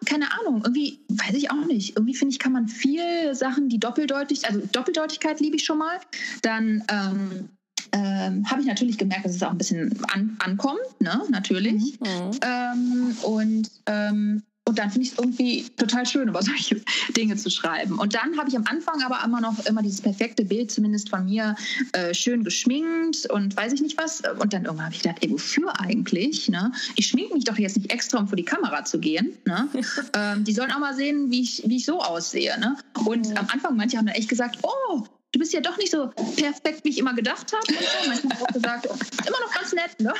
keine 0.05 0.31
Ahnung. 0.39 0.61
Irgendwie 0.63 1.05
weiß 1.09 1.35
ich 1.35 1.51
auch 1.51 1.65
nicht. 1.65 1.97
Irgendwie 1.97 2.15
finde 2.15 2.33
ich, 2.33 2.39
kann 2.39 2.53
man 2.53 2.67
viel 2.67 3.35
Sachen, 3.35 3.67
die 3.67 3.79
doppeldeutig, 3.79 4.45
also 4.45 4.61
Doppeldeutigkeit 4.71 5.41
liebe 5.41 5.57
ich 5.57 5.65
schon 5.65 5.79
mal. 5.79 5.99
Dann 6.41 6.83
ähm, 6.89 7.49
ähm, 7.91 8.49
habe 8.49 8.61
ich 8.61 8.67
natürlich 8.67 8.97
gemerkt, 8.97 9.25
dass 9.25 9.35
es 9.35 9.43
auch 9.43 9.51
ein 9.51 9.57
bisschen 9.57 9.97
an, 10.11 10.37
ankommt, 10.39 10.79
ne? 10.99 11.21
natürlich. 11.29 11.99
Mhm. 11.99 12.31
Ähm, 12.41 13.17
und, 13.23 13.71
ähm, 13.85 14.43
und 14.67 14.79
dann 14.79 14.91
finde 14.91 15.07
ich 15.07 15.13
es 15.13 15.17
irgendwie 15.17 15.65
total 15.77 16.05
schön, 16.05 16.27
über 16.27 16.41
solche 16.43 16.81
Dinge 17.15 17.37
zu 17.37 17.49
schreiben. 17.49 17.99
Und 17.99 18.15
dann 18.15 18.37
habe 18.37 18.49
ich 18.49 18.57
am 18.57 18.65
Anfang 18.65 19.01
aber 19.03 19.23
immer 19.23 19.39
noch 19.39 19.65
immer 19.65 19.81
dieses 19.81 20.01
perfekte 20.01 20.43
Bild, 20.43 20.71
zumindest 20.71 21.09
von 21.09 21.25
mir, 21.25 21.55
äh, 21.93 22.13
schön 22.13 22.43
geschminkt 22.43 23.29
und 23.29 23.55
weiß 23.55 23.73
ich 23.73 23.81
nicht 23.81 23.97
was. 23.97 24.21
Und 24.39 24.53
dann 24.53 24.65
irgendwann 24.65 24.87
habe 24.87 24.95
ich 24.95 25.01
gedacht, 25.01 25.19
ey, 25.21 25.31
wofür 25.31 25.79
eigentlich? 25.79 26.49
Ne? 26.49 26.71
Ich 26.95 27.07
schminke 27.07 27.33
mich 27.33 27.45
doch 27.45 27.57
jetzt 27.57 27.77
nicht 27.77 27.91
extra, 27.91 28.19
um 28.19 28.27
vor 28.27 28.35
die 28.35 28.43
Kamera 28.43 28.83
zu 28.83 28.99
gehen. 28.99 29.37
Ne? 29.45 29.69
ähm, 30.13 30.43
die 30.43 30.53
sollen 30.53 30.71
auch 30.71 30.79
mal 30.79 30.95
sehen, 30.95 31.31
wie 31.31 31.41
ich, 31.41 31.63
wie 31.65 31.77
ich 31.77 31.85
so 31.85 32.01
aussehe. 32.01 32.59
Ne? 32.59 32.75
Und 33.05 33.29
mhm. 33.29 33.37
am 33.37 33.47
Anfang, 33.47 33.77
manche 33.77 33.97
haben 33.97 34.05
dann 34.05 34.15
echt 34.15 34.29
gesagt, 34.29 34.59
oh, 34.63 35.05
du 35.37 35.39
bist 35.39 35.53
ja 35.53 35.61
doch 35.61 35.77
nicht 35.77 35.91
so 35.91 36.07
perfekt, 36.35 36.83
wie 36.83 36.89
ich 36.89 36.97
immer 36.97 37.13
gedacht 37.13 37.53
habe. 37.53 37.63
Und 37.67 37.77
so. 37.77 38.09
Manchmal 38.09 38.37
auch 38.41 38.47
gesagt, 38.47 38.85
immer 38.85 39.39
noch 39.39 39.53
ganz 39.53 39.73
nett, 39.73 39.99
ne? 39.99 40.13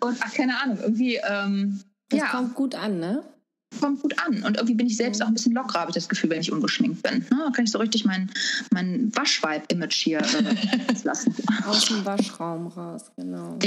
Und 0.00 0.18
ach, 0.20 0.34
keine 0.34 0.60
Ahnung, 0.60 0.78
irgendwie. 0.80 1.20
Ähm, 1.28 1.80
das 2.08 2.20
ja. 2.20 2.26
kommt 2.26 2.54
gut 2.54 2.74
an, 2.74 2.98
ne? 2.98 3.22
Kommt 3.80 4.00
gut 4.00 4.18
an. 4.18 4.42
Und 4.44 4.56
irgendwie 4.56 4.74
bin 4.74 4.86
ich 4.86 4.96
selbst 4.96 5.22
auch 5.22 5.26
ein 5.26 5.34
bisschen 5.34 5.52
lockerer, 5.52 5.80
habe 5.80 5.90
ich 5.90 5.94
das 5.94 6.08
Gefühl, 6.08 6.30
wenn 6.30 6.40
ich 6.40 6.52
ungeschminkt 6.52 7.02
bin. 7.02 7.18
Ne? 7.18 7.42
Da 7.44 7.50
kann 7.50 7.64
ich 7.64 7.70
so 7.70 7.78
richtig 7.78 8.04
mein, 8.04 8.30
mein 8.72 9.14
Waschweib-Image 9.14 9.94
hier 9.94 10.18
äh, 10.18 10.94
lassen. 11.04 11.34
Aus 11.66 11.86
dem 11.86 12.04
Waschraum 12.04 12.68
raus, 12.68 13.10
genau. 13.16 13.58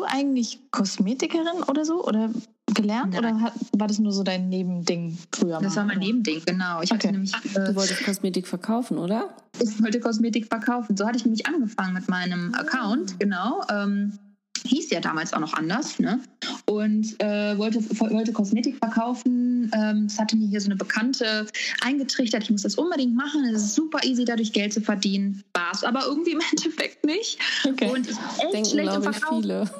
du 0.00 0.04
eigentlich 0.06 0.58
Kosmetikerin 0.70 1.62
oder 1.68 1.84
so? 1.84 2.04
Oder 2.04 2.30
gelernt? 2.74 3.14
Nein. 3.14 3.36
Oder 3.36 3.52
war 3.76 3.88
das 3.88 3.98
nur 3.98 4.12
so 4.12 4.22
dein 4.22 4.48
Nebending 4.48 5.18
früher? 5.32 5.58
Das 5.60 5.76
war 5.76 5.84
mein 5.84 5.98
Nebending, 5.98 6.42
genau. 6.46 6.82
Ich 6.82 6.92
okay. 6.92 7.12
nämlich, 7.12 7.34
äh, 7.34 7.64
du 7.66 7.74
wolltest 7.74 8.04
Kosmetik 8.04 8.46
verkaufen, 8.46 8.98
oder? 8.98 9.34
Ich 9.60 9.82
wollte 9.82 10.00
Kosmetik 10.00 10.46
verkaufen. 10.46 10.96
So 10.96 11.06
hatte 11.06 11.18
ich 11.18 11.24
nämlich 11.24 11.46
angefangen 11.46 11.94
mit 11.94 12.08
meinem 12.08 12.54
Account, 12.54 13.18
genau. 13.18 13.62
Ähm, 13.70 14.18
hieß 14.62 14.90
ja 14.90 15.00
damals 15.00 15.32
auch 15.32 15.40
noch 15.40 15.54
anders, 15.54 15.98
ne? 15.98 16.20
Und 16.66 17.20
äh, 17.22 17.56
wollte, 17.58 17.80
wollte 17.98 18.32
Kosmetik 18.32 18.76
verkaufen. 18.78 19.70
Ähm, 19.74 20.08
das 20.08 20.18
hatte 20.18 20.36
mir 20.36 20.48
hier 20.48 20.60
so 20.60 20.66
eine 20.66 20.76
Bekannte 20.76 21.46
eingetrichtert, 21.82 22.44
ich 22.44 22.50
muss 22.50 22.62
das 22.62 22.76
unbedingt 22.76 23.14
machen. 23.14 23.44
Es 23.44 23.62
ist 23.62 23.74
super 23.74 24.04
easy, 24.04 24.24
dadurch 24.24 24.52
Geld 24.52 24.72
zu 24.72 24.80
verdienen. 24.80 25.44
War 25.54 25.72
es 25.72 25.84
aber 25.84 26.04
irgendwie 26.06 26.32
im 26.32 26.40
Endeffekt 26.50 27.04
nicht. 27.04 27.38
Okay. 27.64 27.90
Und 27.90 28.08
ich 28.08 28.16
echt 28.16 28.52
Denken, 28.52 28.70
schlecht 28.70 28.94
im 28.94 29.02
Verkauf. 29.02 29.40
Viele. 29.40 29.70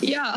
ja, 0.00 0.34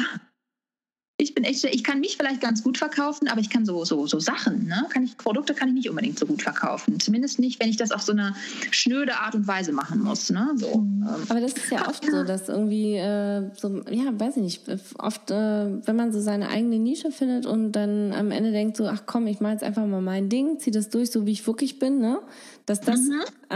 ich 1.18 1.34
bin 1.34 1.46
echt, 1.46 1.64
ich 1.64 1.84
kann 1.84 2.02
mich 2.02 2.18
vielleicht 2.18 2.42
ganz 2.42 2.62
gut 2.62 2.78
verkaufen, 2.78 3.30
aber 3.30 3.40
ich 3.40 3.50
kann 3.50 3.66
so, 3.66 3.86
so, 3.86 4.06
so 4.06 4.20
Sachen, 4.20 4.68
ne? 4.68 4.86
Kann 4.90 5.04
ich, 5.04 5.18
Produkte 5.18 5.54
kann 5.54 5.70
ich 5.70 5.74
nicht 5.74 5.90
unbedingt 5.90 6.20
so 6.20 6.26
gut 6.26 6.42
verkaufen. 6.42 7.00
Zumindest 7.00 7.40
nicht, 7.40 7.62
wenn 7.62 7.70
ich 7.70 7.78
das 7.78 7.92
auf 7.92 8.02
so 8.02 8.12
eine 8.12 8.36
schnöde 8.72 9.16
Art 9.16 9.34
und 9.34 9.48
Weise 9.48 9.72
machen 9.72 10.02
muss. 10.02 10.30
Ne? 10.30 10.52
So, 10.56 10.74
ähm. 10.74 11.06
Aber 11.30 11.40
das 11.40 11.54
ist 11.54 11.72
ja 11.72 11.88
oft 11.88 12.04
so, 12.06 12.26
dass 12.26 12.50
irgendwie, 12.50 12.96
äh, 12.96 13.50
so, 13.56 13.82
ja, 13.90 14.20
weiß 14.20 14.36
ich 14.38 14.44
nicht, 14.44 14.62
oft, 15.00 15.32
äh, 15.32 15.88
wenn 15.88 15.96
man 15.96 16.12
so 16.12 16.20
seine 16.20 16.50
eigene 16.50 16.80
Nische 16.80 17.12
findet 17.12 17.46
und 17.46 17.72
dann 17.72 18.12
am 18.12 18.32
Ende 18.32 18.52
denkt 18.52 18.76
so, 18.76 18.86
ach 18.86 19.04
komm, 19.06 19.28
ich 19.28 19.40
mache 19.40 19.54
jetzt 19.54 19.64
einfach 19.64 19.86
mal 19.86 20.02
mein 20.02 20.28
Ding, 20.28 20.60
zieh 20.60 20.72
das 20.72 20.90
durch, 20.90 21.12
so 21.12 21.26
wie 21.26 21.32
ich 21.32 21.48
wirklich 21.48 21.80
bin, 21.80 22.00
ne? 22.00 22.20
Dass 22.66 22.82
das 22.82 23.00
mhm. 23.00 23.22
äh, 23.50 23.56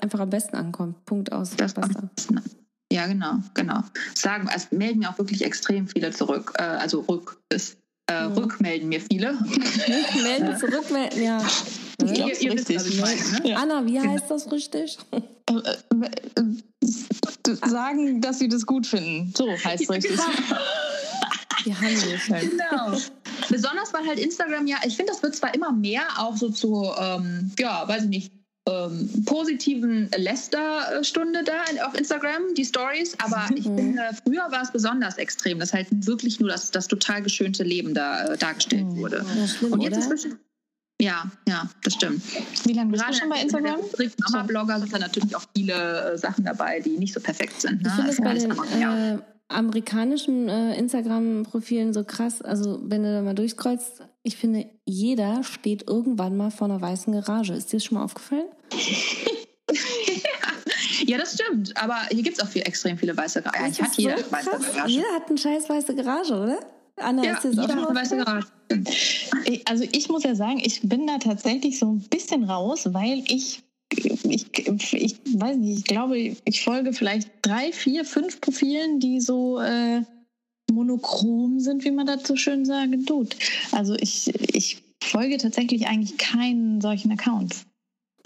einfach 0.00 0.20
am 0.20 0.30
besten 0.30 0.54
ankommt. 0.54 1.04
Punkt 1.06 1.32
aus. 1.32 1.56
Das 1.56 1.74
ja, 2.92 3.06
genau, 3.06 3.34
genau. 3.54 3.82
Sagen, 4.14 4.48
es 4.54 4.72
melden 4.72 5.00
mir 5.00 5.10
auch 5.10 5.18
wirklich 5.18 5.44
extrem 5.44 5.86
viele 5.86 6.10
zurück, 6.10 6.52
äh, 6.58 6.62
also 6.62 7.00
rück 7.00 7.38
ist, 7.48 7.78
äh, 8.10 8.28
mhm. 8.28 8.32
rückmelden 8.32 8.88
mir 8.88 9.00
viele. 9.00 9.38
melden, 10.22 10.56
zurückmelden, 10.58 11.22
ja. 11.22 11.40
Ich 12.02 12.14
glaube, 12.14 12.32
ihr, 12.32 12.40
ihr 12.40 12.52
richtig. 12.52 12.76
Wisst, 12.76 13.00
meine, 13.00 13.48
ne? 13.48 13.56
Anna, 13.56 13.86
wie 13.86 13.94
genau. 13.94 14.12
heißt 14.12 14.30
das 14.30 14.50
richtig? 14.50 14.98
Äh, 15.12 15.20
äh, 15.52 15.76
äh, 16.36 17.68
sagen, 17.68 18.20
dass 18.20 18.38
sie 18.38 18.48
das 18.48 18.66
gut 18.66 18.86
finden. 18.86 19.32
So 19.36 19.48
heißt 19.48 19.82
es 19.82 19.90
richtig. 19.90 20.18
Halt. 22.30 22.50
Genau. 22.50 22.96
Besonders 23.48 23.92
weil 23.92 24.06
halt 24.06 24.18
Instagram 24.18 24.66
ja, 24.66 24.78
ich 24.84 24.96
finde, 24.96 25.12
das 25.12 25.22
wird 25.22 25.36
zwar 25.36 25.54
immer 25.54 25.72
mehr 25.72 26.02
auch 26.16 26.36
so 26.36 26.48
zu, 26.48 26.90
ähm, 26.98 27.52
ja, 27.58 27.86
weiß 27.86 28.04
ich 28.04 28.08
nicht, 28.08 28.32
ähm, 28.68 29.24
positiven 29.24 30.10
Lästerstunde 30.16 31.44
da 31.44 31.64
auf 31.86 31.94
Instagram, 31.94 32.54
die 32.56 32.64
Stories. 32.64 33.16
Aber 33.22 33.46
mhm. 33.50 33.56
ich 33.56 33.64
finde, 33.64 34.10
früher 34.24 34.50
war 34.50 34.62
es 34.62 34.70
besonders 34.70 35.18
extrem, 35.18 35.58
dass 35.58 35.72
halt 35.72 35.88
wirklich 36.06 36.40
nur 36.40 36.50
das, 36.50 36.70
das 36.70 36.88
total 36.88 37.22
geschönte 37.22 37.62
Leben 37.62 37.94
da 37.94 38.26
äh, 38.26 38.36
dargestellt 38.36 38.86
mhm. 38.86 38.96
wurde. 38.96 39.24
Ja, 39.36 39.48
schlimm, 39.48 39.72
Und 39.72 39.80
jetzt 39.80 40.06
oder? 40.06 40.14
ist 40.14 40.28
ja, 41.00 41.30
ja, 41.48 41.68
das 41.82 41.94
stimmt. 41.94 42.22
Wie 42.66 42.74
lange 42.74 42.90
bist 42.92 43.02
du 43.08 43.14
schon 43.14 43.30
bei 43.30 43.40
Instagram? 43.40 43.80
Mama-Blogger 44.18 44.80
sind 44.80 44.92
da 44.92 44.98
natürlich 44.98 45.34
auch 45.34 45.44
viele 45.56 46.12
äh, 46.12 46.18
Sachen 46.18 46.44
dabei, 46.44 46.80
die 46.80 46.98
nicht 46.98 47.14
so 47.14 47.20
perfekt 47.20 47.58
sind. 47.58 47.82
Ne? 47.82 47.88
Ich 47.88 47.94
finde 47.94 48.10
es 48.10 48.20
bei 48.20 48.34
den 48.34 48.50
äh, 48.82 49.18
amerikanischen 49.50 50.48
äh, 50.48 50.78
Instagram-Profilen 50.78 51.92
so 51.92 52.04
krass. 52.04 52.40
Also 52.42 52.78
wenn 52.82 53.02
du 53.02 53.12
da 53.12 53.22
mal 53.22 53.34
durchkreuzt, 53.34 54.02
ich 54.22 54.36
finde, 54.36 54.66
jeder 54.84 55.42
steht 55.42 55.88
irgendwann 55.88 56.36
mal 56.36 56.50
vor 56.50 56.66
einer 56.66 56.80
weißen 56.80 57.12
Garage. 57.12 57.54
Ist 57.54 57.72
dir 57.72 57.76
das 57.76 57.84
schon 57.84 57.98
mal 57.98 58.04
aufgefallen? 58.04 58.46
ja, 61.06 61.18
das 61.18 61.34
stimmt. 61.34 61.76
Aber 61.76 61.96
hier 62.10 62.22
gibt 62.22 62.38
es 62.38 62.44
auch 62.44 62.48
viel, 62.48 62.62
extrem 62.62 62.96
viele 62.96 63.16
weiße 63.16 63.42
Garagen. 63.42 63.64
Ja, 63.64 63.70
ich 63.70 63.82
hatte 63.82 64.00
jeder 64.00 64.18
so 64.18 64.30
weiße 64.30 64.50
Garage. 64.50 64.90
Jeder 64.92 65.14
hat 65.14 65.28
eine 65.28 65.38
scheiß 65.38 65.68
weiße 65.68 65.94
Garage, 65.94 66.34
oder? 66.34 66.60
Anna, 66.96 67.24
ja, 67.24 67.32
ist 67.34 67.44
das 67.44 67.54
jeder 67.54 67.64
auch 67.64 67.82
hat 67.82 67.88
eine 67.88 68.00
weiße 68.00 68.16
Garage. 68.18 68.46
Also 69.64 69.84
ich 69.90 70.08
muss 70.08 70.22
ja 70.22 70.34
sagen, 70.34 70.60
ich 70.62 70.80
bin 70.82 71.06
da 71.06 71.18
tatsächlich 71.18 71.78
so 71.78 71.86
ein 71.86 72.00
bisschen 72.08 72.44
raus, 72.44 72.92
weil 72.92 73.22
ich 73.26 73.62
ich, 73.92 74.46
ich 74.92 75.16
weiß 75.34 75.56
nicht, 75.56 75.78
ich 75.78 75.84
glaube, 75.84 76.18
ich 76.18 76.62
folge 76.62 76.92
vielleicht 76.92 77.30
drei, 77.42 77.72
vier, 77.72 78.04
fünf 78.04 78.40
Profilen, 78.40 79.00
die 79.00 79.20
so 79.20 79.58
äh, 79.60 80.02
monochrom 80.70 81.60
sind, 81.60 81.84
wie 81.84 81.90
man 81.90 82.06
dazu 82.06 82.36
schön 82.36 82.64
sagen 82.64 83.04
tut. 83.04 83.36
Also 83.72 83.94
ich, 83.94 84.32
ich 84.54 84.82
folge 85.02 85.38
tatsächlich 85.38 85.86
eigentlich 85.86 86.18
keinen 86.18 86.80
solchen 86.80 87.12
Accounts. 87.12 87.66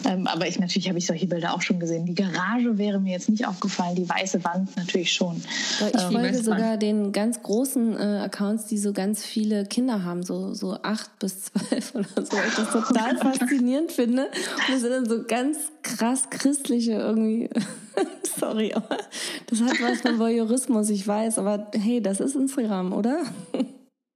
Ähm, 0.04 0.26
aber 0.26 0.46
ich 0.46 0.58
natürlich 0.58 0.88
habe 0.88 0.98
ich 0.98 1.06
solche 1.06 1.26
Bilder 1.26 1.54
auch 1.54 1.62
schon 1.62 1.78
gesehen. 1.78 2.04
Die 2.04 2.14
Garage 2.14 2.76
wäre 2.78 3.00
mir 3.00 3.12
jetzt 3.12 3.28
nicht 3.28 3.46
aufgefallen, 3.46 3.94
die 3.94 4.08
weiße 4.08 4.44
Wand 4.44 4.76
natürlich 4.76 5.12
schon. 5.12 5.42
Ich 5.78 6.02
ähm, 6.02 6.12
folge 6.12 6.42
sogar 6.42 6.76
den 6.76 7.12
ganz 7.12 7.42
großen 7.42 7.96
äh, 7.96 8.20
Accounts, 8.24 8.66
die 8.66 8.78
so 8.78 8.92
ganz 8.92 9.24
viele 9.24 9.64
Kinder 9.64 10.04
haben, 10.04 10.22
so, 10.22 10.52
so 10.52 10.76
acht 10.82 11.18
bis 11.18 11.44
zwölf 11.44 11.94
oder 11.94 12.08
so. 12.16 12.36
Ich 12.48 12.54
das 12.54 12.70
total 12.70 13.16
faszinierend 13.38 13.92
finde. 13.92 14.24
Und 14.24 14.74
das 14.74 14.80
sind 14.80 14.90
dann 14.90 15.08
so 15.08 15.24
ganz 15.24 15.58
krass 15.82 16.28
christliche 16.28 16.92
irgendwie. 16.92 17.48
Sorry, 18.38 18.74
aber 18.74 18.98
das 19.46 19.60
hat 19.62 19.80
was 19.80 20.00
von 20.00 20.18
Voyeurismus, 20.18 20.90
ich 20.90 21.06
weiß, 21.06 21.38
aber 21.38 21.70
hey, 21.72 22.02
das 22.02 22.20
ist 22.20 22.34
Instagram, 22.34 22.92
oder? 22.92 23.22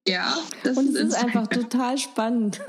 Ja, 0.08 0.36
das 0.64 0.76
Und 0.76 0.88
es 0.88 0.94
ist, 0.94 1.08
ist 1.08 1.24
einfach 1.24 1.46
total 1.46 1.96
spannend. 1.98 2.60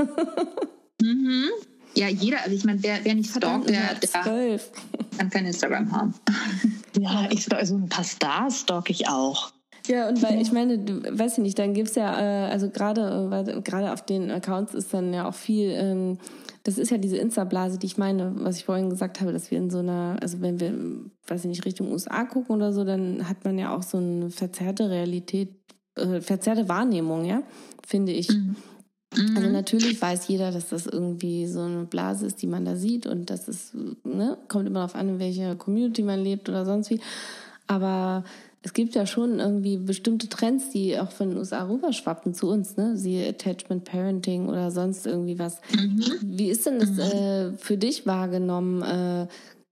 mhm. 1.01 1.49
Ja, 1.95 2.07
jeder, 2.07 2.43
also 2.43 2.55
ich 2.55 2.63
meine, 2.65 2.81
wer, 2.83 2.99
wer 3.03 3.15
nicht 3.15 3.31
stalkt, 3.31 3.69
der, 3.69 3.95
der 3.95 4.59
kann 5.17 5.29
kein 5.29 5.45
Instagram 5.45 5.91
haben. 5.91 6.13
Ja, 6.97 7.29
ich 7.29 7.49
also 7.53 7.75
ein 7.75 7.87
paar 7.87 8.03
Stars 8.03 8.61
stalk 8.61 8.89
ich 8.89 9.07
auch. 9.07 9.53
Ja, 9.87 10.09
und 10.09 10.21
weil 10.21 10.41
ich 10.41 10.51
meine, 10.51 10.79
du 10.79 11.01
weißt 11.17 11.37
ja 11.37 11.43
nicht, 11.43 11.57
dann 11.57 11.73
gibt 11.73 11.89
es 11.89 11.95
ja, 11.95 12.47
äh, 12.47 12.51
also 12.51 12.69
gerade 12.69 13.45
äh, 13.47 13.61
gerade 13.61 13.93
auf 13.93 14.03
den 14.03 14.29
Accounts 14.31 14.73
ist 14.73 14.93
dann 14.93 15.13
ja 15.13 15.27
auch 15.27 15.33
viel, 15.33 15.71
ähm, 15.71 16.17
das 16.63 16.77
ist 16.77 16.91
ja 16.91 16.97
diese 16.97 17.17
Insta-Blase, 17.17 17.79
die 17.79 17.87
ich 17.87 17.97
meine, 17.97 18.33
was 18.35 18.57
ich 18.57 18.65
vorhin 18.65 18.89
gesagt 18.89 19.21
habe, 19.21 19.31
dass 19.31 19.49
wir 19.49 19.57
in 19.57 19.69
so 19.69 19.79
einer, 19.79 20.17
also 20.21 20.41
wenn 20.41 20.59
wir, 20.59 20.73
weiß 21.27 21.41
ich 21.41 21.49
nicht, 21.49 21.65
Richtung 21.65 21.91
USA 21.91 22.23
gucken 22.25 22.55
oder 22.55 22.73
so, 22.73 22.83
dann 22.83 23.27
hat 23.29 23.45
man 23.45 23.57
ja 23.57 23.75
auch 23.75 23.83
so 23.83 23.97
eine 23.97 24.29
verzerrte 24.29 24.89
Realität, 24.89 25.55
äh, 25.95 26.21
verzerrte 26.21 26.67
Wahrnehmung, 26.67 27.25
ja, 27.25 27.41
finde 27.85 28.11
ich. 28.11 28.29
Mhm. 28.29 28.55
Also 29.11 29.47
mhm. 29.47 29.53
natürlich 29.53 29.99
weiß 29.99 30.27
jeder, 30.27 30.51
dass 30.51 30.69
das 30.69 30.85
irgendwie 30.85 31.47
so 31.47 31.61
eine 31.61 31.85
Blase 31.85 32.27
ist, 32.27 32.41
die 32.41 32.47
man 32.47 32.65
da 32.65 32.75
sieht 32.75 33.07
und 33.07 33.29
das 33.29 33.47
ist, 33.47 33.73
ne, 34.03 34.37
kommt 34.47 34.67
immer 34.67 34.81
darauf 34.81 34.95
an, 34.95 35.09
in 35.09 35.19
welcher 35.19 35.55
Community 35.55 36.03
man 36.03 36.23
lebt 36.23 36.47
oder 36.47 36.63
sonst 36.63 36.91
wie. 36.91 37.01
Aber 37.65 38.23
es 38.61 38.73
gibt 38.73 38.93
ja 38.93 39.05
schon 39.05 39.39
irgendwie 39.39 39.77
bestimmte 39.77 40.27
Trends, 40.27 40.69
die 40.69 40.99
auch 40.99 41.11
von 41.11 41.29
den 41.29 41.37
USA 41.37 41.67
rüberschwappen 41.67 42.33
zu 42.33 42.49
uns, 42.49 42.77
ne? 42.77 42.97
Sie 42.97 43.25
Attachment 43.25 43.85
Parenting 43.85 44.47
oder 44.47 44.69
sonst 44.69 45.07
irgendwie 45.07 45.39
was. 45.39 45.61
Mhm. 45.73 46.03
Wie 46.21 46.49
ist 46.49 46.65
denn 46.65 46.79
das 46.79 46.89
mhm. 46.89 46.99
äh, 46.99 47.51
für 47.53 47.77
dich 47.77 48.05
wahrgenommen? 48.05 48.81
Äh, 48.81 49.27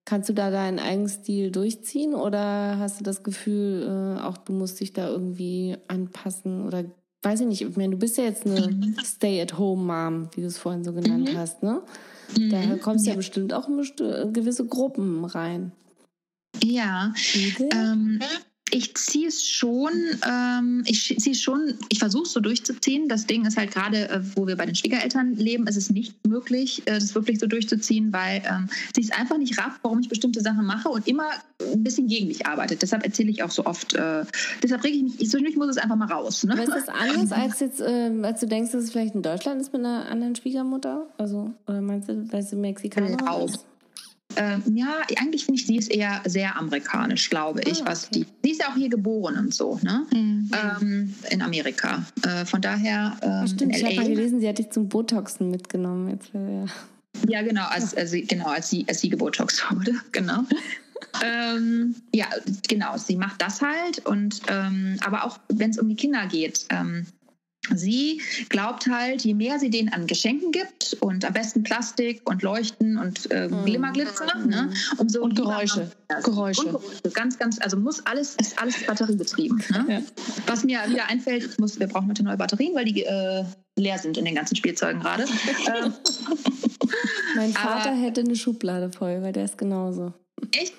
kannst 0.06 0.30
du 0.30 0.34
da 0.34 0.50
deinen 0.52 0.80
eigenen 0.80 1.10
Stil 1.10 1.52
durchziehen 1.52 2.16
oder 2.16 2.80
hast 2.80 3.02
du 3.02 3.04
das 3.04 3.24
Gefühl, 3.24 4.18
äh, 4.18 4.22
auch 4.22 4.38
du 4.38 4.54
musst 4.54 4.80
dich 4.80 4.94
da 4.94 5.10
irgendwie 5.10 5.76
anpassen 5.90 6.66
oder 6.66 6.86
weiß 7.24 7.42
ich 7.42 7.48
nicht, 7.48 7.62
ich 7.62 7.76
meine, 7.76 7.92
du 7.92 7.98
bist 7.98 8.18
ja 8.18 8.26
jetzt 8.26 8.46
eine 8.46 8.68
mhm. 8.68 8.96
Stay-at-home-Mom, 9.04 10.30
wie 10.34 10.42
du 10.42 10.48
es 10.48 10.58
vorhin 10.58 10.84
so 10.84 10.94
genannt 10.94 11.34
mhm. 11.34 11.38
hast, 11.38 11.64
ne? 11.64 11.82
Mhm. 12.38 12.50
Da 12.50 12.76
kommst 12.78 13.06
du 13.06 13.10
ja. 13.10 13.14
ja 13.14 13.18
bestimmt 13.18 13.54
auch 13.54 13.68
in 13.68 14.34
gewisse 14.34 14.66
Gruppen 14.66 15.26
rein. 15.26 15.72
Ja. 16.64 17.14
Ähm, 17.74 18.20
ich 18.72 18.96
ziehe 18.96 19.28
es 19.28 19.46
schon, 19.46 19.92
ähm, 20.28 20.84
ich 20.86 21.16
ziehe 21.18 21.36
schon, 21.36 21.76
ich 21.90 22.00
versuche 22.00 22.24
es 22.24 22.34
so 22.34 22.40
durchzuziehen. 22.40 23.08
Das 23.08 23.26
Ding 23.26 23.46
ist 23.46 23.58
halt 23.58 23.72
gerade, 23.72 24.10
äh, 24.10 24.22
wo 24.36 24.48
wir 24.48 24.56
bei 24.56 24.66
den 24.66 24.76
Schwiegereltern 24.76 25.36
leben, 25.36 25.68
ist 25.68 25.78
es 25.78 25.90
nicht 25.90 26.28
möglich, 26.28 26.82
äh, 26.86 26.96
das 26.96 27.16
wirklich 27.16 27.40
so 27.40 27.48
durchzuziehen, 27.48 28.12
weil 28.12 28.42
ähm, 28.50 28.70
sie 28.96 29.02
es 29.02 29.12
einfach 29.12 29.38
nicht 29.38 29.58
rafft, 29.58 29.80
warum 29.84 30.00
ich 30.00 30.10
bestimmte 30.10 30.42
Sachen 30.42 30.66
mache 30.66 30.90
und 30.90 31.08
immer 31.08 31.30
ein 31.62 31.84
bisschen 31.84 32.08
gegen 32.08 32.28
mich 32.28 32.46
arbeitet. 32.46 32.82
Deshalb 32.82 33.04
erzähle 33.04 33.30
ich 33.30 33.44
auch 33.44 33.52
so 33.52 33.66
oft, 33.66 33.94
äh, 33.94 34.26
deshalb 34.62 34.84
rege 34.84 34.98
ich 34.98 35.04
mich, 35.04 35.22
ich, 35.22 35.34
ich 35.34 35.56
muss 35.56 35.70
es 35.70 35.78
einfach 35.78 35.96
mal 35.96 36.12
raus. 36.12 36.44
Ne? 36.44 36.54
Aber 36.54 36.64
ist 36.64 36.74
das 36.74 36.90
anders 36.90 37.32
als 37.32 37.60
jetzt, 37.60 37.80
äh, 37.80 38.12
als 38.22 38.40
du 38.40 38.48
denkst, 38.48 38.72
dass 38.72 38.84
es 38.84 38.92
vielleicht 38.92 39.16
in 39.16 39.22
Deutschland 39.22 39.62
ist 39.62 39.74
mit 39.74 39.84
einer 39.84 40.10
anderen 40.10 40.36
Schwiegermutter? 40.36 41.08
Also, 41.18 41.54
oder 41.68 41.82
meinst 41.82 42.10
du, 42.10 42.32
weil 42.32 42.42
sie 42.42 42.56
Mexikaner 42.56 43.32
auch. 43.32 43.48
ist? 43.48 43.66
Ähm, 44.38 44.64
ja, 44.76 45.00
eigentlich 45.18 45.46
finde 45.46 45.60
ich, 45.60 45.68
sie 45.68 45.78
ist 45.78 45.90
eher 45.90 46.22
sehr 46.26 46.56
amerikanisch, 46.56 47.30
glaube 47.30 47.62
ich. 47.62 47.80
Ah, 47.80 47.82
okay. 47.82 47.86
was 47.86 48.10
die, 48.10 48.26
sie 48.44 48.52
ist 48.52 48.62
ja 48.62 48.70
auch 48.70 48.76
hier 48.76 48.90
geboren 48.90 49.36
und 49.38 49.54
so, 49.54 49.80
ne? 49.82 50.06
Mhm. 50.14 50.52
Ähm, 50.54 51.16
in 51.32 51.42
Amerika. 51.42 52.06
Äh, 52.22 52.46
von 52.46 52.62
daher. 52.62 53.18
Ähm, 53.22 53.32
Ach, 53.32 53.48
stimmt, 53.48 53.76
ich 53.76 53.84
habe 53.84 53.96
mal 53.96 54.08
gelesen, 54.08 54.40
sie 54.40 54.48
hat 54.48 54.60
dich 54.60 54.70
zum 54.70 54.90
Botoxen 54.90 55.50
mitgenommen. 55.50 56.10
Jetzt, 56.10 56.30
ja. 56.34 56.66
ja, 57.28 57.42
genau, 57.42 57.66
als, 57.68 57.96
als, 57.96 58.12
genau, 58.12 58.48
als 58.48 58.70
sie, 58.70 58.86
als 58.88 59.02
sie 59.02 59.10
gebotoxt 59.10 59.72
wurde, 59.72 59.94
genau. 60.12 60.44
ähm, 61.26 61.96
ja, 62.14 62.28
genau, 62.68 62.98
sie 62.98 63.16
macht 63.16 63.42
das 63.42 63.62
halt 63.62 64.06
und 64.06 64.42
ähm, 64.50 64.98
aber 65.04 65.26
auch 65.26 65.40
wenn 65.50 65.72
es 65.72 65.80
um 65.80 65.90
die 65.90 65.96
Kinder 65.96 66.28
geht, 66.28 66.66
ähm, 66.70 67.08
Sie 67.74 68.22
glaubt 68.50 68.88
halt, 68.88 69.24
je 69.24 69.34
mehr 69.34 69.60
sie 69.60 69.70
denen 69.70 69.90
an 69.90 70.08
Geschenken 70.08 70.52
gibt 70.52 70.98
und 71.00 71.26
am 71.26 71.34
besten 71.34 71.64
Plastik 71.64 72.22
und 72.26 72.42
Leuchten 72.42 72.98
und 72.98 73.30
äh. 73.32 73.50
Glimmerglitzer, 73.66 74.38
mm. 74.38 74.50
ne, 74.50 74.74
umso 74.98 75.22
und 75.22 75.36
Geräusche. 75.36 75.92
Geräusche. 76.24 76.62
Und 76.62 76.82
Geräusche. 76.82 77.10
Ganz, 77.14 77.38
ganz, 77.38 77.60
also 77.60 77.78
muss 77.78 78.06
alles, 78.06 78.36
ist 78.36 78.62
alles 78.62 78.86
batteriebetrieben. 78.86 79.64
Ne? 79.70 79.86
Ja. 79.88 80.02
Was 80.46 80.64
mir 80.64 80.80
wieder 80.88 81.08
einfällt, 81.10 81.60
muss, 81.60 81.80
wir 81.80 81.88
brauchen 81.88 82.10
heute 82.10 82.24
neue 82.24 82.38
Batterien, 82.38 82.76
weil 82.76 82.86
die 82.86 83.04
äh, 83.04 83.44
leer 83.78 84.00
sind 84.00 84.18
in 84.18 84.26
den 84.26 84.36
ganzen 84.36 84.56
Spielzeugen 84.56 85.02
gerade. 85.02 85.26
Ähm, 85.68 85.94
mein 87.36 87.52
Vater 87.52 87.92
Aber, 87.92 88.00
hätte 88.00 88.22
eine 88.22 88.36
Schublade 88.36 88.90
voll, 88.92 89.22
weil 89.22 89.34
der 89.34 89.46
ist 89.46 89.58
genauso. 89.58 90.14
Echt? 90.52 90.74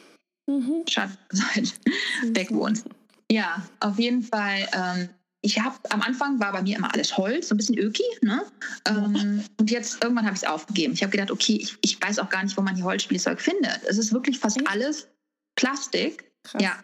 Mhm. 0.47 0.85
Schade, 0.89 1.13
seid 1.31 1.75
weg 2.35 2.51
wohnt. 2.51 2.85
Ja, 3.31 3.63
auf 3.81 3.99
jeden 3.99 4.23
Fall. 4.23 4.67
Ähm, 4.73 5.09
ich 5.41 5.61
habe 5.61 5.77
am 5.91 6.03
Anfang 6.03 6.41
war 6.41 6.53
bei 6.53 6.63
mir 6.63 6.77
immer 6.77 6.93
alles 6.93 7.17
Holz, 7.17 7.49
so 7.49 7.55
ein 7.55 7.59
bisschen 7.59 7.79
öki, 7.79 8.03
ne? 8.23 8.43
Ähm, 8.87 9.45
und 9.59 9.71
jetzt 9.71 10.03
irgendwann 10.03 10.27
habe 10.27 10.35
ich 10.35 10.43
es 10.43 10.49
aufgegeben. 10.49 10.95
Ich 10.95 11.03
habe 11.03 11.13
gedacht, 11.13 11.31
okay, 11.31 11.59
ich, 11.61 11.77
ich, 11.83 12.03
weiß 12.03 12.19
auch 12.19 12.29
gar 12.29 12.43
nicht, 12.43 12.57
wo 12.57 12.63
man 12.63 12.75
hier 12.75 12.85
Holzspielzeug 12.85 13.41
findet. 13.41 13.81
Es 13.89 13.99
ist 13.99 14.13
wirklich 14.13 14.39
fast 14.39 14.61
alles 14.69 15.09
Plastik. 15.57 16.31
Krass. 16.43 16.63
Ja. 16.63 16.77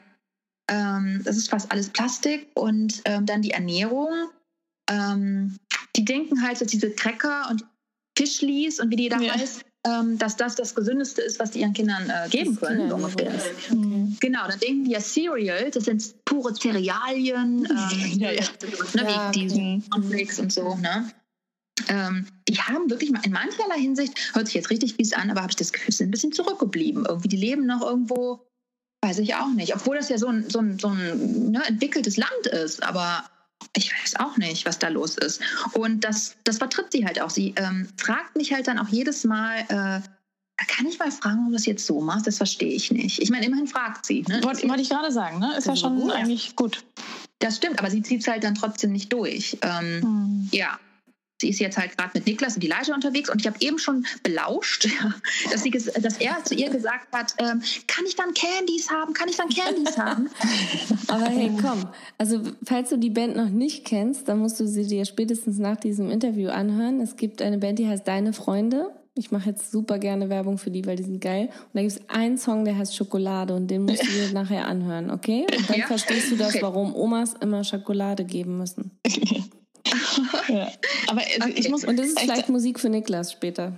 Ähm, 0.70 1.22
das 1.24 1.36
ist 1.36 1.50
fast 1.50 1.70
alles 1.70 1.90
Plastik 1.90 2.48
und 2.54 3.02
ähm, 3.04 3.26
dann 3.26 3.42
die 3.42 3.50
Ernährung 3.50 4.30
ähm, 4.90 5.56
die 5.96 6.04
denken 6.04 6.42
halt, 6.42 6.60
dass 6.60 6.68
diese 6.68 6.90
Cracker 6.90 7.48
und 7.50 7.64
Fischlis 8.16 8.80
und 8.80 8.90
wie 8.90 8.96
die 8.96 9.08
da 9.08 9.20
ja. 9.20 9.34
heißt, 9.34 9.64
dass 10.16 10.36
das 10.36 10.54
das 10.54 10.74
Gesündeste 10.74 11.20
ist, 11.20 11.38
was 11.38 11.50
die 11.50 11.60
ihren 11.60 11.74
Kindern 11.74 12.08
äh, 12.08 12.28
geben 12.30 12.56
können. 12.56 12.88
So 12.88 12.96
ungefähr. 12.96 13.32
Okay. 13.34 14.16
Genau, 14.20 14.48
dann 14.48 14.58
denken 14.58 14.84
die 14.84 14.92
ja 14.92 15.00
Cereal, 15.00 15.70
das 15.70 15.84
sind 15.84 16.24
pure 16.24 16.54
Cerealien, 16.54 17.66
ähm, 17.70 18.18
ja, 18.18 18.32
ja. 18.32 18.42
Ne, 18.94 19.02
ja, 19.02 19.30
wie 19.34 19.50
okay. 19.50 19.82
Cornflakes 19.90 20.38
und 20.40 20.52
so. 20.52 20.74
Ne? 20.76 21.10
Ähm, 21.88 22.26
die 22.48 22.56
haben 22.56 22.88
wirklich 22.88 23.12
in 23.24 23.32
mancherlei 23.32 23.78
Hinsicht, 23.78 24.34
hört 24.34 24.46
sich 24.46 24.54
jetzt 24.54 24.70
richtig 24.70 24.94
fies 24.94 25.12
an, 25.12 25.30
aber 25.30 25.42
habe 25.42 25.50
ich 25.50 25.56
das 25.56 25.72
Gefühl, 25.72 25.92
sind 25.92 26.08
ein 26.08 26.12
bisschen 26.12 26.32
zurückgeblieben. 26.32 27.04
Irgendwie, 27.06 27.28
die 27.28 27.36
leben 27.36 27.66
noch 27.66 27.82
irgendwo, 27.82 28.46
weiß 29.02 29.18
ich 29.18 29.34
auch 29.34 29.50
nicht. 29.50 29.74
Obwohl 29.74 29.96
das 29.96 30.08
ja 30.08 30.16
so 30.16 30.28
ein, 30.28 30.48
so 30.48 30.60
ein, 30.60 30.78
so 30.78 30.88
ein 30.88 31.50
ne, 31.50 31.62
entwickeltes 31.66 32.16
Land 32.16 32.46
ist, 32.46 32.82
aber 32.82 33.24
ich 33.76 33.92
weiß 33.92 34.16
auch 34.16 34.36
nicht, 34.36 34.66
was 34.66 34.78
da 34.78 34.88
los 34.88 35.16
ist. 35.16 35.40
Und 35.72 36.04
das, 36.04 36.36
das 36.44 36.58
vertritt 36.58 36.92
sie 36.92 37.04
halt 37.04 37.20
auch. 37.20 37.30
Sie 37.30 37.54
ähm, 37.56 37.88
fragt 37.96 38.36
mich 38.36 38.52
halt 38.52 38.68
dann 38.68 38.78
auch 38.78 38.88
jedes 38.88 39.24
Mal, 39.24 39.60
äh, 39.68 40.00
kann 40.66 40.86
ich 40.86 40.98
mal 40.98 41.10
fragen, 41.10 41.40
ob 41.40 41.46
du 41.46 41.52
das 41.52 41.66
jetzt 41.66 41.86
so 41.86 42.00
machst? 42.00 42.26
Das 42.26 42.36
verstehe 42.36 42.72
ich 42.72 42.90
nicht. 42.90 43.20
Ich 43.20 43.30
meine, 43.30 43.46
immerhin 43.46 43.66
fragt 43.66 44.06
sie. 44.06 44.22
Ne? 44.28 44.42
Wollte 44.42 44.68
wollt 44.68 44.80
ich 44.80 44.88
gerade 44.88 45.10
sagen, 45.10 45.38
ne? 45.38 45.56
Ist 45.56 45.66
ja 45.66 45.76
schon 45.76 46.00
gut. 46.00 46.12
eigentlich 46.12 46.54
gut. 46.56 46.84
Das 47.40 47.56
stimmt, 47.56 47.78
aber 47.78 47.90
sie 47.90 48.02
zieht 48.02 48.20
es 48.20 48.28
halt 48.28 48.44
dann 48.44 48.54
trotzdem 48.54 48.92
nicht 48.92 49.12
durch. 49.12 49.58
Ähm, 49.62 50.02
hm. 50.02 50.48
Ja, 50.52 50.78
Sie 51.40 51.48
ist 51.48 51.58
jetzt 51.58 51.76
halt 51.76 51.96
gerade 51.96 52.10
mit 52.14 52.26
Niklas 52.26 52.54
und 52.56 52.64
Elijah 52.64 52.94
unterwegs 52.94 53.28
und 53.28 53.40
ich 53.40 53.46
habe 53.46 53.56
eben 53.60 53.78
schon 53.78 54.06
belauscht, 54.22 54.88
dass, 55.50 55.62
sie, 55.62 55.70
dass 55.70 56.18
er 56.18 56.44
zu 56.44 56.54
ihr 56.54 56.70
gesagt 56.70 57.08
hat, 57.12 57.34
ähm, 57.38 57.60
kann 57.88 58.04
ich 58.06 58.14
dann 58.14 58.32
Candies 58.34 58.90
haben? 58.90 59.14
Kann 59.14 59.28
ich 59.28 59.36
dann 59.36 59.48
Candies 59.48 59.98
haben? 59.98 60.30
Aber 61.08 61.26
hey, 61.26 61.50
komm, 61.60 61.88
also 62.18 62.40
falls 62.64 62.90
du 62.90 62.98
die 62.98 63.10
Band 63.10 63.36
noch 63.36 63.48
nicht 63.48 63.84
kennst, 63.84 64.28
dann 64.28 64.38
musst 64.38 64.60
du 64.60 64.66
sie 64.66 64.86
dir 64.86 65.04
spätestens 65.04 65.58
nach 65.58 65.76
diesem 65.76 66.10
Interview 66.10 66.50
anhören. 66.50 67.00
Es 67.00 67.16
gibt 67.16 67.42
eine 67.42 67.58
Band, 67.58 67.78
die 67.78 67.88
heißt 67.88 68.06
Deine 68.06 68.32
Freunde. 68.32 68.90
Ich 69.16 69.30
mache 69.30 69.50
jetzt 69.50 69.70
super 69.70 69.98
gerne 69.98 70.28
Werbung 70.28 70.58
für 70.58 70.70
die, 70.70 70.84
weil 70.86 70.96
die 70.96 71.04
sind 71.04 71.20
geil. 71.20 71.48
Und 71.48 71.74
da 71.74 71.80
gibt 71.82 71.92
es 71.92 72.08
einen 72.08 72.36
Song, 72.36 72.64
der 72.64 72.76
heißt 72.76 72.96
Schokolade 72.96 73.54
und 73.54 73.68
den 73.68 73.82
musst 73.82 74.02
du 74.02 74.10
dir 74.10 74.28
nachher 74.32 74.66
anhören, 74.66 75.10
okay? 75.10 75.46
Und 75.56 75.70
dann 75.70 75.78
ja? 75.78 75.86
verstehst 75.86 76.32
du 76.32 76.36
das, 76.36 76.50
okay. 76.50 76.62
warum 76.62 76.94
Omas 76.94 77.34
immer 77.40 77.62
Schokolade 77.62 78.24
geben 78.24 78.58
müssen. 78.58 78.90
Ja. 80.48 80.70
Aber 81.08 81.20
also 81.20 81.42
okay. 81.42 81.54
ich 81.56 81.68
muss. 81.68 81.84
Und 81.84 81.98
das 81.98 82.06
ist 82.06 82.20
vielleicht 82.20 82.48
Musik 82.48 82.80
für 82.80 82.88
Niklas 82.88 83.32
später. 83.32 83.72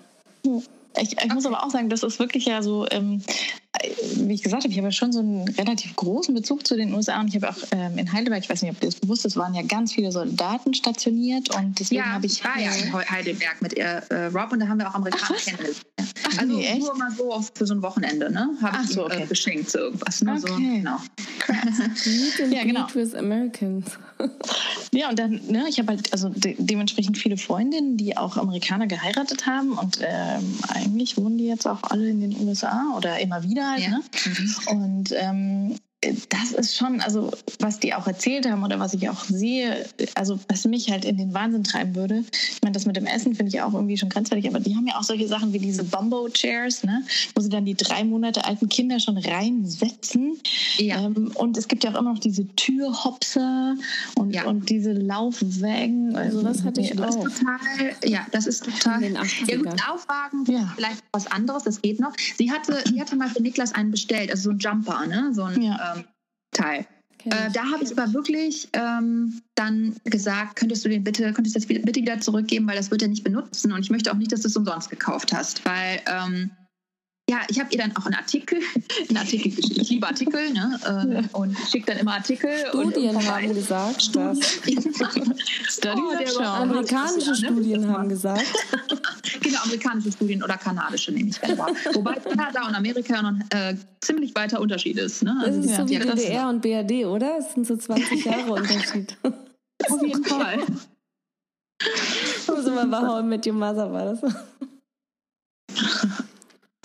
Ich, 0.98 1.12
ich 1.12 1.18
okay. 1.18 1.34
muss 1.34 1.46
aber 1.46 1.64
auch 1.64 1.70
sagen, 1.70 1.88
das 1.90 2.02
ist 2.02 2.18
wirklich 2.18 2.46
ja 2.46 2.62
so, 2.62 2.86
ähm, 2.90 3.22
wie 4.16 4.34
ich 4.34 4.42
gesagt 4.42 4.62
habe, 4.62 4.72
ich 4.72 4.78
habe 4.78 4.88
ja 4.88 4.92
schon 4.92 5.12
so 5.12 5.18
einen 5.18 5.46
relativ 5.48 5.94
großen 5.96 6.34
Bezug 6.34 6.66
zu 6.66 6.76
den 6.76 6.94
USA 6.94 7.20
und 7.20 7.28
ich 7.28 7.34
habe 7.34 7.50
auch 7.50 7.58
ähm, 7.72 7.98
in 7.98 8.12
Heidelberg, 8.12 8.42
ich 8.42 8.48
weiß 8.48 8.62
nicht, 8.62 8.70
ob 8.70 8.80
dir 8.80 8.86
das 8.86 8.96
bewusst 8.96 9.26
ist, 9.26 9.36
waren 9.36 9.54
ja 9.54 9.62
ganz 9.62 9.92
viele 9.92 10.10
Soldaten 10.12 10.72
stationiert 10.74 11.54
und 11.54 11.78
deswegen 11.78 12.00
ja, 12.00 12.12
habe 12.12 12.26
ich. 12.26 12.38
ich 12.38 12.44
war 12.44 12.58
ja 12.58 12.72
in 12.72 13.10
Heidelberg 13.10 13.60
mit 13.60 13.74
äh, 13.74 14.00
Rob 14.26 14.52
und 14.52 14.60
da 14.60 14.68
haben 14.68 14.78
wir 14.78 14.88
auch 14.88 14.94
Amerikaner 14.94 15.38
kennengelernt. 15.38 15.82
Ach, 15.98 16.38
also 16.38 16.56
nee, 16.56 16.78
nur 16.78 16.96
mal 16.96 17.10
so 17.10 17.44
für 17.54 17.66
so 17.66 17.74
ein 17.74 17.82
Wochenende, 17.82 18.30
ne? 18.30 18.48
Habe 18.62 18.78
ich 18.84 18.90
so, 18.90 19.02
äh, 19.02 19.04
okay. 19.04 19.22
äh, 19.22 19.26
geschenkt 19.26 19.70
zu 19.70 19.78
irgendwas. 19.78 20.22
Ne? 20.22 20.32
Okay. 20.32 20.48
So, 20.48 20.56
genau. 20.56 20.96
Ja, 22.50 22.64
genau. 22.64 22.86
with 22.94 23.14
Americans. 23.14 23.98
ja, 24.92 25.10
und 25.10 25.18
dann, 25.18 25.40
ne, 25.48 25.64
ich 25.68 25.78
habe 25.78 25.88
halt 25.88 26.12
also 26.12 26.28
de 26.28 26.56
dementsprechend 26.58 27.18
viele 27.18 27.36
Freundinnen, 27.36 27.96
die 27.96 28.16
auch 28.16 28.36
Amerikaner 28.36 28.86
geheiratet 28.86 29.46
haben 29.46 29.72
und 29.72 29.98
ähm, 30.00 30.58
eigentlich 30.68 31.16
wohnen 31.16 31.38
die 31.38 31.46
jetzt 31.46 31.66
auch 31.66 31.82
alle 31.84 32.08
in 32.08 32.20
den 32.20 32.46
USA 32.46 32.94
oder 32.96 33.18
immer 33.20 33.42
wieder 33.42 33.70
halt. 33.70 33.82
Ja. 33.82 33.90
Ne? 33.90 34.02
Mhm. 34.24 34.78
Und 34.78 35.14
ähm, 35.16 35.78
das 36.28 36.52
ist 36.52 36.76
schon, 36.76 37.00
also 37.00 37.32
was 37.60 37.80
die 37.80 37.94
auch 37.94 38.06
erzählt 38.06 38.48
haben 38.48 38.62
oder 38.62 38.78
was 38.78 38.94
ich 38.94 39.08
auch 39.08 39.24
sehe, 39.24 39.86
also 40.14 40.38
was 40.48 40.64
mich 40.64 40.90
halt 40.90 41.04
in 41.04 41.16
den 41.16 41.34
Wahnsinn 41.34 41.64
treiben 41.64 41.94
würde. 41.94 42.24
Ich 42.32 42.62
meine, 42.62 42.72
das 42.72 42.86
mit 42.86 42.96
dem 42.96 43.06
Essen 43.06 43.34
finde 43.34 43.54
ich 43.54 43.60
auch 43.62 43.74
irgendwie 43.74 43.96
schon 43.96 44.08
grenzwertig, 44.08 44.48
aber 44.48 44.60
die 44.60 44.74
haben 44.74 44.86
ja 44.86 44.96
auch 44.96 45.02
solche 45.02 45.28
Sachen 45.28 45.52
wie 45.52 45.58
diese 45.58 45.84
Bumbo-Chairs, 45.84 46.84
ne? 46.84 47.02
wo 47.34 47.40
sie 47.40 47.48
dann 47.48 47.64
die 47.64 47.74
drei 47.74 48.04
Monate 48.04 48.44
alten 48.44 48.68
Kinder 48.68 49.00
schon 49.00 49.18
reinsetzen. 49.18 50.38
Ja. 50.78 51.04
Ähm, 51.04 51.32
und 51.34 51.56
es 51.56 51.68
gibt 51.68 51.84
ja 51.84 51.90
auch 51.90 51.98
immer 51.98 52.12
noch 52.12 52.20
diese 52.20 52.46
Türhopser 52.56 53.76
und, 54.16 54.34
ja. 54.34 54.44
und 54.44 54.68
diese 54.68 54.92
Laufwägen. 54.92 56.16
Also 56.16 56.42
das 56.42 56.64
hatte 56.64 56.80
ich 56.80 56.90
das 56.90 57.16
auch. 57.16 57.24
Total, 57.24 57.58
ja, 58.04 58.26
das 58.32 58.46
ist 58.46 58.64
total. 58.64 59.02
Ja 59.02 59.56
gut, 59.56 59.66
Laufwagen, 59.86 60.44
ja. 60.46 60.72
vielleicht 60.74 61.02
was 61.12 61.26
anderes, 61.26 61.64
das 61.64 61.82
geht 61.82 62.00
noch. 62.00 62.12
Sie 62.36 62.50
hatte, 62.50 62.82
sie 62.86 63.00
hatte 63.00 63.16
mal 63.16 63.28
für 63.28 63.42
Niklas 63.42 63.74
einen 63.74 63.90
bestellt, 63.90 64.30
also 64.30 64.44
so 64.44 64.50
ein 64.50 64.58
Jumper, 64.58 65.06
ne? 65.06 65.30
so 65.32 65.44
ein 65.44 65.62
ja. 65.62 65.94
ähm, 65.95 65.95
Teil. 66.56 66.86
Äh, 67.24 67.50
da 67.52 67.64
habe 67.72 67.82
ich 67.82 67.96
aber 67.96 68.12
wirklich 68.12 68.68
ähm, 68.72 69.42
dann 69.56 69.96
gesagt, 70.04 70.56
könntest 70.56 70.84
du 70.84 70.88
den 70.88 71.02
bitte, 71.02 71.32
könntest 71.32 71.56
das 71.56 71.66
bitte 71.66 72.00
wieder 72.00 72.20
zurückgeben, 72.20 72.68
weil 72.68 72.76
das 72.76 72.90
wird 72.90 73.02
er 73.02 73.08
nicht 73.08 73.24
benutzen 73.24 73.72
und 73.72 73.80
ich 73.80 73.90
möchte 73.90 74.12
auch 74.12 74.16
nicht, 74.16 74.30
dass 74.30 74.42
du 74.42 74.48
es 74.48 74.56
umsonst 74.56 74.90
gekauft 74.90 75.32
hast, 75.32 75.64
weil 75.64 76.00
ähm, 76.06 76.50
ja, 77.28 77.40
ich 77.48 77.58
habe 77.58 77.68
ihr 77.72 77.78
dann 77.78 77.96
auch 77.96 78.06
einen 78.06 78.14
Artikel, 78.14 78.60
einen 79.08 79.16
Artikel 79.16 79.50
geschickt. 79.50 79.78
Ich 79.78 79.90
liebe 79.90 80.06
Artikel, 80.06 80.52
ne? 80.52 80.78
Ähm, 80.86 81.12
ja. 81.12 81.22
Und 81.32 81.56
schicke 81.58 81.86
dann 81.86 81.98
immer 81.98 82.14
Artikel. 82.14 82.50
Studien 82.68 83.16
und, 83.16 83.26
haben 83.26 83.52
gesagt, 83.52 84.02
Studien. 84.02 84.42
Studies 85.68 86.36
oh, 86.38 86.42
amerikanische 86.42 87.32
ja, 87.32 87.50
ne? 87.50 87.56
Studien 87.56 87.88
haben 87.88 88.08
gesagt. 88.08 88.44
genau, 89.40 89.58
amerikanische 89.64 90.12
Studien 90.12 90.42
oder 90.44 90.56
kanadische 90.56 91.10
nehme 91.10 91.30
ich 91.30 91.40
gerne 91.40 91.66
Wobei 91.94 92.14
Kanada 92.14 92.68
und 92.68 92.76
Amerika 92.76 93.20
noch 93.20 93.34
äh, 93.50 93.74
ziemlich 94.00 94.32
weiter 94.36 94.60
Unterschied 94.60 94.96
ist. 94.98 95.24
Ne? 95.24 95.36
Also, 95.44 95.62
das 95.62 95.70
ist 95.70 95.76
so 95.76 95.88
wie 95.88 95.98
DDR 95.98 96.48
und 96.48 96.62
BRD, 96.62 97.06
oder? 97.06 97.38
Es 97.38 97.54
sind 97.54 97.66
so 97.66 97.76
20 97.76 98.24
Jahre 98.24 98.52
Unterschied. 98.52 99.16
Auf 99.90 100.02
jeden 100.02 100.24
Fall. 100.24 100.58
Muss 102.46 102.66
immer 102.66 102.86
behauen 102.86 103.28
mit 103.28 103.44
Your 103.46 103.54
Mother 103.54 103.92
war 103.92 104.14
das. 104.14 104.32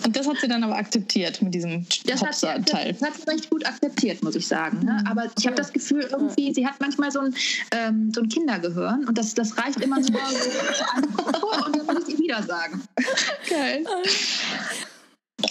Und 0.04 0.16
das 0.16 0.26
hat 0.26 0.36
sie 0.40 0.48
dann 0.48 0.64
aber 0.64 0.76
akzeptiert 0.76 1.42
mit 1.42 1.54
diesem 1.54 1.86
das 2.06 2.22
hat, 2.22 2.34
sie, 2.34 2.46
das, 2.46 2.64
das 2.64 3.02
hat 3.02 3.14
sie 3.16 3.30
recht 3.30 3.50
gut 3.50 3.66
akzeptiert, 3.66 4.22
muss 4.22 4.34
ich 4.34 4.46
sagen. 4.46 4.84
Ne? 4.84 4.98
Mhm. 5.00 5.06
Aber 5.06 5.30
ich 5.38 5.46
habe 5.46 5.56
das 5.56 5.72
Gefühl, 5.72 6.08
irgendwie, 6.10 6.52
sie 6.52 6.66
hat 6.66 6.80
manchmal 6.80 7.10
so 7.10 7.20
ein, 7.20 7.34
ähm, 7.72 8.12
so 8.14 8.22
ein 8.22 8.28
Kindergehirn 8.28 9.06
und 9.06 9.16
das, 9.16 9.34
das 9.34 9.56
reicht 9.58 9.80
immer 9.80 9.98
nur 9.98 10.06
so 10.08 10.14
und 11.66 11.76
dann 11.76 11.86
muss 11.86 12.08
ich 12.08 12.14
ihr 12.14 12.18
wieder 12.18 12.42
sagen. 12.42 12.82
Geil 13.48 13.84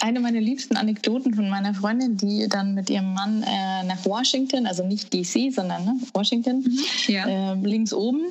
eine 0.00 0.20
meiner 0.20 0.40
liebsten 0.40 0.76
Anekdoten 0.76 1.34
von 1.34 1.48
meiner 1.50 1.74
Freundin, 1.74 2.16
die 2.16 2.48
dann 2.48 2.74
mit 2.74 2.88
ihrem 2.88 3.12
Mann 3.12 3.42
äh, 3.42 3.84
nach 3.84 4.04
Washington, 4.04 4.66
also 4.66 4.86
nicht 4.86 5.12
DC, 5.12 5.52
sondern 5.52 5.84
ne, 5.84 5.96
Washington, 6.14 6.60
mhm. 6.60 6.78
ja. 7.08 7.52
äh, 7.52 7.54
links 7.54 7.92
oben, 7.92 8.22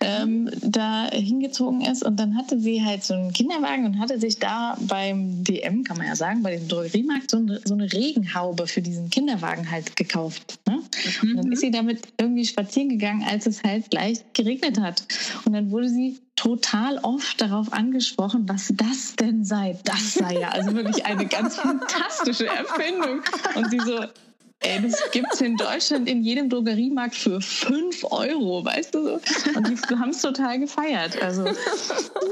ähm, 0.00 0.50
da 0.62 1.08
hingezogen 1.10 1.82
ist. 1.82 2.02
Und 2.02 2.18
dann 2.18 2.36
hatte 2.36 2.58
sie 2.58 2.84
halt 2.84 3.04
so 3.04 3.14
einen 3.14 3.32
Kinderwagen 3.32 3.84
und 3.84 3.98
hatte 3.98 4.18
sich 4.18 4.38
da 4.38 4.76
beim 4.80 5.44
DM, 5.44 5.84
kann 5.84 5.98
man 5.98 6.06
ja 6.06 6.16
sagen, 6.16 6.42
bei 6.42 6.56
dem 6.56 6.68
Drogeriemarkt, 6.68 7.30
so, 7.30 7.36
eine, 7.36 7.60
so 7.64 7.74
eine 7.74 7.92
Regenhaube 7.92 8.66
für 8.66 8.82
diesen 8.82 9.10
Kinderwagen 9.10 9.70
halt 9.70 9.96
gekauft. 9.96 10.58
Ne? 10.66 10.82
Mhm. 11.22 11.30
Und 11.30 11.36
dann 11.36 11.52
ist 11.52 11.60
sie 11.60 11.70
damit 11.70 12.08
irgendwie 12.18 12.44
spazieren 12.44 12.88
gegangen, 12.88 13.24
als 13.28 13.46
es 13.46 13.62
halt 13.62 13.90
gleich 13.90 14.20
geregnet 14.32 14.80
hat. 14.80 15.04
Und 15.44 15.52
dann 15.52 15.70
wurde 15.70 15.88
sie 15.88 16.18
total 16.38 16.98
oft 16.98 17.40
darauf 17.40 17.72
angesprochen, 17.72 18.48
was 18.48 18.72
das 18.76 19.16
denn 19.16 19.44
sei. 19.44 19.76
Das 19.84 20.14
sei 20.14 20.38
ja 20.38 20.50
also 20.50 20.72
wirklich 20.72 21.04
eine 21.04 21.26
ganz 21.26 21.56
fantastische 21.56 22.46
Erfindung. 22.46 23.22
Und 23.56 23.70
sie 23.70 23.80
so, 23.80 24.04
ey, 24.60 24.82
das 24.82 25.10
gibt 25.12 25.32
es 25.32 25.40
in 25.40 25.56
Deutschland 25.56 26.08
in 26.08 26.22
jedem 26.22 26.48
Drogeriemarkt 26.48 27.14
für 27.14 27.40
5 27.40 28.04
Euro, 28.10 28.64
weißt 28.64 28.94
du 28.94 29.04
so? 29.04 29.20
Und 29.56 29.68
die 29.68 29.76
haben 29.96 30.10
es 30.10 30.22
total 30.22 30.58
gefeiert. 30.58 31.20
Also, 31.22 31.46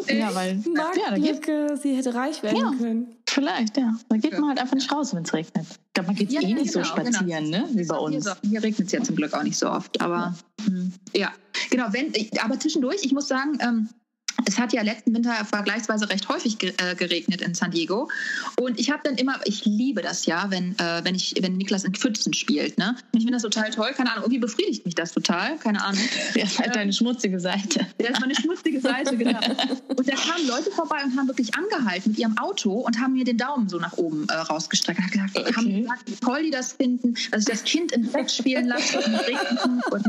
ja, 0.08 0.34
weil. 0.34 0.62
Ja, 0.74 1.10
da 1.10 1.18
geht, 1.18 1.44
sie 1.82 1.96
hätte 1.96 2.14
reich 2.14 2.42
werden 2.42 2.58
ja, 2.58 2.72
können. 2.78 3.16
Vielleicht, 3.28 3.76
ja. 3.76 3.94
Da 4.08 4.16
geht 4.16 4.32
man 4.32 4.48
halt 4.48 4.60
einfach 4.60 4.74
nicht 4.74 4.90
raus, 4.90 5.14
wenn 5.14 5.24
es 5.24 5.32
regnet. 5.32 5.66
Ich 5.68 5.92
glaube, 5.94 6.08
man 6.08 6.16
geht 6.16 6.32
ja, 6.32 6.40
eh 6.40 6.54
nicht 6.54 6.72
genau, 6.72 6.84
so 6.84 6.90
spazieren, 6.90 7.50
genau. 7.50 7.66
ne? 7.66 7.68
Wie 7.72 7.84
bei 7.84 7.96
uns. 7.96 8.24
Hier, 8.24 8.50
hier 8.50 8.62
regnet 8.62 8.86
es 8.86 8.92
ja 8.92 9.02
zum 9.02 9.16
Glück 9.16 9.32
auch 9.34 9.42
nicht 9.42 9.58
so 9.58 9.68
oft. 9.70 10.00
Aber 10.00 10.34
ja, 10.58 10.66
hm, 10.66 10.92
ja. 11.14 11.32
genau, 11.70 11.86
wenn, 11.90 12.12
aber 12.40 12.58
zwischendurch, 12.58 12.98
ich 13.02 13.12
muss 13.12 13.28
sagen, 13.28 13.58
ähm, 13.60 13.88
es 14.44 14.58
hat 14.58 14.72
ja 14.72 14.82
letzten 14.82 15.14
Winter 15.14 15.32
vergleichsweise 15.44 16.08
recht 16.08 16.28
häufig 16.28 16.62
äh, 16.62 16.94
geregnet 16.94 17.40
in 17.40 17.54
San 17.54 17.70
Diego. 17.70 18.08
Und 18.60 18.78
ich 18.78 18.90
habe 18.90 19.00
dann 19.04 19.16
immer, 19.16 19.40
ich 19.44 19.64
liebe 19.64 20.02
das 20.02 20.26
ja, 20.26 20.50
wenn, 20.50 20.78
äh, 20.78 21.04
wenn, 21.04 21.14
ich, 21.14 21.34
wenn 21.40 21.56
Niklas 21.56 21.84
in 21.84 21.94
Pfützen 21.94 22.34
spielt. 22.34 22.76
Ne? 22.76 22.96
Ich 23.12 23.20
finde 23.20 23.32
das 23.32 23.42
total 23.42 23.70
toll. 23.70 23.92
Keine 23.96 24.10
Ahnung, 24.10 24.24
irgendwie 24.24 24.40
befriedigt 24.40 24.84
mich 24.84 24.94
das 24.94 25.12
total. 25.12 25.56
Keine 25.58 25.82
Ahnung. 25.82 26.02
Ja, 26.34 26.44
ist 26.44 26.58
halt 26.58 26.76
deine 26.76 26.92
schmutzige 26.92 27.40
Seite. 27.40 27.86
Ja, 28.00 28.10
ist 28.10 28.20
meine 28.20 28.34
schmutzige 28.34 28.80
Seite, 28.80 29.16
genau. 29.16 29.38
Und 29.88 30.08
da 30.08 30.14
kamen 30.14 30.46
Leute 30.46 30.70
vorbei 30.70 30.98
und 31.04 31.16
haben 31.16 31.26
wirklich 31.28 31.54
angehalten 31.54 32.10
mit 32.10 32.18
ihrem 32.18 32.36
Auto 32.36 32.72
und 32.72 33.00
haben 33.00 33.14
mir 33.14 33.24
den 33.24 33.38
Daumen 33.38 33.68
so 33.68 33.78
nach 33.78 33.96
oben 33.96 34.28
äh, 34.28 34.34
rausgestreckt. 34.34 35.00
Und 35.00 35.10
gesagt, 35.10 35.38
okay. 35.38 35.54
haben 35.54 35.82
gesagt, 35.82 36.02
wie 36.06 36.16
toll 36.16 36.42
die 36.42 36.50
das 36.50 36.72
finden, 36.72 37.14
dass 37.30 37.40
ich 37.40 37.46
das 37.46 37.64
Kind 37.64 37.92
im 37.92 38.06
Bett 38.06 38.30
spielen 38.30 38.66
lasse 38.66 38.98
und, 38.98 39.92
und 39.92 40.06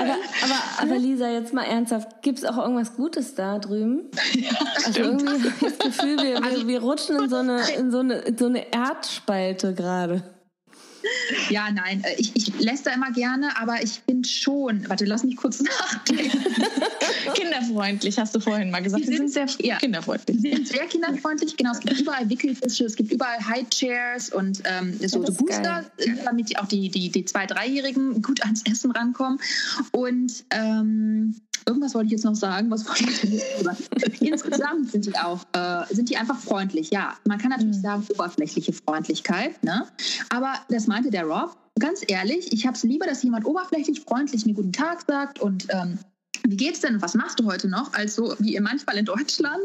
aber, 0.00 0.16
aber, 0.44 0.82
aber, 0.82 0.98
Lisa, 0.98 1.28
jetzt 1.28 1.52
mal 1.52 1.64
ernsthaft, 1.64 2.22
gibt 2.22 2.38
es 2.38 2.44
auch 2.44 2.58
irgendwas 2.58 2.94
Gutes 2.94 3.34
da 3.34 3.58
drüben? 3.58 4.10
Ja, 4.34 4.50
also 4.84 5.00
irgendwie 5.00 5.28
habe 5.28 5.48
ich 5.48 5.60
das 5.60 5.78
Gefühl, 5.78 6.18
wir, 6.18 6.42
wir, 6.42 6.68
wir, 6.68 6.80
rutschen 6.80 7.16
in 7.16 7.28
so 7.28 7.36
eine, 7.36 7.60
in 7.76 7.90
so 7.90 7.98
eine, 7.98 8.18
in 8.18 8.38
so 8.38 8.46
eine 8.46 8.72
Erdspalte 8.72 9.74
gerade. 9.74 10.22
Ja, 11.50 11.70
nein, 11.70 12.02
äh, 12.04 12.14
ich, 12.18 12.34
ich 12.34 12.58
läster 12.58 12.92
immer 12.92 13.10
gerne, 13.12 13.56
aber 13.60 13.82
ich 13.82 14.00
bin 14.02 14.24
schon, 14.24 14.88
warte, 14.88 15.04
lass 15.04 15.24
mich 15.24 15.36
kurz 15.36 15.60
nachdenken. 15.62 16.44
kinderfreundlich, 17.34 18.18
hast 18.18 18.34
du 18.34 18.40
vorhin 18.40 18.70
mal 18.70 18.82
gesagt. 18.82 19.04
Sie 19.06 19.16
sind 19.16 19.30
sehr 19.30 19.46
ja. 19.60 19.76
kinderfreundlich. 19.76 20.40
Sie 20.40 20.52
sind 20.54 20.68
sehr 20.68 20.86
kinderfreundlich, 20.86 21.56
genau. 21.56 21.72
Es 21.72 21.80
gibt 21.80 22.00
überall 22.00 22.28
Wickeltische, 22.28 22.84
es 22.84 22.96
gibt 22.96 23.12
überall 23.12 23.38
High-Chairs 23.46 24.30
und 24.30 24.62
ähm, 24.64 24.98
so, 25.06 25.20
Ja, 25.20 25.26
so 25.26 25.32
Booster, 25.34 25.62
geil. 25.62 25.90
äh, 25.98 26.24
damit 26.24 26.58
auch 26.58 26.66
die, 26.66 26.88
die, 26.90 27.10
die 27.10 27.24
Zwei-, 27.24 27.46
Dreijährigen 27.46 28.22
gut 28.22 28.42
ans 28.42 28.62
Essen 28.70 28.90
rankommen. 28.90 29.38
Und 29.92 30.44
ähm, 30.50 31.36
irgendwas 31.66 31.94
wollte 31.94 32.06
ich 32.06 32.12
jetzt 32.12 32.24
noch 32.24 32.34
sagen. 32.34 32.70
Was 32.70 32.86
wollte 32.86 33.04
ich 33.04 33.22
jetzt 33.22 33.64
sagen? 33.64 33.76
Insgesamt 34.20 34.90
sind 34.90 35.06
die 35.06 35.16
auch, 35.16 35.40
äh, 35.52 35.82
sind 35.94 36.08
die 36.10 36.16
einfach 36.16 36.38
freundlich. 36.38 36.90
Ja, 36.90 37.14
man 37.26 37.38
kann 37.38 37.50
natürlich 37.50 37.76
Mhm. 37.78 37.82
sagen, 37.82 38.06
oberflächliche 38.10 38.72
Freundlichkeit, 38.72 39.62
ne? 39.64 39.86
Aber 40.30 40.54
das 40.68 40.86
meinte 40.86 41.10
der 41.10 41.24
Rob. 41.24 41.56
Ganz 41.78 42.02
ehrlich, 42.06 42.52
ich 42.52 42.66
habe 42.66 42.76
es 42.76 42.82
lieber, 42.82 43.06
dass 43.06 43.22
jemand 43.22 43.44
oberflächlich 43.46 44.00
freundlich 44.00 44.44
mir 44.46 44.54
guten 44.54 44.72
Tag 44.72 45.04
sagt 45.06 45.38
und 45.40 45.66
ähm, 45.70 45.98
wie 46.46 46.56
geht's 46.56 46.80
denn 46.80 47.00
was 47.02 47.14
machst 47.14 47.38
du 47.40 47.44
heute 47.46 47.68
noch? 47.68 47.92
Als 47.94 48.14
so 48.14 48.34
wie 48.38 48.54
ihr 48.54 48.62
manchmal 48.62 48.96
in 48.96 49.04
Deutschland, 49.04 49.60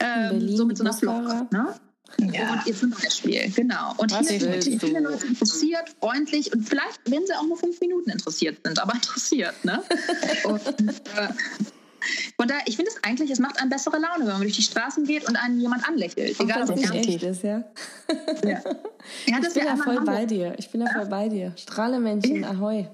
ähm, 0.00 0.30
Berlin, 0.30 0.56
so 0.56 0.64
mit 0.64 0.76
so 0.78 0.84
einer 0.84 0.92
Busfahrer. 0.92 1.46
Flock. 1.50 1.74
Ne? 2.18 2.26
Und 2.26 2.66
ihr 2.66 2.76
zum 2.76 2.90
Beispiel, 2.90 3.50
genau. 3.54 3.94
Und 3.96 4.12
Was 4.12 4.28
hier 4.28 4.40
sind 4.40 4.82
die 4.82 4.90
Leute 4.90 5.26
interessiert, 5.26 5.88
freundlich 6.00 6.52
und 6.52 6.68
vielleicht, 6.68 7.00
wenn 7.06 7.26
sie 7.26 7.34
auch 7.34 7.46
nur 7.46 7.56
fünf 7.56 7.80
Minuten 7.80 8.10
interessiert 8.10 8.58
sind, 8.64 8.78
aber 8.78 8.94
interessiert, 9.00 9.64
ne? 9.64 9.82
Und, 10.44 10.66
äh, 10.66 11.28
von 12.36 12.48
daher, 12.48 12.62
ich 12.66 12.76
finde 12.76 12.90
es 12.90 13.04
eigentlich, 13.04 13.30
es 13.30 13.38
macht 13.38 13.60
einem 13.60 13.68
bessere 13.68 13.98
Laune, 13.98 14.20
wenn 14.20 14.32
man 14.32 14.40
durch 14.40 14.56
die 14.56 14.62
Straßen 14.62 15.04
geht 15.04 15.28
und 15.28 15.36
einen 15.36 15.60
jemand 15.60 15.86
anlächelt. 15.86 16.34
Auch 16.40 16.44
Egal, 16.44 16.70
ob 16.70 16.76
es 16.76 16.90
echt 16.90 17.22
ist, 17.22 17.42
ja. 17.42 17.62
ja. 18.42 18.56
Hat 18.56 19.46
Ich 19.46 19.54
bin 19.54 19.66
ja 19.66 19.76
voll 19.76 19.96
in 19.96 20.04
bei 20.04 20.24
dir. 20.24 20.54
Ich 20.56 20.70
bin 20.70 20.80
da 20.80 20.90
voll 20.90 21.06
bei 21.06 21.28
dir. 21.28 21.52
Strahlemännchen, 21.56 22.44
ahoi. 22.44 22.88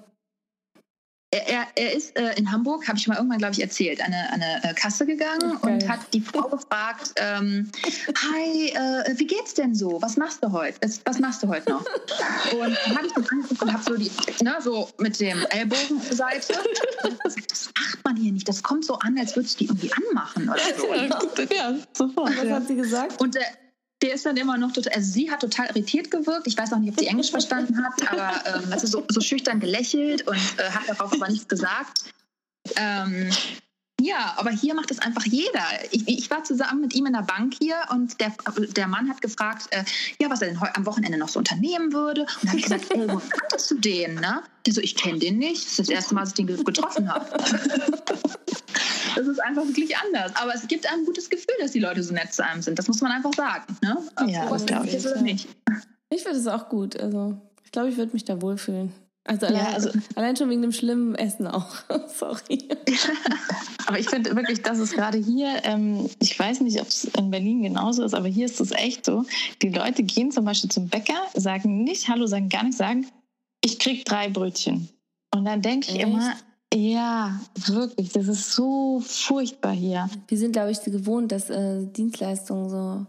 Er, 1.46 1.66
er, 1.74 1.94
ist 1.94 2.16
äh, 2.18 2.34
in 2.36 2.50
Hamburg, 2.50 2.86
habe 2.88 2.98
ich 2.98 3.06
mal 3.08 3.16
irgendwann, 3.16 3.38
glaube 3.38 3.52
ich, 3.52 3.60
erzählt, 3.60 4.00
an 4.00 4.12
eine, 4.12 4.32
eine 4.32 4.64
äh, 4.64 4.74
Kasse 4.74 5.06
gegangen 5.06 5.58
geil. 5.60 5.74
und 5.74 5.88
hat 5.88 6.00
die 6.12 6.20
Frau 6.20 6.42
gefragt, 6.48 7.12
ähm, 7.16 7.70
hi, 8.32 8.68
äh, 8.68 9.18
wie 9.18 9.26
geht's 9.26 9.54
denn 9.54 9.74
so? 9.74 10.00
Was 10.00 10.16
machst 10.16 10.42
du 10.42 10.52
heute? 10.52 10.78
Was, 11.04 11.18
machst 11.18 11.42
du 11.42 11.48
heute 11.48 11.70
noch? 11.70 11.80
Und 12.52 12.76
dann 12.86 12.96
habe 12.96 13.06
ich 13.06 13.16
ihn 13.16 13.24
angeguckt 13.30 13.62
und 13.62 13.72
habe 13.72 13.82
so, 13.82 13.96
die, 13.96 14.10
ne, 14.42 14.56
so 14.60 14.88
mit 14.98 15.18
dem 15.20 15.44
Ellbogen 15.50 16.00
zur 16.02 16.16
Seite. 16.16 16.54
Das 17.22 17.70
macht 17.78 18.04
man 18.04 18.16
hier 18.16 18.32
nicht. 18.32 18.48
Das 18.48 18.62
kommt 18.62 18.84
so 18.84 18.94
an, 18.98 19.18
als 19.18 19.34
würdest 19.36 19.60
du 19.60 19.64
die 19.64 19.70
irgendwie 19.70 19.90
anmachen 19.92 20.48
oder 20.48 20.60
so. 20.76 20.92
Ja, 21.54 21.74
sofort. 21.92 22.30
Was 22.36 22.50
hat 22.50 22.68
sie 22.68 22.76
gesagt? 22.76 23.20
Und 23.20 23.34
der, 23.34 23.46
der 24.02 24.14
ist 24.14 24.26
dann 24.26 24.36
immer 24.36 24.58
noch 24.58 24.72
total, 24.72 24.92
also 24.92 25.10
sie 25.10 25.30
hat 25.30 25.40
total 25.40 25.68
irritiert 25.68 26.10
gewirkt. 26.10 26.46
Ich 26.46 26.56
weiß 26.56 26.72
auch 26.72 26.78
nicht, 26.78 26.90
ob 26.92 27.00
sie 27.00 27.06
Englisch 27.06 27.30
verstanden 27.30 27.82
hat, 27.82 28.12
aber 28.12 28.32
ähm, 28.46 28.72
also 28.72 28.86
so, 28.86 29.04
so 29.08 29.20
schüchtern 29.20 29.60
gelächelt 29.60 30.26
und 30.26 30.36
äh, 30.58 30.70
hat 30.70 30.88
darauf 30.88 31.12
aber 31.12 31.28
nichts 31.28 31.48
gesagt. 31.48 32.12
Ähm, 32.76 33.30
ja, 34.06 34.34
aber 34.36 34.50
hier 34.50 34.74
macht 34.74 34.90
es 34.90 34.98
einfach 34.98 35.24
jeder. 35.24 35.62
Ich, 35.90 36.06
ich 36.08 36.30
war 36.30 36.44
zusammen 36.44 36.80
mit 36.82 36.94
ihm 36.94 37.06
in 37.06 37.12
der 37.14 37.22
Bank 37.22 37.54
hier 37.60 37.76
und 37.90 38.20
der, 38.20 38.32
der 38.76 38.86
Mann 38.86 39.08
hat 39.08 39.20
gefragt, 39.20 39.66
äh, 39.70 39.84
ja, 40.20 40.30
was 40.30 40.40
er 40.42 40.48
denn 40.48 40.58
am 40.74 40.86
Wochenende 40.86 41.18
noch 41.18 41.28
so 41.28 41.38
unternehmen 41.38 41.92
würde. 41.92 42.22
Und 42.22 42.28
dann 42.42 42.48
habe 42.50 42.58
ich 42.58 42.64
gesagt, 42.64 42.92
ey, 42.94 43.00
wo 43.10 43.18
kanntest 43.28 43.70
du 43.70 43.74
den? 43.78 44.14
Ne? 44.16 44.42
Der 44.66 44.72
so, 44.72 44.80
ich 44.80 44.94
kenne 44.96 45.18
den 45.18 45.38
nicht. 45.38 45.64
Das 45.64 45.70
ist 45.72 45.78
das 45.80 45.88
erste 45.88 46.14
Mal, 46.14 46.20
dass 46.20 46.30
ich 46.30 46.34
den 46.36 46.46
ge- 46.46 46.62
getroffen 46.62 47.08
habe. 47.12 47.26
Das 49.14 49.26
ist 49.26 49.42
einfach 49.42 49.66
wirklich 49.66 49.96
anders. 49.96 50.32
Aber 50.36 50.54
es 50.54 50.68
gibt 50.68 50.86
einem 50.86 51.00
ein 51.00 51.06
gutes 51.06 51.30
Gefühl, 51.30 51.54
dass 51.60 51.70
die 51.72 51.78
Leute 51.80 52.02
so 52.02 52.12
nett 52.12 52.34
zu 52.34 52.44
einem 52.44 52.60
sind. 52.60 52.78
Das 52.78 52.86
muss 52.86 53.00
man 53.00 53.12
einfach 53.12 53.32
sagen. 53.34 53.64
Ne? 53.82 53.96
Ob 54.16 54.28
Ja, 54.28 54.46
das 54.50 54.66
glaub 54.66 54.82
möglich 54.84 55.04
ich. 55.06 55.20
nicht. 55.22 55.48
Ich 56.10 56.22
finde 56.22 56.38
es 56.38 56.46
auch 56.46 56.68
gut. 56.68 57.00
Also, 57.00 57.34
ich 57.64 57.72
glaube, 57.72 57.88
ich 57.88 57.96
würde 57.96 58.12
mich 58.12 58.26
da 58.26 58.42
wohlfühlen. 58.42 58.92
Also, 59.26 59.46
Ja, 59.46 59.52
allein, 59.52 59.74
also- 59.74 59.90
allein 60.14 60.36
schon 60.36 60.50
wegen 60.50 60.62
dem 60.62 60.72
schlimmen 60.72 61.14
Essen 61.14 61.46
auch. 61.46 61.74
Sorry. 62.16 62.68
Aber 63.86 63.98
ich 63.98 64.08
finde 64.08 64.34
wirklich, 64.34 64.62
dass 64.62 64.78
es 64.78 64.92
gerade 64.92 65.18
hier, 65.18 65.64
ähm, 65.64 66.08
ich 66.20 66.38
weiß 66.38 66.60
nicht, 66.60 66.80
ob 66.80 66.88
es 66.88 67.04
in 67.04 67.30
Berlin 67.30 67.62
genauso 67.62 68.02
ist, 68.04 68.14
aber 68.14 68.26
hier 68.26 68.46
ist 68.46 68.60
es 68.60 68.72
echt 68.72 69.04
so. 69.04 69.24
Die 69.62 69.68
Leute 69.68 70.02
gehen 70.02 70.32
zum 70.32 70.44
Beispiel 70.44 70.70
zum 70.70 70.88
Bäcker, 70.88 71.14
sagen 71.34 71.84
nicht 71.84 72.08
Hallo, 72.08 72.26
sagen 72.26 72.48
gar 72.48 72.64
nichts, 72.64 72.78
sagen, 72.78 73.06
ich 73.64 73.78
krieg 73.78 74.04
drei 74.04 74.28
Brötchen. 74.28 74.88
Und 75.32 75.44
dann 75.44 75.62
denke 75.62 75.88
ich 75.92 75.96
Echt? 76.00 76.06
immer, 76.08 76.32
ja, 76.74 77.40
wirklich, 77.66 78.10
das 78.12 78.26
ist 78.26 78.52
so 78.52 79.00
furchtbar 79.06 79.72
hier. 79.72 80.10
Wir 80.26 80.38
sind, 80.38 80.52
glaube 80.52 80.72
ich, 80.72 80.82
gewohnt, 80.82 81.30
dass 81.30 81.48
äh, 81.50 81.86
Dienstleistungen 81.86 82.68
so. 82.70 83.06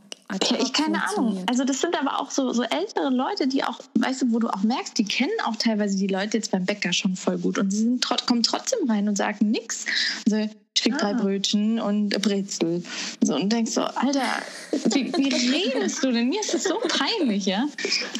Ich 0.60 0.74
keine 0.74 1.08
Ahnung. 1.08 1.44
Also 1.48 1.64
das 1.64 1.80
sind 1.80 1.98
aber 1.98 2.20
auch 2.20 2.32
so, 2.32 2.52
so 2.52 2.64
ältere 2.64 3.10
Leute, 3.10 3.48
die 3.48 3.64
auch, 3.64 3.80
weißt 3.96 4.24
du, 4.24 4.34
wo 4.34 4.40
du 4.40 4.50
auch 4.50 4.62
merkst, 4.64 4.98
die 4.98 5.06
kennen 5.06 5.32
auch 5.46 5.56
teilweise 5.56 5.98
die 5.98 6.08
Leute 6.08 6.38
jetzt 6.38 6.52
beim 6.52 6.66
Bäcker 6.66 6.92
schon 6.92 7.16
voll 7.16 7.38
gut 7.38 7.58
und 7.58 7.72
sie 7.72 7.80
sind, 7.80 8.06
kommen 8.26 8.44
trotzdem 8.44 8.90
rein 8.90 9.08
und 9.08 9.16
sagen 9.16 9.50
nichts. 9.52 9.86
Also 10.26 10.38
ich 10.38 10.82
krieg 10.82 10.98
drei 10.98 11.12
Ah. 11.12 11.14
Brötchen 11.14 11.80
und 11.80 12.10
Brezel. 12.22 12.84
So, 13.24 13.36
und 13.36 13.52
denkst 13.52 13.72
so, 13.72 13.82
Alter, 13.82 14.22
wie, 14.72 15.14
wie 15.14 15.34
redest 15.52 16.04
du 16.04 16.12
denn? 16.12 16.30
Mir 16.30 16.42
ist 16.42 16.54
das 16.54 16.66
so 16.66 16.78
peinlich, 16.88 17.46
ja. 17.46 17.66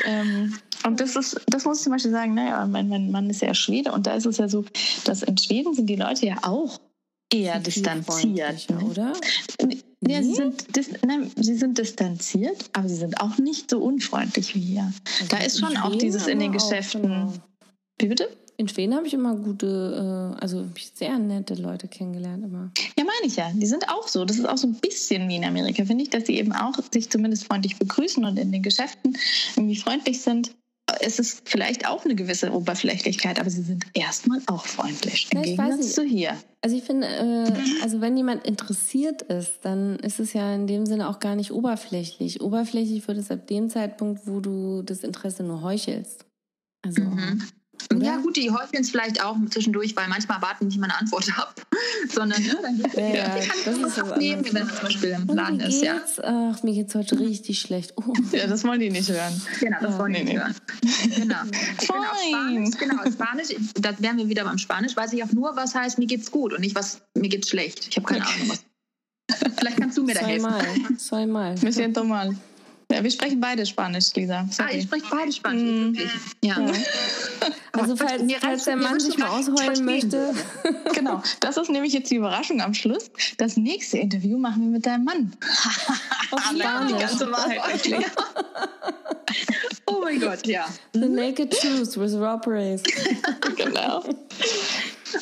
Ähm, 0.06 0.58
und 0.86 1.02
das 1.02 1.16
ist, 1.18 1.42
das 1.48 1.66
muss 1.66 1.80
ich 1.80 1.84
zum 1.84 1.92
Beispiel 1.92 2.12
sagen, 2.12 2.34
naja, 2.36 2.66
mein, 2.66 2.88
mein 2.88 3.12
Mann 3.12 3.30
ist 3.30 3.42
ja 3.42 3.54
Schwede 3.54 3.92
und 3.92 4.08
da 4.08 4.14
ist 4.14 4.26
es 4.26 4.38
ja 4.38 4.48
so, 4.48 4.64
dass 5.04 5.24
in 5.24 5.38
Schweden 5.38 5.74
sind 5.74 5.88
die 5.88 5.96
Leute 5.98 6.26
ja 6.26 6.38
auch 6.44 6.80
eher 7.34 7.60
distanziert. 7.60 8.70
Ne? 8.70 8.80
oder? 8.86 9.14
Ja, 10.06 10.22
sie 10.22 10.30
Nee? 10.30 10.36
sind, 10.36 11.04
nein, 11.06 11.32
sie 11.36 11.56
sind 11.56 11.78
distanziert, 11.78 12.70
aber 12.74 12.88
sie 12.88 12.96
sind 12.96 13.20
auch 13.20 13.38
nicht 13.40 13.70
so 13.70 13.80
unfreundlich 13.80 14.54
wie 14.54 14.60
hier. 14.60 14.92
Da 15.30 15.38
ist 15.38 15.60
schon 15.60 15.76
auch 15.78 15.96
dieses 15.96 16.28
in 16.28 16.40
den 16.40 16.52
Geschäften. 16.52 17.02
genau. 17.02 17.34
Wie 18.00 18.08
bitte? 18.08 18.30
In 18.60 18.68
Schweden 18.68 18.96
habe 18.96 19.06
ich 19.06 19.14
immer 19.14 19.36
gute, 19.36 20.36
äh, 20.36 20.42
also 20.42 20.66
sehr 20.96 21.18
nette 21.20 21.54
Leute 21.54 21.88
kennengelernt 21.88 22.44
immer. 22.44 22.72
Ja, 22.98 23.04
meine 23.04 23.26
ich 23.26 23.36
ja. 23.36 23.52
Die 23.54 23.66
sind 23.68 23.88
auch 23.90 24.08
so. 24.08 24.26
Das 24.26 24.38
ist 24.38 24.46
auch 24.48 24.58
so 24.58 24.68
ein 24.68 24.74
bisschen 24.76 25.30
wie 25.30 25.36
in 25.36 25.46
Amerika, 25.46 25.86
finde 25.86 26.04
ich, 26.04 26.10
dass 26.10 26.26
sie 26.26 26.38
eben 26.38 26.54
auch 26.54 26.74
sich 26.92 27.10
zumindest 27.10 27.46
freundlich 27.46 27.78
begrüßen 27.78 28.26
und 28.26 28.38
in 28.38 28.52
den 28.52 28.64
Geschäften 28.64 29.16
irgendwie 29.56 29.76
freundlich 29.78 30.22
sind. 30.22 30.52
Es 31.02 31.20
ist 31.20 31.48
vielleicht 31.50 31.86
auch 31.88 32.06
eine 32.06 32.16
gewisse 32.16 32.52
Oberflächlichkeit, 32.52 33.40
aber 33.40 33.50
sie 33.50 33.62
sind 33.62 33.86
erstmal 33.94 34.40
auch 34.48 34.66
freundlich. 34.66 35.28
Im 35.32 35.40
Ja, 35.40 35.44
Gegensatz 35.44 35.94
zu 35.94 36.04
hier. 36.04 36.38
Also 36.62 36.78
ich 36.78 36.84
finde, 36.84 37.08
äh, 37.08 37.84
also 37.84 38.00
wenn 38.02 38.16
jemand 38.16 38.46
interessiert 38.46 39.22
ist, 39.24 39.60
dann 39.64 39.98
ist 40.00 40.20
es 40.20 40.34
ja 40.34 40.54
in 40.56 40.66
dem 40.66 40.86
Sinne 40.86 41.10
auch 41.10 41.20
gar 41.20 41.36
nicht 41.36 41.52
oberflächlich. 41.52 42.42
Oberflächlich 42.42 43.08
wird 43.08 43.18
es 43.18 43.32
ab 43.32 43.48
dem 43.48 43.70
Zeitpunkt, 43.70 44.26
wo 44.28 44.40
du 44.40 44.82
das 44.82 45.04
Interesse 45.04 45.44
nur 45.44 45.62
heuchelst. 45.62 46.26
Also 46.84 47.02
Mhm. 47.02 47.44
Oder? 47.96 48.06
Ja, 48.06 48.18
gut, 48.18 48.36
die 48.36 48.52
häufeln 48.52 48.82
es 48.82 48.90
vielleicht 48.90 49.24
auch 49.24 49.36
zwischendurch, 49.50 49.96
weil 49.96 50.08
manchmal 50.08 50.42
warten 50.42 50.62
die 50.62 50.66
nicht 50.68 50.80
mal 50.80 50.86
eine 50.86 51.00
Antwort 51.00 51.28
ab, 51.38 51.54
sondern 52.10 52.42
ne, 52.42 52.58
dann 52.62 52.78
geht's 52.78 52.96
Ja, 52.96 53.08
ja, 53.08 53.16
ja, 53.16 53.28
kann 53.28 53.42
ich 53.76 53.82
das 53.82 53.96
das 53.96 54.00
abnehmen, 54.00 54.46
wenn 54.52 54.68
es 54.68 54.76
zum 54.76 54.84
Beispiel 54.84 55.10
im 55.10 55.28
Laden 55.36 55.60
ist. 55.60 55.82
Ja? 55.84 56.02
Ach, 56.24 56.64
mir 56.64 56.74
geht's 56.74 56.96
heute 56.96 57.20
richtig 57.20 57.60
schlecht. 57.60 57.94
Oh. 57.96 58.14
Ja, 58.32 58.46
das 58.48 58.64
wollen 58.66 58.80
die 58.80 58.90
nicht 58.90 59.10
hören. 59.10 59.42
genau, 59.60 59.78
das 59.82 59.92
Ja, 59.94 60.00
wollen 60.00 60.14
die 60.14 60.24
nicht 60.24 60.38
hören. 60.38 60.56
Genau. 61.16 61.36
Genau, 61.80 62.04
Spanisch, 62.28 62.78
genau, 62.78 63.12
Spanisch, 63.12 63.48
da 63.76 63.92
wären 64.00 64.18
wir 64.18 64.28
wieder 64.28 64.44
beim 64.44 64.58
Spanisch, 64.58 64.96
weiß 64.96 65.14
ich 65.14 65.24
auch 65.24 65.32
nur, 65.32 65.56
was 65.56 65.74
heißt, 65.76 65.98
mir 65.98 66.08
geht's 66.08 66.30
gut 66.32 66.54
und 66.54 66.62
nicht, 66.62 66.76
was 66.76 67.02
mir 67.16 67.30
geht's 67.30 67.50
schlecht. 67.50 67.88
Ich 67.90 67.98
habe 67.98 68.08
keine 68.08 68.26
Ahnung, 68.26 68.50
was. 68.50 68.64
Vielleicht 69.58 69.78
kannst 69.78 69.98
du 69.98 70.04
mir 70.04 70.16
da 70.16 70.22
helfen. 70.22 70.50
Zweimal. 70.50 70.98
Zweimal. 70.98 71.56
Me 71.62 71.72
siento 71.72 72.04
mal. 72.04 72.36
Ja, 72.90 73.04
wir 73.04 73.12
sprechen 73.12 73.42
beide 73.42 73.66
Spanisch, 73.66 74.14
Lisa. 74.16 74.40
Ah, 74.40 74.48
Sorry. 74.50 74.76
ihr 74.78 74.82
spricht 74.84 75.10
beide 75.10 75.32
Spanisch, 75.32 75.62
Mm. 75.64 75.94
wirklich. 75.98 76.10
Ja. 76.42 76.60
Ja. 76.60 76.72
Also 77.74 77.96
falls, 77.98 78.24
mir 78.24 78.40
falls 78.40 78.64
der 78.64 78.78
Mann 78.78 79.00
sich 79.00 79.18
mal 79.18 79.28
ausheulen 79.28 79.84
möchte. 79.86 80.34
Genau, 80.94 81.22
das 81.42 81.58
ist 81.58 81.70
nämlich 81.70 81.94
jetzt 81.94 82.10
die 82.10 82.16
Überraschung 82.16 82.60
am 82.62 82.74
Schluss. 82.74 83.12
Das 83.38 83.56
nächste 83.56 83.98
Interview 84.00 84.38
machen 84.40 84.62
wir 84.64 84.70
mit 84.70 84.86
deinem 84.86 85.04
Mann. 85.04 85.34
Auf 86.32 86.42
Die 86.54 86.60
Spanisch. 86.60 87.00
ganze 87.00 87.32
Wahrheit. 87.32 87.62
Oh 89.86 90.00
mein 90.02 90.20
Gott, 90.20 90.48
ja. 90.48 90.66
The 90.94 91.08
Naked 91.08 91.52
Truth 91.60 91.98
with 91.98 92.14
Rob 92.16 92.46
Race. 92.48 92.82
genau. 93.56 94.04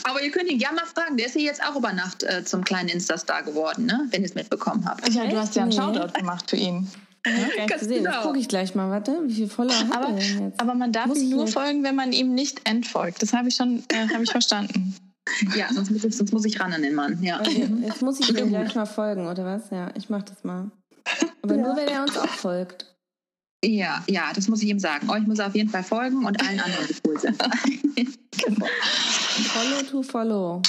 Aber 0.04 0.22
ihr 0.24 0.32
könnt 0.32 0.50
ihn 0.50 0.60
gerne 0.60 0.76
mal 0.78 0.86
fragen. 0.86 1.18
Der 1.18 1.26
ist 1.28 1.36
ja 1.36 1.42
jetzt 1.42 1.62
auch 1.64 1.76
über 1.76 1.92
Nacht 1.94 2.24
äh, 2.24 2.44
zum 2.46 2.64
kleinen 2.64 2.90
Insta-Star 2.90 3.44
geworden, 3.44 3.86
ne? 3.86 4.08
wenn 4.12 4.22
ihr 4.22 4.30
es 4.30 4.36
mitbekommen 4.36 4.86
habt. 4.88 5.08
Ja, 5.14 5.26
du 5.28 5.38
hast 5.38 5.56
ja 5.56 5.64
einen. 5.64 5.72
Shoutout 5.74 6.14
gemacht 6.18 6.50
für 6.50 6.56
ihn. 6.58 6.88
Hab 7.26 7.58
Ganz 7.68 7.82
gesehen. 7.82 8.04
Das 8.04 8.14
genau. 8.14 8.28
gucke 8.28 8.40
ich 8.40 8.48
gleich 8.48 8.76
mal. 8.76 8.90
Warte, 8.90 9.20
wie 9.26 9.34
viele 9.34 9.48
Follower 9.48 9.76
hat 9.76 9.96
Aber, 9.96 10.08
er 10.10 10.14
denn 10.14 10.46
jetzt? 10.50 10.60
aber 10.60 10.74
man 10.76 10.92
darf 10.92 11.08
Muss 11.08 11.20
ihm 11.20 11.30
nur 11.32 11.44
nicht. 11.46 11.54
folgen, 11.54 11.84
wenn 11.84 11.96
man 11.96 12.12
ihm 12.12 12.34
nicht 12.34 12.68
entfolgt. 12.70 13.22
Das 13.22 13.34
habe 13.34 13.50
ich 13.50 13.56
schon 13.56 13.84
äh, 13.92 14.08
habe 14.14 14.24
ich 14.24 14.32
verstanden. 14.32 14.96
Ja, 15.56 15.74
sonst 15.74 15.90
muss 15.90 16.04
ich, 16.04 16.16
sonst 16.16 16.34
muss 16.34 16.46
ich 16.46 16.60
ran 16.60 16.72
an 16.72 16.84
den 16.84 16.94
Mann. 16.94 17.18
Ja. 17.24 17.40
Okay, 17.40 17.68
jetzt 17.82 18.04
muss 18.04 18.20
ich 18.20 18.30
ihm 18.38 18.48
gleich 18.50 18.76
mal 18.76 18.86
folgen, 18.86 19.26
oder 19.26 19.44
was? 19.44 19.72
Ja, 19.72 19.90
ich 19.96 20.08
mach 20.08 20.22
das 20.22 20.44
mal. 20.44 20.70
Aber 21.42 21.58
nur, 21.58 21.76
wenn 21.76 21.88
er 21.88 22.04
uns 22.04 22.16
auch 22.16 22.28
folgt. 22.30 22.96
ja, 23.64 24.04
ja, 24.08 24.32
das 24.36 24.48
muss 24.50 24.62
ich 24.62 24.70
ihm 24.70 24.78
sagen. 24.78 25.10
Euch 25.10 25.26
muss 25.26 25.40
er 25.40 25.48
auf 25.48 25.56
jeden 25.56 25.70
Fall 25.72 25.84
folgen 25.84 26.26
und 26.26 26.40
allen 26.48 26.60
anderen, 26.60 26.86
die 26.88 26.96
cool 27.08 27.20
sind. 27.20 27.42
Follow 29.52 29.82
to 29.90 30.04
follow. 30.04 30.62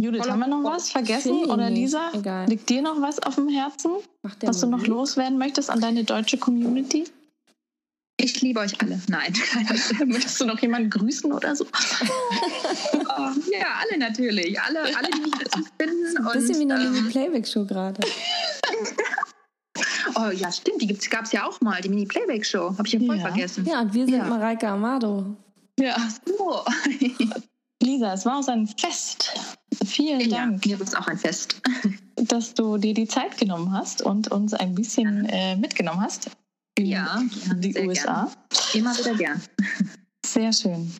Judith, 0.00 0.28
haben 0.28 0.40
wir 0.40 0.46
noch 0.48 0.64
was 0.64 0.90
vergessen 0.90 1.44
oder. 1.44 1.68
Lisa? 1.70 2.10
Egal. 2.14 2.48
Liegt 2.48 2.68
dir 2.70 2.82
noch 2.82 3.00
was 3.00 3.18
auf 3.20 3.34
dem 3.36 3.48
Herzen, 3.48 3.92
was 4.40 4.60
du 4.60 4.66
noch 4.66 4.86
loswerden 4.86 5.38
möchtest 5.38 5.70
an 5.70 5.80
deine 5.80 6.04
deutsche 6.04 6.38
Community? 6.38 7.04
Ich 8.22 8.40
liebe 8.42 8.60
euch 8.60 8.80
alle. 8.82 9.00
Nein, 9.08 9.32
Möchtest 10.06 10.40
du 10.40 10.44
noch 10.44 10.58
jemanden 10.60 10.90
grüßen 10.90 11.32
oder 11.32 11.54
so? 11.56 11.66
Ja, 13.52 13.66
alle 13.82 13.98
natürlich. 13.98 14.58
Alle, 14.60 14.80
alle 14.80 15.08
die 15.14 15.20
mich 15.20 15.30
dazu 15.32 15.60
finden. 15.78 16.16
Ein 16.16 16.32
bisschen 16.32 16.58
wie 16.58 16.64
und, 16.64 16.72
eine 16.72 16.84
ähm, 16.84 16.92
Mini-Playback-Show 16.92 17.64
gerade. 17.66 18.00
Oh 20.16 20.30
ja, 20.30 20.50
stimmt, 20.50 20.82
die 20.82 20.88
gab 21.08 21.24
es 21.24 21.32
ja 21.32 21.46
auch 21.46 21.60
mal, 21.60 21.80
die 21.80 21.88
Mini-Playback-Show. 21.88 22.76
Habe 22.76 22.86
ich 22.86 22.92
ja 22.94 23.00
voll 23.00 23.16
Ja. 23.16 23.22
vergessen. 23.28 23.64
Ja, 23.66 23.80
und 23.80 23.94
wir 23.94 24.04
sind 24.04 24.16
Ja. 24.16 24.24
Mareike 24.24 24.68
Amado. 24.68 25.36
Ja. 25.78 25.96
Oh. 26.38 26.60
Lisa, 27.82 28.14
es 28.14 28.26
war 28.26 28.38
uns 28.38 28.48
ein 28.48 28.66
Fest. 28.66 29.32
Vielen 29.84 30.20
Ja, 30.20 30.38
Dank, 30.46 30.64
mir 30.66 30.80
ist 30.80 30.96
auch 30.96 31.06
ein 31.06 31.18
Fest. 31.18 31.60
dass 32.16 32.52
du 32.54 32.76
dir 32.76 32.92
die 32.94 33.06
Zeit 33.08 33.38
genommen 33.38 33.72
hast 33.72 34.02
und 34.02 34.28
uns 34.30 34.52
ein 34.54 34.74
bisschen 34.74 35.24
äh, 35.26 35.56
mitgenommen 35.56 36.00
hast. 36.02 36.30
in 36.76 36.86
Ja, 36.86 37.20
die 37.56 37.72
sehr 37.72 37.86
USA. 37.86 38.24
gern. 38.24 38.74
Immer 38.74 38.96
wieder 38.98 39.14
gern. 39.14 39.42
Sehr 40.24 40.52
schön. 40.52 40.92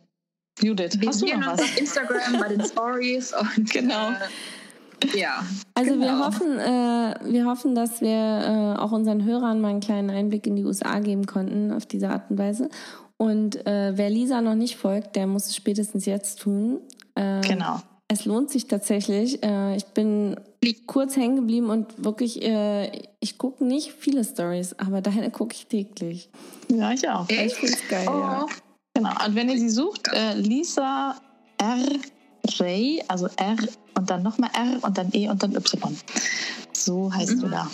Judith, 0.63 0.99
Wir 0.99 1.09
hast 1.09 1.23
du 1.23 1.27
sehen 1.27 1.41
noch 1.41 1.53
uns 1.53 1.61
was? 1.63 1.69
auf 1.71 1.79
Instagram 1.79 2.41
bei 2.41 2.49
den 2.49 2.65
Stories 2.65 3.33
und 3.57 3.71
Genau. 3.71 4.11
Äh, 4.11 5.19
ja. 5.19 5.45
Also 5.75 5.93
wir 5.99 6.09
Genau. 6.09 6.27
hoffen, 6.27 6.59
äh, 6.59 7.15
wir 7.33 7.47
hoffen, 7.47 7.75
dass 7.75 8.01
wir 8.01 8.09
äh, 8.77 8.79
auch 8.81 8.93
unseren 8.93 9.25
Hörern 9.25 9.61
mal 9.61 9.69
einen 9.69 9.81
kleinen 9.81 10.11
Einblick 10.11 10.47
in 10.47 10.57
die 10.57 10.65
USA 10.65 10.99
geben 11.01 11.27
konnten 11.27 11.73
auf 11.73 11.87
diese 11.87 12.11
Art 12.11 12.31
und 12.31 12.39
Weise. 12.39 12.69
Und 13.19 13.67
äh, 13.67 13.93
wer 13.97 14.09
Lisa 14.11 14.41
noch 14.41 14.55
nicht 14.55 14.77
folgt, 14.77 15.17
der 15.17 15.27
muss 15.27 15.47
es 15.47 15.57
spätestens 15.57 16.07
jetzt 16.07 16.41
tun. 16.41 16.81
Äh, 17.15 17.41
Genau. 17.43 17.81
Es 18.13 18.25
lohnt 18.25 18.51
sich 18.51 18.67
tatsächlich. 18.67 19.41
Äh, 19.45 19.77
ich 19.77 19.85
bin 19.87 20.35
kurz 20.89 21.17
hängen 21.17 21.37
geblieben 21.37 21.71
und 21.71 21.87
wirklich, 22.05 22.43
äh, 22.43 22.91
ich 23.21 23.39
gucke 23.39 23.65
nicht 23.65 23.93
viele 23.93 24.25
Stories, 24.25 24.75
aber 24.79 25.01
deine 25.01 25.31
gucke 25.31 25.55
ich 25.55 25.67
täglich. 25.67 26.29
Ja, 26.69 26.91
ich 26.93 27.09
auch. 27.09 27.29
Ich 27.29 27.55
finde 27.55 27.75
es 27.75 27.89
geil, 27.89 28.05
ja. 28.07 28.45
Oh, 28.45 28.51
Genau. 28.95 29.11
Und 29.25 29.37
wenn 29.37 29.49
ihr 29.49 29.59
sie 29.61 29.71
sucht, 29.71 30.09
äh, 30.13 30.35
Lisa 30.35 31.15
R. 31.59 31.79
Ray, 32.59 33.01
also 33.07 33.29
R 33.37 33.55
und 33.97 34.11
dann 34.11 34.25
nochmal 34.25 34.51
R 34.55 34.83
und 34.83 34.99
dann 34.99 35.11
E 35.13 35.29
und 35.29 35.41
dann 35.41 35.55
Y. 35.55 35.97
So 36.73 37.15
heißt 37.15 37.41
du 37.41 37.47
da. 37.49 37.71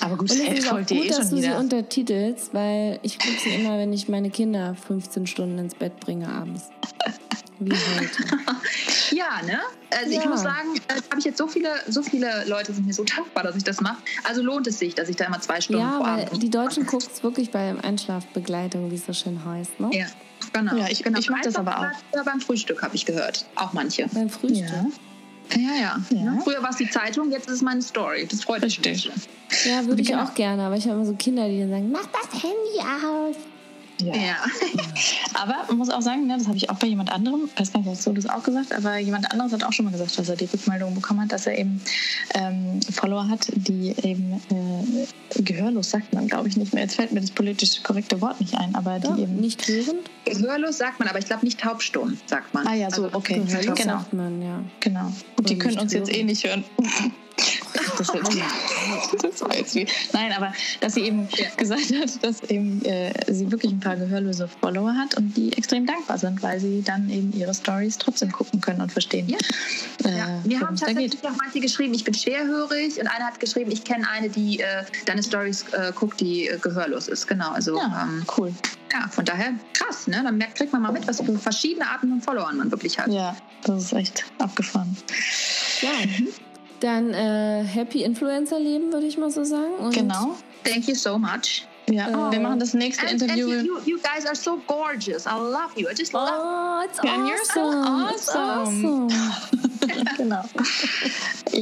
Aber 0.00 0.16
gut, 0.16 0.30
Und 0.30 0.40
es 0.40 0.58
ist 0.60 0.68
auch 0.72 0.78
gut, 0.78 0.92
eh 0.92 1.08
dass 1.08 1.30
du 1.30 1.36
sie 1.36 1.42
wieder. 1.42 1.58
untertitelst, 1.58 2.54
weil 2.54 3.00
ich 3.02 3.18
gucke 3.18 3.34
sie 3.42 3.50
immer, 3.56 3.76
wenn 3.78 3.92
ich 3.92 4.08
meine 4.08 4.30
Kinder 4.30 4.76
15 4.76 5.26
Stunden 5.26 5.58
ins 5.58 5.74
Bett 5.74 5.98
bringe 5.98 6.28
abends. 6.28 6.68
Wie 7.60 7.72
heute. 7.72 8.24
Ja, 9.12 9.42
ne? 9.44 9.58
Also 9.90 10.12
Ja. 10.14 10.20
ich 10.20 10.26
muss 10.28 10.40
sagen, 10.42 10.76
äh, 10.88 10.94
habe 10.94 11.18
ich 11.18 11.24
jetzt 11.24 11.36
so 11.38 11.48
viele, 11.48 11.68
so 11.88 12.00
viele 12.02 12.44
Leute 12.46 12.72
sind 12.72 12.86
mir 12.86 12.92
so 12.94 13.02
dankbar, 13.04 13.42
dass 13.42 13.56
ich 13.56 13.64
das 13.64 13.80
mache. 13.80 13.98
Also 14.24 14.40
lohnt 14.40 14.66
es 14.68 14.78
sich, 14.78 14.94
dass 14.94 15.08
ich 15.08 15.16
da 15.16 15.24
immer 15.26 15.40
zwei 15.40 15.60
Stunden 15.60 15.82
Ja, 15.82 15.96
vor 15.98 16.06
weil 16.06 16.26
Abend 16.26 16.42
die 16.42 16.48
Deutschen 16.50 16.86
gucken 16.86 17.08
es 17.12 17.22
wirklich 17.22 17.50
bei 17.50 17.74
Einschlafbegleitung, 17.82 18.90
wie 18.90 18.94
es 18.94 19.06
so 19.06 19.12
schön 19.12 19.44
heißt, 19.44 19.80
ne? 19.80 19.90
Ja, 19.92 20.06
genau. 20.52 20.76
Ja, 20.76 20.86
ich- 20.88 21.02
genau. 21.02 21.18
ich 21.18 21.28
mach 21.28 21.40
das 21.42 21.56
aber 21.56 21.78
auch. 21.80 22.14
Ja, 22.14 22.22
beim 22.22 22.40
Frühstück 22.40 22.82
habe 22.82 22.94
ich 22.94 23.04
gehört. 23.04 23.44
Auch 23.56 23.72
manche. 23.72 24.06
Beim 24.12 24.30
Frühstück. 24.30 24.68
Ja. 24.70 25.60
Ja, 25.60 25.74
ja. 25.80 26.00
Ja. 26.10 26.30
Ne? 26.34 26.40
Früher 26.44 26.62
war 26.62 26.70
es 26.70 26.76
die 26.76 26.88
Zeitung, 26.88 27.32
jetzt 27.32 27.48
ist 27.48 27.54
es 27.56 27.62
meine 27.62 27.82
Story. 27.82 28.26
Das 28.30 28.44
freut 28.44 28.62
mich. 28.62 28.78
Richtig. 28.78 29.10
Ja, 29.68 29.84
würde 29.86 30.00
ich 30.00 30.14
auch 30.14 30.32
gerne, 30.34 30.62
aber 30.62 30.76
ich 30.76 30.84
habe 30.84 30.94
immer 30.94 31.04
so 31.04 31.14
Kinder, 31.14 31.48
die 31.48 31.58
dann 31.58 31.70
sagen, 31.70 31.90
mach 31.90 32.06
das 32.06 32.32
Handy 32.42 32.78
aus. 33.04 33.34
Ja. 34.02 34.14
Ja. 34.14 34.36
Aber 35.34 35.56
man 35.68 35.78
muss 35.78 35.90
auch 35.90 36.02
sagen, 36.02 36.26
ne, 36.26 36.36
das 36.38 36.46
habe 36.46 36.56
ich 36.56 36.68
auch 36.70 36.76
bei 36.76 36.86
jemand 36.86 37.10
anderem, 37.12 37.48
ich 37.52 37.60
weiß 37.60 37.72
gar 37.72 37.80
nicht, 37.80 37.88
hast 37.90 38.06
du 38.06 38.12
das 38.12 38.28
auch 38.28 38.42
gesagt, 38.42 38.72
aber 38.72 38.98
jemand 38.98 39.30
anderes 39.32 39.52
hat 39.52 39.64
auch 39.64 39.72
schon 39.72 39.84
mal 39.86 39.90
gesagt, 39.92 40.18
dass 40.18 40.28
er 40.28 40.36
die 40.36 40.44
Rückmeldung 40.46 40.94
bekommen 40.94 41.20
hat, 41.22 41.32
dass 41.32 41.46
er 41.46 41.56
eben 41.58 41.80
ähm, 42.34 42.80
Follower 42.92 43.28
hat, 43.28 43.46
die 43.54 43.94
eben 44.02 44.40
äh, 44.50 45.42
gehörlos 45.42 45.90
sagt 45.90 46.12
man, 46.12 46.26
glaube 46.26 46.48
ich, 46.48 46.56
nicht 46.56 46.74
mehr. 46.74 46.82
Jetzt 46.82 46.96
fällt 46.96 47.12
mir 47.12 47.20
das 47.20 47.30
politisch 47.30 47.82
korrekte 47.82 48.20
Wort 48.20 48.40
nicht 48.40 48.54
ein, 48.56 48.74
aber 48.74 48.98
Doch, 48.98 49.16
die 49.16 49.22
eben. 49.22 49.36
nicht 49.36 49.66
hörend? 49.68 50.10
Gehörlos 50.24 50.78
sagt 50.78 50.98
man, 50.98 51.08
aber 51.08 51.18
ich 51.18 51.26
glaube 51.26 51.44
nicht 51.44 51.60
taubstumm, 51.60 52.18
sagt 52.26 52.52
man. 52.52 52.66
Ah 52.66 52.74
ja, 52.74 52.90
so, 52.90 53.04
Also, 53.04 53.16
okay. 53.16 53.40
Gehörlos 53.46 53.76
Genau, 53.78 53.98
sagt 53.98 54.12
man, 54.12 54.42
ja. 54.42 54.62
genau. 54.80 55.12
Gut, 55.36 55.48
die 55.48 55.56
Oder 55.56 55.64
können 55.64 55.78
uns 55.78 55.92
jetzt 55.92 56.10
hören. 56.10 56.20
eh 56.20 56.24
nicht 56.24 56.44
hören. 56.46 56.64
Das, 58.00 58.14
jetzt, 58.14 59.24
das 59.24 59.40
war 59.42 59.54
jetzt 59.54 59.74
wie. 59.74 59.86
Nein, 60.12 60.32
aber 60.32 60.52
dass 60.80 60.94
sie 60.94 61.02
eben 61.02 61.28
Ja. 61.36 61.46
gesagt 61.56 61.92
hat, 62.00 62.24
dass 62.24 62.42
eben 62.50 62.82
äh, 62.84 63.12
sie 63.32 63.50
wirklich 63.50 63.72
ein 63.72 63.80
paar 63.80 63.96
gehörlose 63.96 64.48
Follower 64.48 64.94
hat 64.94 65.16
und 65.16 65.36
die 65.36 65.52
extrem 65.56 65.84
dankbar 65.86 66.16
sind, 66.18 66.42
weil 66.42 66.58
sie 66.60 66.82
dann 66.82 67.10
eben 67.10 67.32
ihre 67.32 67.52
Stories 67.54 67.98
trotzdem 67.98 68.32
gucken 68.32 68.60
können 68.60 68.80
und 68.80 68.90
verstehen. 68.90 69.28
Ja. 69.28 69.36
Äh, 70.04 70.16
Ja, 70.18 70.40
wir 70.44 70.60
haben 70.60 70.76
tatsächlich 70.76 71.22
auch 71.24 71.36
manche 71.42 71.60
geschrieben, 71.60 71.92
ich 71.94 72.04
bin 72.04 72.14
schwerhörig 72.14 72.98
und 73.00 73.06
einer 73.06 73.26
hat 73.26 73.38
geschrieben, 73.38 73.70
ich 73.70 73.84
kenne 73.84 74.08
eine, 74.08 74.28
die 74.30 74.60
äh, 74.60 74.84
deine 75.06 75.22
Stories 75.22 75.64
äh, 75.72 75.92
guckt, 75.94 76.20
die 76.20 76.48
äh, 76.48 76.58
gehörlos 76.58 77.08
ist. 77.08 77.26
Genau, 77.26 77.50
also 77.50 77.76
Ja, 77.76 78.04
ähm, 78.08 78.24
cool. 78.38 78.52
ja, 78.92 79.08
von 79.08 79.24
daher 79.26 79.52
krass, 79.74 80.06
ne? 80.06 80.22
Dann 80.24 80.38
merkt, 80.38 80.56
kriegt 80.56 80.72
man 80.72 80.80
mal 80.82 80.92
mit, 80.92 81.06
was 81.06 81.20
für 81.20 81.38
verschiedene 81.38 81.86
Arten 81.88 82.08
von 82.08 82.20
Followern 82.22 82.56
man 82.56 82.70
wirklich 82.70 82.98
hat. 82.98 83.08
Ja, 83.08 83.36
das 83.64 83.84
ist 83.84 83.92
echt 83.92 84.24
abgefahren. 84.38 84.96
Ja. 85.82 85.88
Dann 86.80 87.12
äh, 87.12 87.62
Happy 87.64 88.02
Influencer-Leben, 88.02 88.92
würde 88.92 89.06
ich 89.06 89.18
mal 89.18 89.30
so 89.30 89.44
sagen. 89.44 89.74
Und 89.80 89.94
Genau. 89.94 90.36
Thank 90.64 90.88
you 90.88 90.94
so 90.94 91.18
much. 91.18 91.66
Ja, 91.90 92.08
Äh, 92.28 92.32
wir 92.32 92.40
machen 92.40 92.60
das 92.60 92.72
nächste 92.74 93.02
And, 93.06 93.22
and 93.22 93.22
Interview. 93.22 93.48
you, 93.48 93.62
you, 93.62 93.78
you 93.84 93.98
guys 93.98 94.24
are 94.26 94.34
so 94.36 94.58
gorgeous. 94.66 95.26
I 95.26 95.30
love 95.38 95.72
you. 95.76 95.88
I 95.88 95.94
just 95.96 96.12
love 96.12 96.28
Oh, 96.32 96.82
it's 96.84 96.98
And 97.00 97.26
you're 97.26 97.44
so 97.52 97.60
awesome. 97.60 98.14
It's 98.14 98.28
awesome. 98.28 99.08
awesome. 99.08 100.16
genau. 100.16 100.42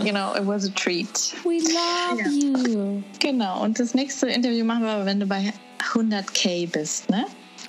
genau, 0.05 0.35
it 0.35 0.45
was 0.47 0.65
a 0.67 0.71
treat. 0.71 1.35
We 1.45 1.61
love 1.61 2.19
Ja. 2.21 2.29
you. 2.69 3.03
Genau, 3.21 3.63
und 3.63 3.79
das 3.81 3.95
nächste 3.95 4.27
Interview 4.29 4.65
machen 4.65 4.83
wir, 4.85 5.05
wenn 5.07 5.19
du 5.21 5.27
bei 5.27 5.53
100k 5.95 6.71
bist, 6.71 7.09
ne? 7.11 7.25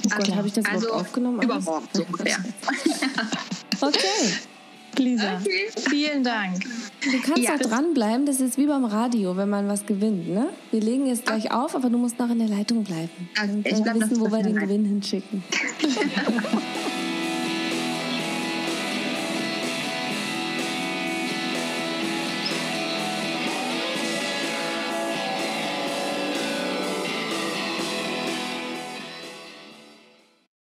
Oh 0.05 0.09
Gott, 0.17 0.35
habe 0.35 0.47
ich 0.47 0.53
das 0.53 0.65
Also, 0.65 0.91
aufgenommen? 0.93 1.41
übermorgen 1.41 1.87
so 1.93 2.03
ungefähr. 2.03 2.37
Okay. 3.81 4.33
Lisa, 4.97 5.39
Okay. 5.41 5.67
vielen 5.89 6.23
Dank. 6.23 6.59
Du 7.01 7.17
kannst 7.25 7.43
Ja. 7.43 7.55
auch 7.55 7.59
dranbleiben, 7.59 8.25
das 8.25 8.41
ist 8.41 8.57
wie 8.57 8.65
beim 8.65 8.83
Radio, 8.85 9.37
wenn 9.37 9.49
man 9.49 9.67
was 9.69 9.85
gewinnt, 9.85 10.27
ne? 10.29 10.47
Wir 10.71 10.81
legen 10.81 11.05
jetzt 11.07 11.25
gleich 11.25 11.51
auf, 11.51 11.75
aber 11.75 11.89
du 11.89 11.97
musst 11.97 12.19
noch 12.19 12.29
in 12.29 12.39
der 12.39 12.49
Leitung 12.49 12.83
bleiben. 12.83 13.09
Okay, 13.37 13.51
Und 13.51 13.65
ich 13.67 13.81
bleib 13.81 13.95
noch 13.95 14.09
wissen, 14.09 14.19
wo 14.19 14.29
wir 14.31 14.43
den. 14.43 14.55
Gewinn 14.55 14.85
hinschicken. 14.85 15.43